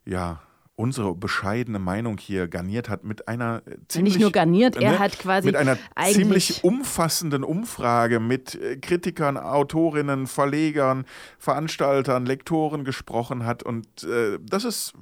ja, 0.06 0.40
unsere 0.76 1.14
bescheidene 1.14 1.80
Meinung 1.80 2.18
hier 2.18 2.46
garniert 2.48 2.88
hat 2.88 3.04
mit 3.04 3.26
einer 3.28 3.62
ziemlich, 3.88 4.14
nicht 4.14 4.22
nur 4.22 4.30
garniert, 4.30 4.76
er 4.76 4.92
ne, 4.92 4.98
hat 5.00 5.18
quasi 5.18 5.48
mit 5.48 5.56
einer 5.56 5.76
ziemlich 6.12 6.62
umfassenden 6.62 7.42
Umfrage 7.42 8.20
mit 8.20 8.54
äh, 8.54 8.76
Kritikern, 8.76 9.36
Autorinnen, 9.36 10.28
Verlegern, 10.28 11.04
Veranstaltern, 11.38 12.24
Lektoren 12.24 12.84
gesprochen 12.84 13.44
hat. 13.44 13.64
Und 13.64 14.04
äh, 14.04 14.38
das 14.40 14.64
ist 14.64 14.94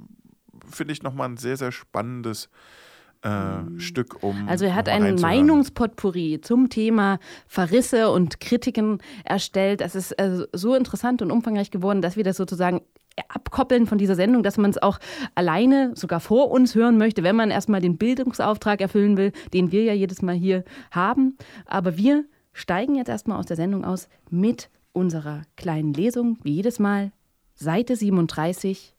finde 0.69 0.91
ich 0.91 1.03
nochmal 1.03 1.29
ein 1.29 1.37
sehr 1.37 1.55
sehr 1.55 1.71
spannendes 1.71 2.45
äh, 2.45 2.86
mhm. 3.23 3.79
Stück 3.79 4.23
um. 4.23 4.47
Also 4.47 4.65
er 4.65 4.75
hat 4.75 4.89
ein 4.89 5.15
Meinungspotpourri 5.15 6.39
zum 6.41 6.69
Thema 6.69 7.19
Verrisse 7.47 8.09
und 8.11 8.39
Kritiken 8.39 8.99
erstellt. 9.23 9.81
Das 9.81 9.95
ist 9.95 10.11
äh, 10.13 10.45
so 10.53 10.75
interessant 10.75 11.21
und 11.21 11.31
umfangreich 11.31 11.71
geworden, 11.71 12.01
dass 12.01 12.15
wir 12.15 12.23
das 12.23 12.37
sozusagen 12.37 12.81
abkoppeln 13.29 13.87
von 13.87 13.97
dieser 13.97 14.15
Sendung, 14.15 14.43
dass 14.43 14.57
man 14.57 14.69
es 14.69 14.81
auch 14.81 14.99
alleine 15.35 15.91
sogar 15.95 16.19
vor 16.19 16.51
uns 16.51 16.75
hören 16.75 16.97
möchte, 16.97 17.23
wenn 17.23 17.35
man 17.35 17.51
erstmal 17.51 17.81
den 17.81 17.97
Bildungsauftrag 17.97 18.81
erfüllen 18.81 19.17
will, 19.17 19.31
den 19.53 19.71
wir 19.71 19.83
ja 19.83 19.93
jedes 19.93 20.21
Mal 20.21 20.35
hier 20.35 20.63
haben. 20.91 21.37
Aber 21.65 21.97
wir 21.97 22.25
steigen 22.53 22.95
jetzt 22.95 23.09
erstmal 23.09 23.39
aus 23.39 23.45
der 23.45 23.57
Sendung 23.57 23.85
aus 23.85 24.07
mit 24.29 24.69
unserer 24.93 25.43
kleinen 25.55 25.93
Lesung, 25.93 26.37
wie 26.43 26.53
jedes 26.53 26.79
Mal. 26.79 27.11
Seite 27.55 27.95
37, 27.95 28.95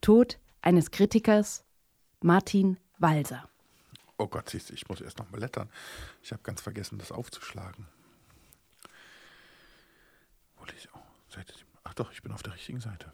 Tod 0.00 0.38
eines 0.60 0.90
Kritikers, 0.90 1.64
Martin 2.20 2.78
Walser. 2.98 3.51
Oh 4.22 4.28
Gott, 4.28 4.48
siehst 4.48 4.70
du, 4.70 4.74
ich 4.74 4.88
muss 4.88 5.00
erst 5.00 5.18
noch 5.18 5.30
mal 5.30 5.38
blättern. 5.38 5.68
Ich 6.22 6.32
habe 6.32 6.42
ganz 6.42 6.60
vergessen, 6.60 6.98
das 6.98 7.10
aufzuschlagen. 7.10 7.86
Ach 11.92 11.94
doch, 11.94 12.10
ich 12.10 12.22
bin 12.22 12.32
auf 12.32 12.42
der 12.42 12.54
richtigen 12.54 12.80
Seite. 12.80 13.12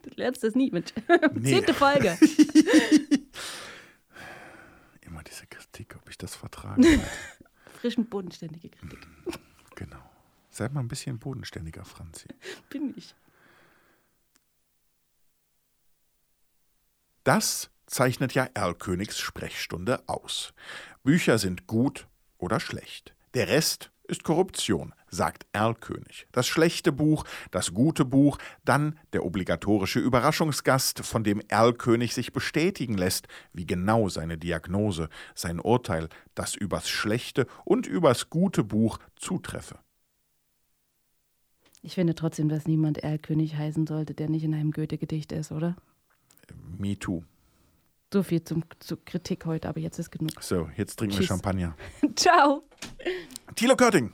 Du 0.00 0.10
lernst 0.14 0.44
das 0.44 0.54
nie 0.54 0.70
mit. 0.70 0.94
Nee. 1.34 1.50
Zehnte 1.50 1.74
Folge. 1.74 2.16
Immer 5.00 5.24
diese 5.24 5.48
Kritik, 5.48 5.96
ob 5.96 6.08
ich 6.08 6.16
das 6.16 6.36
vertragen 6.36 6.84
werde. 6.84 7.02
Frischen, 7.80 8.06
bodenständige 8.08 8.68
Kritik. 8.70 9.08
Genau. 9.74 10.08
Sei 10.50 10.68
mal 10.68 10.78
ein 10.80 10.88
bisschen 10.88 11.18
bodenständiger, 11.18 11.84
Franzi. 11.84 12.28
Bin 12.70 12.94
ich. 12.96 13.16
Das 17.24 17.70
zeichnet 17.86 18.34
ja 18.34 18.46
Erlkönigs 18.52 19.18
Sprechstunde 19.18 20.02
aus. 20.06 20.52
Bücher 21.02 21.38
sind 21.38 21.66
gut 21.66 22.06
oder 22.36 22.60
schlecht. 22.60 23.14
Der 23.32 23.48
Rest 23.48 23.90
ist 24.06 24.24
Korruption, 24.24 24.94
sagt 25.08 25.46
Erlkönig. 25.52 26.26
Das 26.32 26.46
schlechte 26.46 26.92
Buch, 26.92 27.24
das 27.50 27.72
gute 27.72 28.04
Buch, 28.04 28.36
dann 28.66 28.98
der 29.14 29.24
obligatorische 29.24 30.00
Überraschungsgast, 30.00 31.00
von 31.00 31.24
dem 31.24 31.40
Erlkönig 31.48 32.12
sich 32.12 32.34
bestätigen 32.34 32.98
lässt, 32.98 33.26
wie 33.54 33.66
genau 33.66 34.10
seine 34.10 34.36
Diagnose, 34.36 35.08
sein 35.34 35.60
Urteil, 35.60 36.10
das 36.34 36.54
übers 36.54 36.90
schlechte 36.90 37.46
und 37.64 37.86
übers 37.86 38.28
gute 38.28 38.64
Buch 38.64 38.98
zutreffe. 39.16 39.78
Ich 41.80 41.94
finde 41.94 42.14
trotzdem, 42.14 42.50
dass 42.50 42.66
niemand 42.66 42.98
Erlkönig 42.98 43.56
heißen 43.56 43.86
sollte, 43.86 44.12
der 44.12 44.28
nicht 44.28 44.44
in 44.44 44.54
einem 44.54 44.72
Goethe-Gedicht 44.72 45.32
ist, 45.32 45.52
oder? 45.52 45.76
Me 46.78 46.98
too. 46.98 47.22
So 48.12 48.22
viel 48.22 48.44
zum, 48.44 48.64
zur 48.78 49.04
Kritik 49.04 49.44
heute, 49.44 49.68
aber 49.68 49.80
jetzt 49.80 49.98
ist 49.98 50.10
genug. 50.10 50.30
So, 50.40 50.68
jetzt 50.76 50.96
trinken 50.96 51.18
wir 51.18 51.26
Champagner. 51.26 51.76
Ciao. 52.14 52.62
Thilo 53.56 53.74
Körting. 53.74 54.12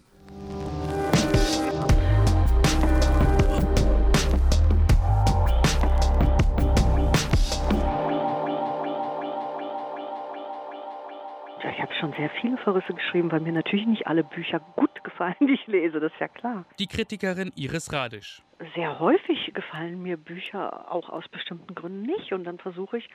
Ja, 11.62 11.70
ich 11.70 11.80
habe 11.80 11.92
schon 12.00 12.12
sehr 12.14 12.30
viele 12.40 12.56
Verrisse 12.58 12.94
geschrieben, 12.94 13.30
weil 13.30 13.40
mir 13.40 13.52
natürlich 13.52 13.86
nicht 13.86 14.06
alle 14.06 14.24
Bücher 14.24 14.60
gut 14.76 14.90
gefallen, 15.04 15.36
die 15.40 15.52
ich 15.52 15.66
lese, 15.66 16.00
das 16.00 16.12
ist 16.12 16.20
ja 16.20 16.28
klar. 16.28 16.64
Die 16.78 16.86
Kritikerin 16.86 17.52
Iris 17.54 17.92
Radisch. 17.92 18.42
Sehr 18.74 18.98
häufig 18.98 19.52
gefallen 19.52 20.02
mir 20.02 20.16
Bücher 20.16 20.90
auch 20.90 21.08
aus 21.08 21.28
bestimmten 21.28 21.74
Gründen 21.74 22.02
nicht 22.02 22.32
und 22.32 22.44
dann 22.44 22.58
versuche 22.58 22.98
ich 22.98 23.08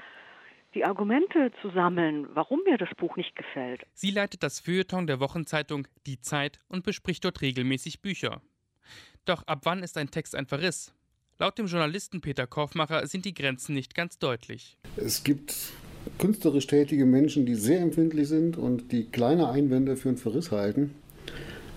die 0.76 0.86
Argumente 0.86 1.52
zu 1.62 1.70
sammeln, 1.72 2.28
warum 2.34 2.60
mir 2.66 2.78
das 2.78 2.90
Buch 2.98 3.16
nicht 3.16 3.36
gefällt. 3.36 3.86
Sie 3.94 4.12
leitet 4.12 4.44
das 4.44 4.60
Feuilleton 4.60 5.08
der 5.08 5.20
Wochenzeitung 5.20 5.88
Die 6.06 6.20
Zeit 6.20 6.60
und 6.68 6.84
bespricht 6.84 7.24
dort 7.24 7.42
regelmäßig 7.42 8.02
Bücher. 8.02 8.42
Doch 9.24 9.48
ab 9.48 9.62
wann 9.64 9.82
ist 9.82 9.98
ein 9.98 10.12
Text 10.12 10.36
ein 10.36 10.46
Verriss? 10.46 10.94
Laut 11.40 11.58
dem 11.58 11.66
Journalisten 11.66 12.22
Peter 12.22 12.46
Korfmacher 12.46 13.08
sind 13.08 13.26
die 13.26 13.34
Grenzen 13.34 13.74
nicht 13.74 13.96
ganz 13.96 14.20
deutlich. 14.20 14.78
Es 14.96 15.24
gibt 15.24 15.74
künstlerisch 16.20 16.68
tätige 16.68 17.06
Menschen, 17.06 17.46
die 17.46 17.56
sehr 17.56 17.80
empfindlich 17.80 18.28
sind 18.28 18.58
und 18.58 18.92
die 18.92 19.06
kleine 19.06 19.50
Einwände 19.50 19.96
für 19.96 20.10
einen 20.10 20.18
Verriss 20.18 20.52
halten. 20.52 20.96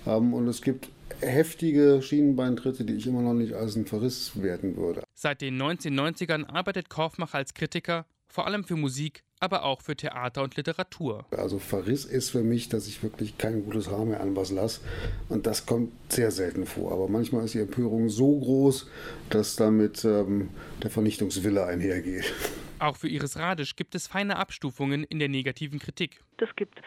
Ähm, 0.07 0.35
und 0.35 0.49
es 0.49 0.63
gibt 0.63 0.91
heftige 1.21 2.01
Schienenbeintritte, 2.03 2.85
die 2.85 2.95
ich 2.95 3.07
immer 3.07 3.23
noch 3.23 3.35
nicht 3.35 3.55
als 3.55 3.77
einen 3.77 3.87
Verriss 3.87 4.41
werten 4.41 4.77
würde. 4.77 5.03
Seit 5.15 5.41
den 5.41 5.61
1990ern 5.61 6.47
arbeitet 6.47 6.89
Korfmacher 6.89 7.39
als 7.39 7.55
Kritiker 7.55 8.07
vor 8.29 8.47
allem 8.47 8.63
für 8.63 8.77
Musik, 8.77 9.23
aber 9.41 9.65
auch 9.65 9.81
für 9.81 9.97
Theater 9.97 10.43
und 10.43 10.57
Literatur. 10.57 11.25
Also 11.31 11.59
Verriss 11.59 12.05
ist 12.05 12.31
für 12.31 12.43
mich, 12.43 12.69
dass 12.69 12.87
ich 12.87 13.03
wirklich 13.03 13.39
kein 13.39 13.65
gutes 13.65 13.89
Haar 13.89 14.05
mehr 14.05 14.21
an 14.21 14.37
was 14.37 14.51
lasse. 14.51 14.81
Und 15.29 15.47
das 15.47 15.67
kommt 15.67 15.93
sehr 16.09 16.31
selten 16.31 16.67
vor. 16.67 16.93
Aber 16.93 17.09
manchmal 17.09 17.45
ist 17.45 17.55
die 17.55 17.61
Empörung 17.61 18.09
so 18.11 18.39
groß, 18.39 18.87
dass 19.31 19.57
damit 19.57 20.05
ähm, 20.05 20.51
der 20.83 20.91
Vernichtungswille 20.91 21.65
einhergeht. 21.65 22.33
Auch 22.81 22.97
für 22.97 23.09
Iris 23.09 23.39
Radisch 23.39 23.77
gibt 23.77 23.95
es 23.95 24.07
feine 24.07 24.37
Abstufungen 24.37 25.05
in 25.05 25.19
der 25.19 25.29
negativen 25.29 25.79
Kritik. 25.79 26.21
Es 26.39 26.55
gibt 26.57 26.81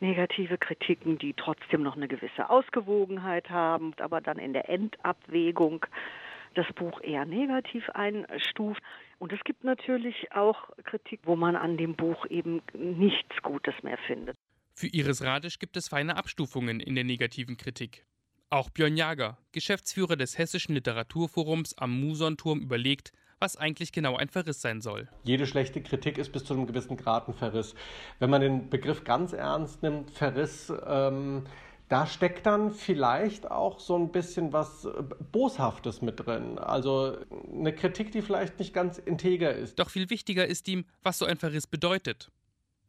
negative 0.00 0.58
Kritiken, 0.58 1.18
die 1.18 1.34
trotzdem 1.34 1.82
noch 1.82 1.96
eine 1.96 2.08
gewisse 2.08 2.50
Ausgewogenheit 2.50 3.48
haben, 3.48 3.94
aber 3.98 4.20
dann 4.20 4.38
in 4.38 4.52
der 4.52 4.68
Endabwägung 4.68 5.86
das 6.54 6.66
Buch 6.74 7.00
eher 7.00 7.24
negativ 7.24 7.88
einstuft. 7.90 8.82
Und 9.18 9.32
es 9.32 9.40
gibt 9.44 9.64
natürlich 9.64 10.32
auch 10.32 10.70
Kritik, 10.84 11.20
wo 11.24 11.36
man 11.36 11.54
an 11.54 11.76
dem 11.76 11.94
Buch 11.94 12.26
eben 12.26 12.62
nichts 12.74 13.36
Gutes 13.42 13.74
mehr 13.82 13.98
findet. 14.06 14.36
Für 14.74 14.88
Iris 14.88 15.22
Radisch 15.22 15.58
gibt 15.58 15.76
es 15.76 15.88
feine 15.88 16.16
Abstufungen 16.16 16.80
in 16.80 16.94
der 16.94 17.04
negativen 17.04 17.56
Kritik. 17.56 18.04
Auch 18.50 18.70
Björn 18.70 18.96
Jager, 18.96 19.38
Geschäftsführer 19.52 20.16
des 20.16 20.38
Hessischen 20.38 20.74
Literaturforums 20.74 21.76
am 21.78 21.98
Musonturm, 21.98 22.60
überlegt, 22.60 23.12
was 23.38 23.56
eigentlich 23.56 23.92
genau 23.92 24.16
ein 24.16 24.28
Verriss 24.28 24.60
sein 24.60 24.80
soll. 24.80 25.08
Jede 25.24 25.46
schlechte 25.46 25.82
Kritik 25.82 26.18
ist 26.18 26.32
bis 26.32 26.44
zu 26.44 26.54
einem 26.54 26.66
gewissen 26.66 26.96
Grad 26.96 27.28
ein 27.28 27.34
Verriss. 27.34 27.74
Wenn 28.18 28.30
man 28.30 28.40
den 28.40 28.70
Begriff 28.70 29.04
ganz 29.04 29.32
ernst 29.32 29.82
nimmt, 29.82 30.10
Verriss, 30.10 30.72
ähm, 30.86 31.44
da 31.88 32.06
steckt 32.06 32.46
dann 32.46 32.72
vielleicht 32.72 33.48
auch 33.50 33.78
so 33.78 33.96
ein 33.96 34.10
bisschen 34.10 34.52
was 34.52 34.84
äh, 34.84 35.02
Boshaftes 35.32 36.02
mit 36.02 36.26
drin. 36.26 36.58
Also 36.58 37.16
eine 37.52 37.72
Kritik, 37.72 38.10
die 38.12 38.22
vielleicht 38.22 38.58
nicht 38.58 38.74
ganz 38.74 38.98
integer 38.98 39.54
ist. 39.54 39.78
Doch 39.78 39.90
viel 39.90 40.10
wichtiger 40.10 40.46
ist 40.46 40.66
ihm, 40.68 40.84
was 41.02 41.18
so 41.18 41.26
ein 41.26 41.36
Verriss 41.36 41.66
bedeutet. 41.66 42.30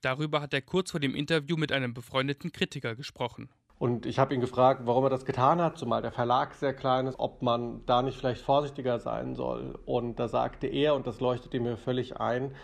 Darüber 0.02 0.42
hat 0.42 0.54
er 0.54 0.62
kurz 0.62 0.92
vor 0.92 1.00
dem 1.00 1.16
Interview 1.16 1.58
mit 1.58 1.72
einem 1.72 1.94
befreundeten 1.94 2.52
Kritiker 2.52 2.96
gesprochen. 2.96 3.50
Und 3.80 4.06
ich 4.06 4.18
habe 4.18 4.34
ihn 4.34 4.42
gefragt, 4.42 4.82
warum 4.86 5.04
er 5.04 5.10
das 5.10 5.26
getan 5.26 5.62
hat, 5.62 5.78
zumal 5.78 6.02
der 6.02 6.12
Verlag 6.12 6.56
sehr 6.56 6.74
klein 6.74 7.06
ist, 7.06 7.20
ob 7.20 7.44
man 7.44 7.86
da 7.86 8.02
nicht 8.02 8.18
vielleicht 8.18 8.42
vorsichtiger 8.42 9.00
sein 9.00 9.36
soll. 9.36 9.78
Und 9.86 10.20
da 10.20 10.28
sagte 10.28 10.68
er, 10.68 10.96
und 10.96 11.06
das 11.06 11.20
leuchtete 11.20 11.60
mir 11.60 11.78
völlig 11.78 12.20
ein, 12.20 12.56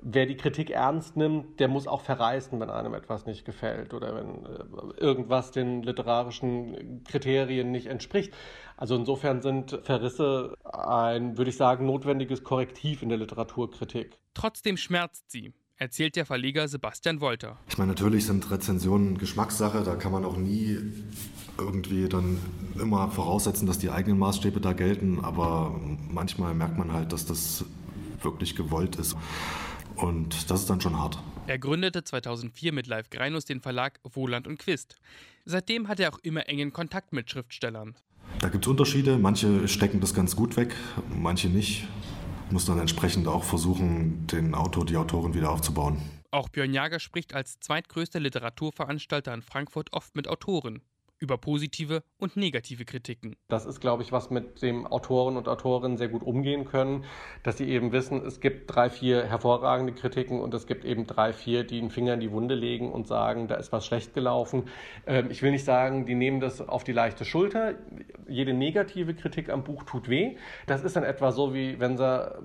wer 0.00 0.26
die 0.26 0.36
Kritik 0.36 0.70
ernst 0.70 1.16
nimmt, 1.16 1.58
der 1.58 1.68
muss 1.68 1.86
auch 1.86 2.02
verreißen, 2.02 2.58
wenn 2.60 2.70
einem 2.70 2.94
etwas 2.94 3.26
nicht 3.26 3.44
gefällt 3.44 3.94
oder 3.94 4.14
wenn 4.14 4.44
äh, 4.44 5.00
irgendwas 5.00 5.50
den 5.50 5.82
literarischen 5.82 7.02
Kriterien 7.04 7.70
nicht 7.70 7.86
entspricht. 7.86 8.34
Also 8.76 8.94
insofern 8.94 9.40
sind 9.40 9.80
Verrisse 9.82 10.54
ein, 10.64 11.36
würde 11.36 11.50
ich 11.50 11.56
sagen, 11.56 11.86
notwendiges 11.86 12.44
Korrektiv 12.44 13.02
in 13.02 13.08
der 13.08 13.18
Literaturkritik. 13.18 14.18
Trotzdem 14.34 14.76
schmerzt 14.76 15.30
sie 15.30 15.52
erzählt 15.78 16.16
der 16.16 16.26
Verleger 16.26 16.68
Sebastian 16.68 17.20
Wolter. 17.20 17.56
Ich 17.68 17.78
meine, 17.78 17.92
natürlich 17.92 18.26
sind 18.26 18.50
Rezensionen 18.50 19.16
Geschmackssache, 19.16 19.82
da 19.84 19.94
kann 19.94 20.12
man 20.12 20.24
auch 20.24 20.36
nie 20.36 20.78
irgendwie 21.56 22.08
dann 22.08 22.38
immer 22.78 23.10
voraussetzen, 23.10 23.66
dass 23.66 23.78
die 23.78 23.90
eigenen 23.90 24.18
Maßstäbe 24.18 24.60
da 24.60 24.72
gelten, 24.72 25.20
aber 25.24 25.80
manchmal 26.10 26.54
merkt 26.54 26.78
man 26.78 26.92
halt, 26.92 27.12
dass 27.12 27.24
das 27.24 27.64
wirklich 28.22 28.56
gewollt 28.56 28.96
ist. 28.96 29.16
Und 29.96 30.50
das 30.50 30.60
ist 30.60 30.70
dann 30.70 30.80
schon 30.80 30.98
hart. 30.98 31.18
Er 31.46 31.58
gründete 31.58 32.04
2004 32.04 32.72
mit 32.72 32.86
Live 32.86 33.10
Greinus 33.10 33.44
den 33.44 33.60
Verlag 33.60 34.00
Wohland 34.04 34.46
und 34.46 34.58
Quist. 34.58 34.96
Seitdem 35.44 35.88
hat 35.88 35.98
er 35.98 36.12
auch 36.12 36.18
immer 36.22 36.48
engen 36.48 36.72
Kontakt 36.72 37.12
mit 37.12 37.30
Schriftstellern. 37.30 37.94
Da 38.40 38.48
gibt 38.48 38.64
es 38.64 38.68
Unterschiede. 38.68 39.18
Manche 39.18 39.66
stecken 39.66 40.00
das 40.00 40.14
ganz 40.14 40.36
gut 40.36 40.56
weg, 40.56 40.76
manche 41.08 41.48
nicht 41.48 41.88
muss 42.52 42.64
dann 42.64 42.78
entsprechend 42.78 43.28
auch 43.28 43.44
versuchen, 43.44 44.26
den 44.26 44.54
Autor, 44.54 44.84
die 44.84 44.96
Autorin 44.96 45.34
wieder 45.34 45.50
aufzubauen. 45.50 46.00
Auch 46.30 46.48
Björn 46.48 46.74
Jager 46.74 47.00
spricht 47.00 47.34
als 47.34 47.58
zweitgrößter 47.60 48.20
Literaturveranstalter 48.20 49.32
in 49.32 49.42
Frankfurt 49.42 49.92
oft 49.92 50.14
mit 50.14 50.28
Autoren 50.28 50.82
über 51.18 51.38
positive 51.38 52.02
und 52.18 52.36
negative 52.36 52.84
Kritiken. 52.84 53.36
Das 53.48 53.66
ist, 53.66 53.80
glaube 53.80 54.02
ich, 54.02 54.12
was 54.12 54.30
mit 54.30 54.62
dem 54.62 54.86
Autoren 54.86 55.36
und 55.36 55.48
Autorinnen 55.48 55.96
sehr 55.96 56.08
gut 56.08 56.22
umgehen 56.22 56.64
können, 56.64 57.04
dass 57.42 57.58
sie 57.58 57.68
eben 57.68 57.92
wissen, 57.92 58.24
es 58.24 58.40
gibt 58.40 58.74
drei, 58.74 58.90
vier 58.90 59.24
hervorragende 59.24 59.92
Kritiken 59.92 60.40
und 60.40 60.54
es 60.54 60.66
gibt 60.66 60.84
eben 60.84 61.06
drei, 61.06 61.32
vier, 61.32 61.64
die 61.64 61.80
den 61.80 61.90
Finger 61.90 62.14
in 62.14 62.20
die 62.20 62.30
Wunde 62.30 62.54
legen 62.54 62.92
und 62.92 63.06
sagen, 63.06 63.48
da 63.48 63.56
ist 63.56 63.72
was 63.72 63.86
schlecht 63.86 64.14
gelaufen. 64.14 64.64
Ähm, 65.06 65.30
ich 65.30 65.42
will 65.42 65.50
nicht 65.50 65.64
sagen, 65.64 66.06
die 66.06 66.14
nehmen 66.14 66.40
das 66.40 66.60
auf 66.60 66.84
die 66.84 66.92
leichte 66.92 67.24
Schulter. 67.24 67.74
Jede 68.28 68.54
negative 68.54 69.14
Kritik 69.14 69.50
am 69.50 69.64
Buch 69.64 69.84
tut 69.84 70.08
weh. 70.08 70.36
Das 70.66 70.82
ist 70.82 70.96
dann 70.96 71.04
etwa 71.04 71.32
so, 71.32 71.54
wie 71.54 71.80
wenn 71.80 71.96
sie 71.96 72.38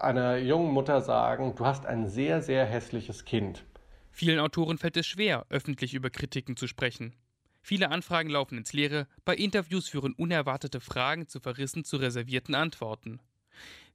einer 0.00 0.36
jungen 0.38 0.72
Mutter 0.72 1.00
sagen, 1.00 1.54
du 1.56 1.64
hast 1.64 1.86
ein 1.86 2.06
sehr, 2.06 2.42
sehr 2.42 2.64
hässliches 2.64 3.24
Kind. 3.24 3.64
Vielen 4.10 4.40
Autoren 4.40 4.76
fällt 4.76 4.96
es 4.96 5.06
schwer, 5.06 5.46
öffentlich 5.48 5.94
über 5.94 6.10
Kritiken 6.10 6.56
zu 6.56 6.66
sprechen. 6.66 7.14
Viele 7.62 7.90
Anfragen 7.90 8.30
laufen 8.30 8.58
ins 8.58 8.72
Leere, 8.72 9.06
bei 9.24 9.34
Interviews 9.34 9.88
führen 9.88 10.14
unerwartete 10.14 10.80
Fragen 10.80 11.28
zu 11.28 11.40
Verrissen 11.40 11.84
zu 11.84 11.96
reservierten 11.96 12.54
Antworten. 12.54 13.20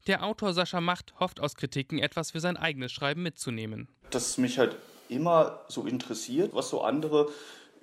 Der 0.07 0.24
Autor 0.24 0.53
Sascha 0.53 0.82
Macht 0.82 1.20
hofft 1.20 1.39
aus 1.39 1.55
Kritiken 1.55 1.97
etwas 1.97 2.32
für 2.32 2.39
sein 2.39 2.57
eigenes 2.57 2.91
Schreiben 2.91 3.24
mitzunehmen. 3.24 3.88
Dass 4.11 4.38
mich 4.38 4.59
halt 4.59 4.76
immer 5.09 5.61
so 5.68 5.86
interessiert, 5.86 6.53
was 6.53 6.70
so 6.70 6.82
andere 6.82 7.30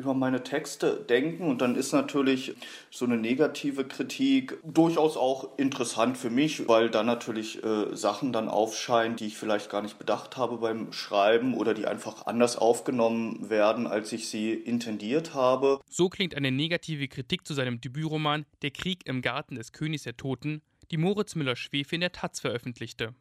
über 0.03 0.15
meine 0.15 0.43
Texte 0.43 1.05
denken. 1.09 1.49
Und 1.49 1.63
dann 1.63 1.77
ist 1.77 1.93
natürlich 1.93 2.55
so 2.91 3.05
eine 3.05 3.17
negative 3.17 3.85
Kritik 3.85 4.59
durchaus 4.65 5.17
auch 5.17 5.57
interessant 5.59 6.19
für 6.19 6.31
mich, 6.31 6.69
weil 6.69 6.91
da 6.91 7.03
natürlich 7.03 7.63
äh, 7.63 7.95
Sachen 7.95 8.33
dann 8.33 8.49
aufscheinen, 8.49 9.17
die 9.17 9.27
ich 9.27 9.39
vielleicht 9.39 9.71
gar 9.71 9.81
nicht 9.81 9.99
bedacht 9.99 10.37
habe 10.37 10.59
beim 10.59 10.93
Schreiben 10.93 11.55
oder 11.55 11.73
die 11.73 11.87
einfach 11.87 12.27
anders 12.27 12.57
aufgenommen 12.57 13.49
werden, 13.49 13.87
als 13.87 14.13
ich 14.13 14.29
sie 14.29 14.53
intendiert 14.53 15.35
habe. 15.35 15.81
So 15.89 16.09
klingt 16.09 16.35
eine 16.35 16.51
negative 16.51 17.07
Kritik 17.09 17.47
zu 17.47 17.55
seinem 17.55 17.81
Debütroman 17.81 18.45
Der 18.63 18.73
Krieg 18.73 19.07
im 19.07 19.23
Garten 19.23 19.55
des 19.55 19.73
Königs 19.73 20.03
der 20.03 20.17
Toten, 20.17 20.63
die 20.91 20.97
Moritz 20.97 21.37
Müller-Schwefe 21.37 21.95
in 21.95 22.01
der 22.01 22.13
Taz 22.13 22.41
veröffentlichte. 22.41 23.15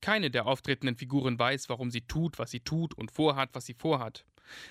Keine 0.00 0.30
der 0.30 0.46
auftretenden 0.46 0.96
Figuren 0.96 1.38
weiß, 1.38 1.68
warum 1.68 1.90
sie 1.90 2.02
tut, 2.02 2.38
was 2.38 2.50
sie 2.50 2.60
tut 2.60 2.94
und 2.94 3.10
vorhat, 3.10 3.50
was 3.54 3.66
sie 3.66 3.74
vorhat. 3.74 4.24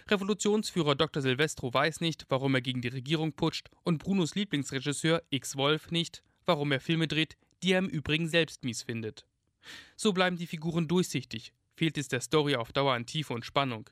Revolutionsführer 0.09 0.95
Dr. 0.95 1.21
Silvestro 1.21 1.73
weiß 1.73 2.01
nicht, 2.01 2.25
warum 2.29 2.55
er 2.55 2.61
gegen 2.61 2.81
die 2.81 2.87
Regierung 2.87 3.33
putscht 3.33 3.69
und 3.83 3.99
Brunos 3.99 4.35
Lieblingsregisseur 4.35 5.21
X 5.29 5.55
Wolf 5.55 5.91
nicht, 5.91 6.23
warum 6.45 6.71
er 6.71 6.79
Filme 6.79 7.07
dreht, 7.07 7.37
die 7.63 7.73
er 7.73 7.79
im 7.79 7.89
Übrigen 7.89 8.27
selbst 8.27 8.63
mies 8.63 8.83
findet. 8.83 9.25
So 9.95 10.13
bleiben 10.13 10.37
die 10.37 10.47
Figuren 10.47 10.87
durchsichtig, 10.87 11.53
fehlt 11.75 11.97
es 11.97 12.07
der 12.07 12.21
Story 12.21 12.55
auf 12.55 12.71
Dauer 12.71 12.93
an 12.93 13.05
Tiefe 13.05 13.33
und 13.33 13.45
Spannung. 13.45 13.89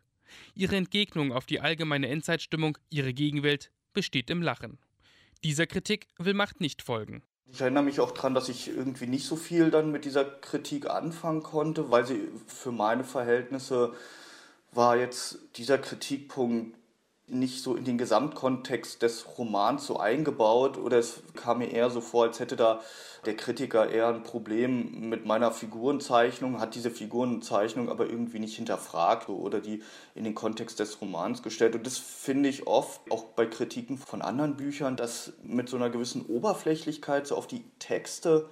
Ihre 0.56 0.76
Entgegnung 0.76 1.32
auf 1.32 1.46
die 1.46 1.60
allgemeine 1.60 2.08
Endzeitstimmung, 2.08 2.78
ihre 2.90 3.14
Gegenwelt, 3.14 3.72
besteht 3.94 4.30
im 4.30 4.42
Lachen. 4.42 4.80
Dieser 5.44 5.68
Kritik 5.68 6.08
will 6.18 6.34
Macht 6.34 6.62
nicht 6.62 6.82
folgen. 6.82 7.24
Ich 7.48 7.62
erinnere 7.62 7.84
mich 7.84 8.00
auch 8.00 8.12
daran, 8.12 8.34
dass 8.34 8.50
ich 8.50 8.70
irgendwie 8.70 9.06
nicht 9.06 9.26
so 9.26 9.36
viel 9.36 9.70
dann 9.70 9.92
mit 9.92 10.06
dieser 10.06 10.26
Kritik 10.26 10.90
anfangen 10.90 11.44
konnte, 11.44 11.92
weil 11.92 12.06
sie 12.06 12.28
für 12.48 12.72
meine 12.72 13.04
Verhältnisse 13.04 13.94
war 14.76 14.98
jetzt 14.98 15.40
dieser 15.56 15.78
Kritikpunkt 15.78 16.78
nicht 17.28 17.64
so 17.64 17.76
in 17.76 17.86
den 17.86 17.98
Gesamtkontext 17.98 19.02
des 19.02 19.26
Romans 19.38 19.88
so 19.88 19.98
eingebaut 19.98 20.78
oder 20.78 21.00
es 21.00 21.24
kam 21.34 21.58
mir 21.58 21.72
eher 21.72 21.90
so 21.90 22.00
vor, 22.00 22.26
als 22.26 22.40
hätte 22.40 22.56
da 22.56 22.82
der 23.26 23.36
Kritiker 23.36 23.90
eher 23.90 24.10
ein 24.10 24.22
Problem 24.22 25.10
mit 25.10 25.26
meiner 25.26 25.52
Figurenzeichnung, 25.52 26.60
hat 26.60 26.76
diese 26.76 26.92
Figurenzeichnung 26.92 27.90
aber 27.90 28.08
irgendwie 28.08 28.38
nicht 28.38 28.56
hinterfragt 28.56 29.28
oder 29.30 29.60
die 29.60 29.82
in 30.14 30.24
den 30.24 30.36
Kontext 30.36 30.80
des 30.80 31.02
Romans 31.02 31.42
gestellt. 31.42 31.74
Und 31.74 31.88
das 31.88 31.98
finde 31.98 32.50
ich 32.50 32.68
oft, 32.68 33.02
auch 33.10 33.24
bei 33.24 33.48
Kritiken 33.48 33.98
von 33.98 34.22
anderen 34.22 34.56
Büchern, 34.56 34.96
dass 34.96 35.34
mit 35.42 35.68
so 35.68 35.78
einer 35.78 35.90
gewissen 35.90 36.28
Oberflächlichkeit 36.28 37.26
so 37.26 37.36
auf 37.36 37.48
die 37.48 37.64
Texte 37.80 38.48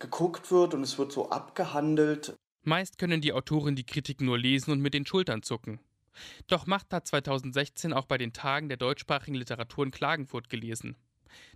geguckt 0.00 0.50
wird 0.50 0.74
und 0.74 0.82
es 0.82 0.98
wird 0.98 1.12
so 1.12 1.30
abgehandelt. 1.30 2.34
Meist 2.66 2.98
können 2.98 3.20
die 3.20 3.32
Autoren 3.32 3.76
die 3.76 3.84
Kritik 3.84 4.20
nur 4.20 4.38
lesen 4.38 4.72
und 4.72 4.80
mit 4.80 4.94
den 4.94 5.06
Schultern 5.06 5.42
zucken. 5.42 5.80
Doch 6.46 6.66
Macht 6.66 6.92
hat 6.92 7.06
2016 7.06 7.92
auch 7.92 8.06
bei 8.06 8.18
den 8.18 8.32
Tagen 8.32 8.68
der 8.68 8.78
deutschsprachigen 8.78 9.34
Literatur 9.34 9.84
in 9.84 9.90
Klagenfurt 9.90 10.48
gelesen. 10.48 10.96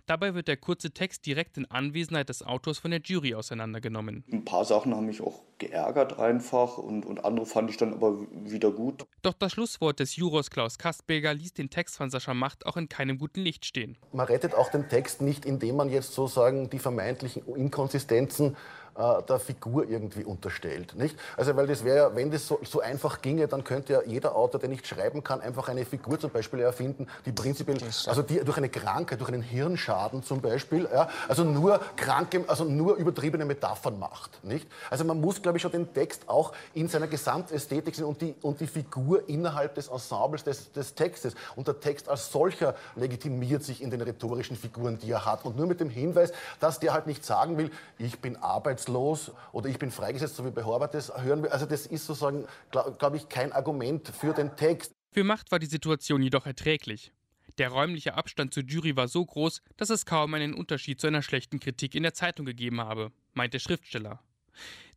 Dabei 0.05 0.33
wird 0.33 0.47
der 0.47 0.57
kurze 0.57 0.91
Text 0.91 1.25
direkt 1.25 1.57
in 1.57 1.69
Anwesenheit 1.69 2.29
des 2.29 2.43
Autors 2.43 2.79
von 2.79 2.91
der 2.91 3.01
Jury 3.01 3.35
auseinandergenommen. 3.35 4.23
Ein 4.31 4.43
paar 4.43 4.65
Sachen 4.65 4.95
haben 4.95 5.05
mich 5.05 5.21
auch 5.21 5.41
geärgert 5.57 6.17
einfach 6.19 6.77
und, 6.77 7.05
und 7.05 7.23
andere 7.23 7.45
fand 7.45 7.69
ich 7.69 7.77
dann 7.77 7.93
aber 7.93 8.19
wieder 8.31 8.71
gut. 8.71 9.05
Doch 9.21 9.33
das 9.33 9.51
Schlusswort 9.51 9.99
des 9.99 10.15
Jurors 10.15 10.49
Klaus 10.49 10.77
Kastberger 10.77 11.33
ließ 11.33 11.53
den 11.53 11.69
Text 11.69 11.97
von 11.97 12.09
Sascha 12.09 12.33
Macht 12.33 12.65
auch 12.65 12.77
in 12.77 12.89
keinem 12.89 13.17
guten 13.17 13.41
Licht 13.41 13.65
stehen. 13.65 13.97
Man 14.11 14.25
rettet 14.25 14.55
auch 14.55 14.71
den 14.71 14.89
Text 14.89 15.21
nicht, 15.21 15.45
indem 15.45 15.75
man 15.75 15.89
jetzt 15.89 16.13
sozusagen 16.13 16.69
die 16.69 16.79
vermeintlichen 16.79 17.45
Inkonsistenzen 17.55 18.55
äh, 18.99 19.23
der 19.23 19.39
Figur 19.39 19.87
irgendwie 19.87 20.25
unterstellt. 20.25 20.93
Nicht? 20.95 21.17
Also 21.37 21.55
weil 21.55 21.67
das 21.67 21.85
wäre 21.85 21.97
ja, 21.97 22.15
wenn 22.15 22.31
das 22.31 22.45
so, 22.45 22.59
so, 22.63 22.81
einfach 22.81 23.21
ginge, 23.21 23.47
dann 23.47 23.63
könnte 23.63 23.93
ja 23.93 24.01
jeder 24.05 24.35
Autor, 24.35 24.59
der 24.59 24.67
nicht 24.67 24.85
schreiben 24.85 25.23
kann, 25.23 25.39
einfach 25.39 25.69
eine 25.69 25.85
Figur 25.85 26.19
zum 26.19 26.31
Beispiel 26.31 26.59
erfinden, 26.59 27.07
die 27.25 27.31
prinzipiell, 27.31 27.77
also 28.07 28.21
die 28.21 28.43
durch 28.43 28.57
eine 28.57 28.67
Krankheit, 28.67 29.21
durch 29.21 29.31
einen 29.31 29.41
Hirnschaden 29.41 30.21
zum 30.23 30.41
Beispiel, 30.41 30.87
ja, 30.91 31.07
also 31.29 31.45
nur 31.45 31.79
kranke, 31.95 32.43
also 32.47 32.65
nur 32.65 32.95
übertriebene 32.95 33.45
Metaphern 33.45 33.97
macht. 33.97 34.43
Nicht? 34.43 34.67
Also 34.89 35.05
man 35.05 35.21
muss, 35.21 35.41
glaube 35.41 35.57
ich, 35.57 35.61
schon 35.61 35.71
den 35.71 35.93
Text 35.93 36.27
auch 36.27 36.51
in 36.73 36.89
seiner 36.89 37.07
Gesamtästhetik 37.07 37.95
sehen 37.95 38.05
und 38.05 38.21
die, 38.21 38.35
und 38.41 38.59
die 38.59 38.67
Figur 38.67 39.29
innerhalb 39.29 39.75
des 39.75 39.87
Ensembles 39.87 40.43
des, 40.43 40.73
des 40.73 40.93
Textes. 40.93 41.35
Und 41.55 41.67
der 41.67 41.79
Text 41.79 42.09
als 42.09 42.31
solcher 42.31 42.75
legitimiert 42.97 43.63
sich 43.63 43.81
in 43.81 43.91
den 43.91 44.01
rhetorischen 44.01 44.57
Figuren, 44.57 44.99
die 44.99 45.11
er 45.11 45.25
hat. 45.25 45.45
Und 45.45 45.55
nur 45.55 45.67
mit 45.67 45.79
dem 45.79 45.89
Hinweis, 45.89 46.33
dass 46.59 46.79
der 46.79 46.91
halt 46.91 47.07
nicht 47.07 47.23
sagen 47.23 47.57
will, 47.57 47.71
ich 47.97 48.19
bin 48.19 48.35
arbeitslos, 48.35 48.88
arbeitslos 48.89 49.31
oder 49.51 49.69
ich 49.69 49.79
bin 49.79 49.91
freigesetzt, 49.91 50.35
so 50.35 50.45
wie 50.45 50.51
bei 50.51 50.63
Horvath 50.63 50.93
das 50.93 51.11
hören 51.21 51.43
wir. 51.43 51.53
Also 51.53 51.65
das 51.65 51.85
ist 51.85 52.05
sozusagen, 52.05 52.45
glaube 52.71 52.95
glaub 52.97 53.15
ich, 53.15 53.29
kein 53.29 53.51
Argument 53.51 54.07
für 54.09 54.33
den 54.33 54.55
Text. 54.55 54.93
Für 55.11 55.23
Macht 55.23 55.51
war 55.51 55.59
die 55.59 55.65
Situation 55.65 56.21
jedoch 56.21 56.45
erträglich. 56.45 57.11
Der 57.57 57.69
räumliche 57.69 58.13
Abstand 58.13 58.53
zur 58.53 58.63
Jury 58.63 58.95
war 58.95 59.07
so 59.07 59.25
groß, 59.25 59.61
dass 59.75 59.89
es 59.89 60.05
kaum 60.05 60.33
einen 60.33 60.53
Unterschied 60.53 61.01
zu 61.01 61.07
einer 61.07 61.21
schlechten 61.21 61.59
Kritik 61.59 61.95
in 61.95 62.03
der 62.03 62.13
Zeitung 62.13 62.45
gegeben 62.45 62.79
habe, 62.79 63.11
meint 63.33 63.53
der 63.53 63.59
Schriftsteller. 63.59 64.19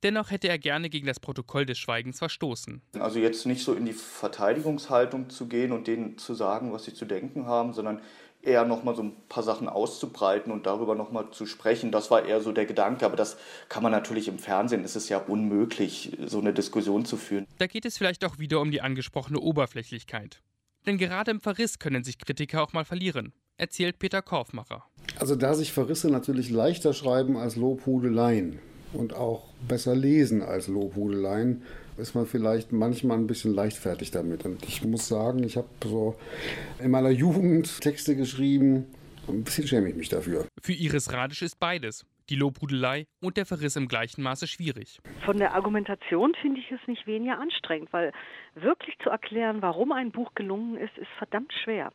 Dennoch 0.03 0.31
hätte 0.31 0.49
er 0.49 0.59
gerne 0.59 0.91
gegen 0.91 1.07
das 1.07 1.21
Protokoll 1.21 1.65
des 1.65 1.79
Schweigens 1.79 2.19
verstoßen. 2.19 2.83
Also 2.99 3.21
jetzt 3.21 3.47
nicht 3.47 3.63
so 3.63 3.73
in 3.75 3.85
die 3.85 3.93
Verteidigungshaltung 3.93 5.31
zu 5.31 5.47
gehen 5.47 5.71
und 5.71 5.87
denen 5.87 6.19
zu 6.19 6.35
sagen, 6.35 6.73
was 6.73 6.85
sie 6.85 6.95
zu 6.95 7.05
denken 7.05 7.47
haben, 7.47 7.73
sondern 7.73 8.03
eher 8.43 8.65
nochmal 8.65 8.97
so 8.97 9.03
ein 9.03 9.13
paar 9.29 9.43
Sachen 9.43 9.69
auszubreiten 9.69 10.53
und 10.53 10.67
darüber 10.67 10.95
nochmal 10.95 11.31
zu 11.31 11.47
sprechen. 11.47 11.93
Das 11.93 12.11
war 12.11 12.25
eher 12.25 12.41
so 12.41 12.53
der 12.53 12.67
Gedanke, 12.67 13.07
aber 13.07 13.17
das 13.17 13.37
kann 13.69 13.83
man 13.83 13.93
natürlich 13.93 14.29
im 14.29 14.39
Fernsehen, 14.39 14.85
es 14.85 14.97
ist 14.97 15.09
ja 15.09 15.19
unmöglich, 15.19 16.17
so 16.27 16.41
eine 16.41 16.53
Diskussion 16.53 17.05
zu 17.05 17.17
führen. 17.17 17.47
Da 17.59 17.67
geht 17.67 17.85
es 17.85 17.99
vielleicht 17.99 18.25
auch 18.25 18.39
wieder 18.39 18.61
um 18.61 18.71
die 18.71 18.81
angesprochene 18.81 19.39
Oberflächlichkeit. 19.39 20.43
Denn 20.87 20.99
gerade 20.99 21.31
im 21.31 21.41
Verriss 21.41 21.79
können 21.79 22.03
sich 22.03 22.19
Kritiker 22.19 22.63
auch 22.63 22.73
mal 22.73 22.85
verlieren, 22.85 23.33
erzählt 23.57 24.01
Peter 24.01 24.21
Korfmacher. 24.21 24.85
Also 25.19 25.37
da 25.37 25.55
sich 25.55 25.73
Verrisse 25.73 26.11
natürlich 26.11 26.51
leichter 26.51 26.93
schreiben 26.93 27.37
als 27.37 27.55
Lobhudeleien 27.55 28.59
und 28.93 29.15
auch 29.15 29.45
besser 29.69 29.95
lesen 29.95 30.43
als 30.43 30.67
Lobhudeleien, 30.67 31.63
ist 31.97 32.15
man 32.15 32.27
vielleicht 32.27 32.73
manchmal 32.73 33.19
ein 33.19 33.27
bisschen 33.27 33.55
leichtfertig 33.55 34.11
damit. 34.11 34.45
Und 34.45 34.65
ich 34.65 34.85
muss 34.85 35.09
sagen, 35.09 35.43
ich 35.45 35.57
habe 35.57 35.69
so 35.85 36.17
in 36.79 36.91
meiner 36.91 37.11
Jugend 37.11 37.81
Texte 37.81 38.17
geschrieben, 38.17 38.87
ein 39.29 39.45
bisschen 39.45 39.67
schäme 39.67 39.89
ich 39.89 39.95
mich 39.95 40.09
dafür. 40.09 40.47
Für 40.61 40.73
Iris 40.73 41.13
Radisch 41.13 41.43
ist 41.43 41.61
beides, 41.61 42.05
die 42.29 42.37
Lobhudelei 42.37 43.07
und 43.21 43.37
der 43.37 43.47
Verriss 43.47 43.77
im 43.77 43.89
gleichen 43.89 44.23
Maße 44.23 44.47
schwierig. 44.47 45.01
Von 45.25 45.39
der 45.39 45.55
Argumentation 45.55 46.35
finde 46.41 46.61
ich 46.61 46.71
es 46.73 46.81
nicht 46.87 47.07
weniger 47.07 47.39
anstrengend, 47.39 47.93
weil 47.93 48.13
wirklich 48.55 48.97
zu 49.03 49.11
erklären, 49.11 49.63
warum 49.63 49.93
ein 49.93 50.11
Buch 50.11 50.35
gelungen 50.35 50.77
ist, 50.77 50.97
ist 50.99 51.11
verdammt 51.19 51.53
schwer 51.65 51.93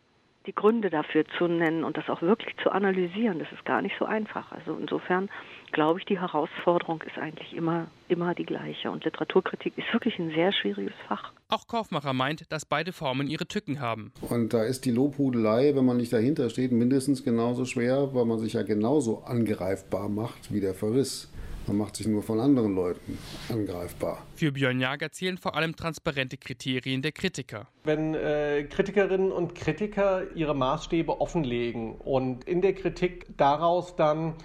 die 0.47 0.55
Gründe 0.55 0.89
dafür 0.89 1.25
zu 1.37 1.47
nennen 1.47 1.83
und 1.83 1.97
das 1.97 2.09
auch 2.09 2.21
wirklich 2.21 2.55
zu 2.63 2.71
analysieren, 2.71 3.39
das 3.39 3.51
ist 3.51 3.65
gar 3.65 3.81
nicht 3.81 3.95
so 3.99 4.05
einfach. 4.05 4.51
Also 4.51 4.77
insofern 4.79 5.29
glaube 5.73 5.99
ich, 5.99 6.05
die 6.05 6.19
Herausforderung 6.19 7.03
ist 7.03 7.17
eigentlich 7.17 7.53
immer, 7.53 7.87
immer 8.07 8.33
die 8.33 8.45
gleiche. 8.45 8.89
Und 8.89 9.03
Literaturkritik 9.03 9.77
ist 9.77 9.91
wirklich 9.93 10.17
ein 10.17 10.29
sehr 10.29 10.53
schwieriges 10.53 10.93
Fach. 11.07 11.33
Auch 11.49 11.67
Kaufmacher 11.67 12.13
meint, 12.13 12.51
dass 12.51 12.65
beide 12.65 12.93
Formen 12.93 13.27
ihre 13.27 13.45
Tücken 13.45 13.81
haben. 13.81 14.11
Und 14.21 14.53
da 14.53 14.63
ist 14.63 14.85
die 14.85 14.91
Lobhudelei, 14.91 15.75
wenn 15.75 15.85
man 15.85 15.97
nicht 15.97 16.13
dahinter 16.13 16.49
steht, 16.49 16.71
mindestens 16.71 17.23
genauso 17.23 17.65
schwer, 17.65 18.13
weil 18.13 18.25
man 18.25 18.39
sich 18.39 18.53
ja 18.53 18.63
genauso 18.63 19.23
angreifbar 19.25 20.09
macht 20.09 20.53
wie 20.53 20.61
der 20.61 20.73
Verriss. 20.73 21.29
Man 21.67 21.77
macht 21.77 21.97
sich 21.97 22.07
nur 22.07 22.23
von 22.23 22.39
anderen 22.39 22.75
Leuten 22.75 23.17
angreifbar. 23.49 24.25
Für 24.35 24.53
Björn 24.53 24.79
Jager 24.79 25.11
zählen 25.11 25.37
vor 25.37 25.55
allem 25.55 25.75
transparente 25.75 26.37
Kriterien 26.37 27.01
der 27.01 27.11
Kritiker. 27.11 27.67
Wenn 27.83 28.15
äh, 28.15 28.63
Kritikerinnen 28.69 29.31
und 29.33 29.53
Kritiker 29.53 30.33
ihre 30.33 30.55
Maßstäbe 30.55 31.19
offenlegen 31.19 31.95
und 31.95 32.45
in 32.45 32.61
der 32.61 32.73
Kritik 32.73 33.27
daraus 33.35 33.95
dann 33.97 34.35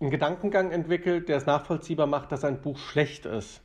einen 0.00 0.10
Gedankengang 0.10 0.72
entwickelt, 0.72 1.28
der 1.28 1.36
es 1.36 1.46
nachvollziehbar 1.46 2.08
macht, 2.08 2.32
dass 2.32 2.44
ein 2.44 2.60
Buch 2.60 2.78
schlecht 2.78 3.26
ist, 3.26 3.62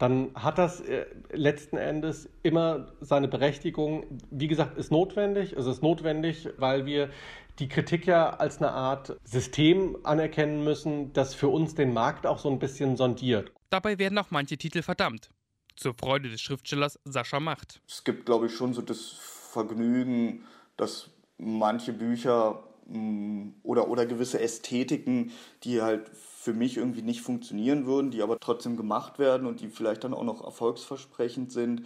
dann 0.00 0.30
hat 0.34 0.56
das 0.56 0.80
äh, 0.80 1.04
letzten 1.30 1.76
Endes 1.76 2.30
immer 2.42 2.90
seine 3.00 3.28
Berechtigung. 3.28 4.18
Wie 4.30 4.48
gesagt, 4.48 4.78
ist 4.78 4.90
notwendig. 4.90 5.52
Es 5.52 5.66
ist 5.66 5.82
notwendig, 5.82 6.48
weil 6.56 6.86
wir 6.86 7.10
die 7.58 7.68
Kritik 7.68 8.06
ja 8.06 8.30
als 8.30 8.58
eine 8.58 8.70
Art 8.70 9.14
System 9.24 9.98
anerkennen 10.02 10.64
müssen, 10.64 11.12
das 11.12 11.34
für 11.34 11.48
uns 11.48 11.74
den 11.74 11.92
Markt 11.92 12.26
auch 12.26 12.38
so 12.38 12.48
ein 12.50 12.58
bisschen 12.58 12.96
sondiert. 12.96 13.52
Dabei 13.68 13.98
werden 13.98 14.16
auch 14.16 14.30
manche 14.30 14.56
Titel 14.56 14.80
verdammt. 14.80 15.28
Zur 15.76 15.92
Freude 15.92 16.30
des 16.30 16.40
Schriftstellers 16.40 16.98
Sascha 17.04 17.38
Macht. 17.38 17.82
Es 17.86 18.02
gibt, 18.02 18.24
glaube 18.24 18.46
ich, 18.46 18.56
schon 18.56 18.72
so 18.72 18.80
das 18.80 19.18
Vergnügen, 19.52 20.46
dass 20.78 21.10
manche 21.36 21.92
Bücher 21.92 22.64
mm, 22.86 23.50
oder, 23.62 23.88
oder 23.88 24.06
gewisse 24.06 24.40
Ästhetiken, 24.40 25.32
die 25.62 25.82
halt 25.82 26.10
für 26.42 26.54
mich 26.54 26.78
irgendwie 26.78 27.02
nicht 27.02 27.20
funktionieren 27.20 27.84
würden, 27.84 28.10
die 28.10 28.22
aber 28.22 28.38
trotzdem 28.40 28.78
gemacht 28.78 29.18
werden 29.18 29.46
und 29.46 29.60
die 29.60 29.68
vielleicht 29.68 30.04
dann 30.04 30.14
auch 30.14 30.24
noch 30.24 30.42
erfolgsversprechend 30.42 31.52
sind, 31.52 31.84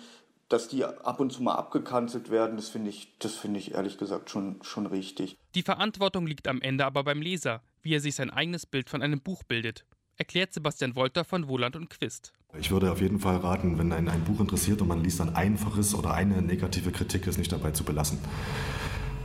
dass 0.48 0.68
die 0.68 0.84
ab 0.84 1.18
und 1.18 1.32
zu 1.32 1.42
mal 1.42 1.56
abgekanzelt 1.56 2.30
werden, 2.30 2.54
das 2.54 2.68
finde 2.68 2.90
ich, 2.90 3.18
das 3.18 3.34
finde 3.34 3.58
ich 3.58 3.72
ehrlich 3.72 3.98
gesagt 3.98 4.30
schon, 4.30 4.60
schon 4.62 4.86
richtig. 4.86 5.36
Die 5.56 5.62
Verantwortung 5.62 6.28
liegt 6.28 6.46
am 6.46 6.60
Ende 6.60 6.84
aber 6.84 7.02
beim 7.02 7.20
Leser, 7.20 7.62
wie 7.82 7.96
er 7.96 8.00
sich 8.00 8.14
sein 8.14 8.30
eigenes 8.30 8.64
Bild 8.64 8.88
von 8.88 9.02
einem 9.02 9.20
Buch 9.20 9.42
bildet, 9.42 9.86
erklärt 10.18 10.52
Sebastian 10.52 10.94
Wolter 10.94 11.24
von 11.24 11.48
Wohland 11.48 11.74
und 11.74 11.90
Quist. 11.90 12.32
Ich 12.56 12.70
würde 12.70 12.92
auf 12.92 13.00
jeden 13.00 13.18
Fall 13.18 13.38
raten, 13.38 13.76
wenn 13.78 13.90
ein, 13.90 14.08
ein 14.08 14.22
Buch 14.22 14.38
interessiert 14.38 14.80
und 14.80 14.86
man 14.86 15.02
liest 15.02 15.20
ein 15.20 15.34
einfaches 15.34 15.96
oder 15.96 16.14
eine 16.14 16.42
negative 16.42 16.92
Kritik, 16.92 17.26
es 17.26 17.38
nicht 17.38 17.50
dabei 17.50 17.72
zu 17.72 17.82
belassen. 17.82 18.20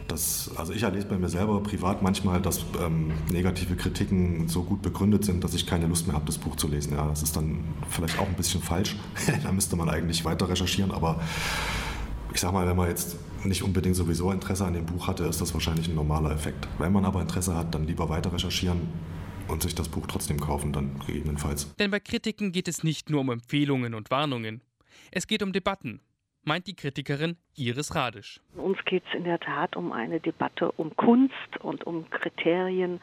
Das, 0.10 0.50
also 0.56 0.74
ich 0.74 0.82
erlebe 0.82 1.06
bei 1.06 1.18
mir 1.20 1.30
selber 1.30 1.62
privat 1.62 2.02
manchmal, 2.02 2.42
dass 2.42 2.66
ähm, 2.84 3.12
negative 3.32 3.76
Kritiken 3.76 4.50
so 4.50 4.64
gut 4.64 4.82
begründet 4.82 5.24
sind, 5.24 5.44
dass 5.44 5.54
ich 5.54 5.68
keine 5.68 5.86
Lust 5.86 6.08
mehr 6.08 6.16
habe, 6.16 6.26
das 6.26 6.40
Buch 6.40 6.56
zu 6.56 6.68
lesen. 6.68 6.94
Ja, 6.94 7.08
das 7.08 7.22
ist 7.22 7.36
dann 7.36 7.64
vielleicht 7.92 8.18
auch 8.18 8.28
ein 8.28 8.34
bisschen 8.34 8.62
falsch. 8.62 8.96
da 9.44 9.52
müsste 9.52 9.76
man 9.76 9.88
eigentlich 9.88 10.26
weiter 10.26 10.50
recherchieren, 10.50 10.92
aber 10.92 11.22
ich 12.34 12.42
sag 12.42 12.52
mal, 12.52 12.68
wenn 12.68 12.76
man 12.76 12.90
jetzt 12.90 13.18
nicht 13.46 13.62
unbedingt 13.62 13.96
sowieso 13.96 14.32
Interesse 14.32 14.66
an 14.66 14.74
dem 14.74 14.88
Buch 14.88 15.08
hatte, 15.08 15.26
ist 15.26 15.42
das 15.42 15.54
wahrscheinlich 15.54 15.88
ein 15.88 15.96
normaler 15.96 16.32
Effekt. 16.32 16.68
Wenn 16.80 16.92
man 16.92 17.06
aber 17.06 17.22
Interesse 17.22 17.56
hat, 17.56 17.76
dann 17.76 17.86
lieber 17.86 18.10
weiter 18.10 18.34
recherchieren 18.34 18.82
und 19.48 19.62
sich 19.62 19.76
das 19.76 19.90
Buch 19.90 20.08
trotzdem 20.08 20.40
kaufen, 20.40 20.74
dann 20.74 21.00
gegebenenfalls. 21.06 21.68
Denn 21.78 21.92
bei 21.92 22.00
Kritiken 22.00 22.52
geht 22.52 22.68
es 22.68 22.84
nicht 22.84 23.12
nur 23.12 23.22
um 23.22 23.30
Empfehlungen 23.30 23.94
und 23.94 24.10
Warnungen. 24.10 24.62
Es 25.12 25.28
geht 25.28 25.44
um 25.44 25.54
Debatten, 25.54 26.02
meint 26.44 26.68
die 26.68 26.76
Kritikerin 26.76 27.38
Iris 27.56 27.96
Radisch. 27.96 28.42
Uns 28.56 28.78
geht 28.86 29.04
es 29.08 29.16
in 29.16 29.24
der 29.24 29.40
Tat 29.40 29.76
um 29.76 29.92
eine 29.92 30.20
Debatte 30.20 30.72
um 30.74 30.96
Kunst 30.96 31.58
und 31.62 31.86
um 31.86 32.10
Kriterien 32.10 33.00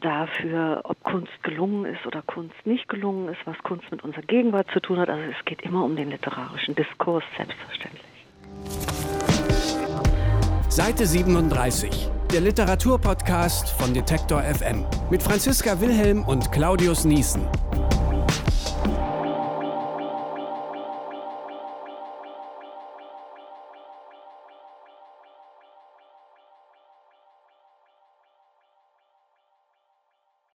dafür, 0.00 0.80
ob 0.84 1.02
Kunst 1.02 1.42
gelungen 1.42 1.84
ist 1.84 2.06
oder 2.06 2.22
Kunst 2.22 2.54
nicht 2.64 2.88
gelungen 2.88 3.28
ist, 3.28 3.40
was 3.44 3.58
Kunst 3.58 3.90
mit 3.90 4.02
unserer 4.02 4.22
Gegenwart 4.22 4.66
zu 4.72 4.80
tun 4.80 4.98
hat. 4.98 5.08
Also 5.08 5.30
es 5.38 5.44
geht 5.44 5.62
immer 5.62 5.84
um 5.84 5.96
den 5.96 6.10
literarischen 6.10 6.74
Diskurs, 6.74 7.24
selbstverständlich. 7.36 8.04
Seite 10.68 11.04
37, 11.04 12.08
der 12.32 12.40
Literaturpodcast 12.40 13.70
von 13.70 13.92
Detektor 13.92 14.40
FM 14.42 14.86
mit 15.10 15.22
Franziska 15.22 15.80
Wilhelm 15.80 16.22
und 16.24 16.50
Claudius 16.52 17.04
Niesen. 17.04 17.42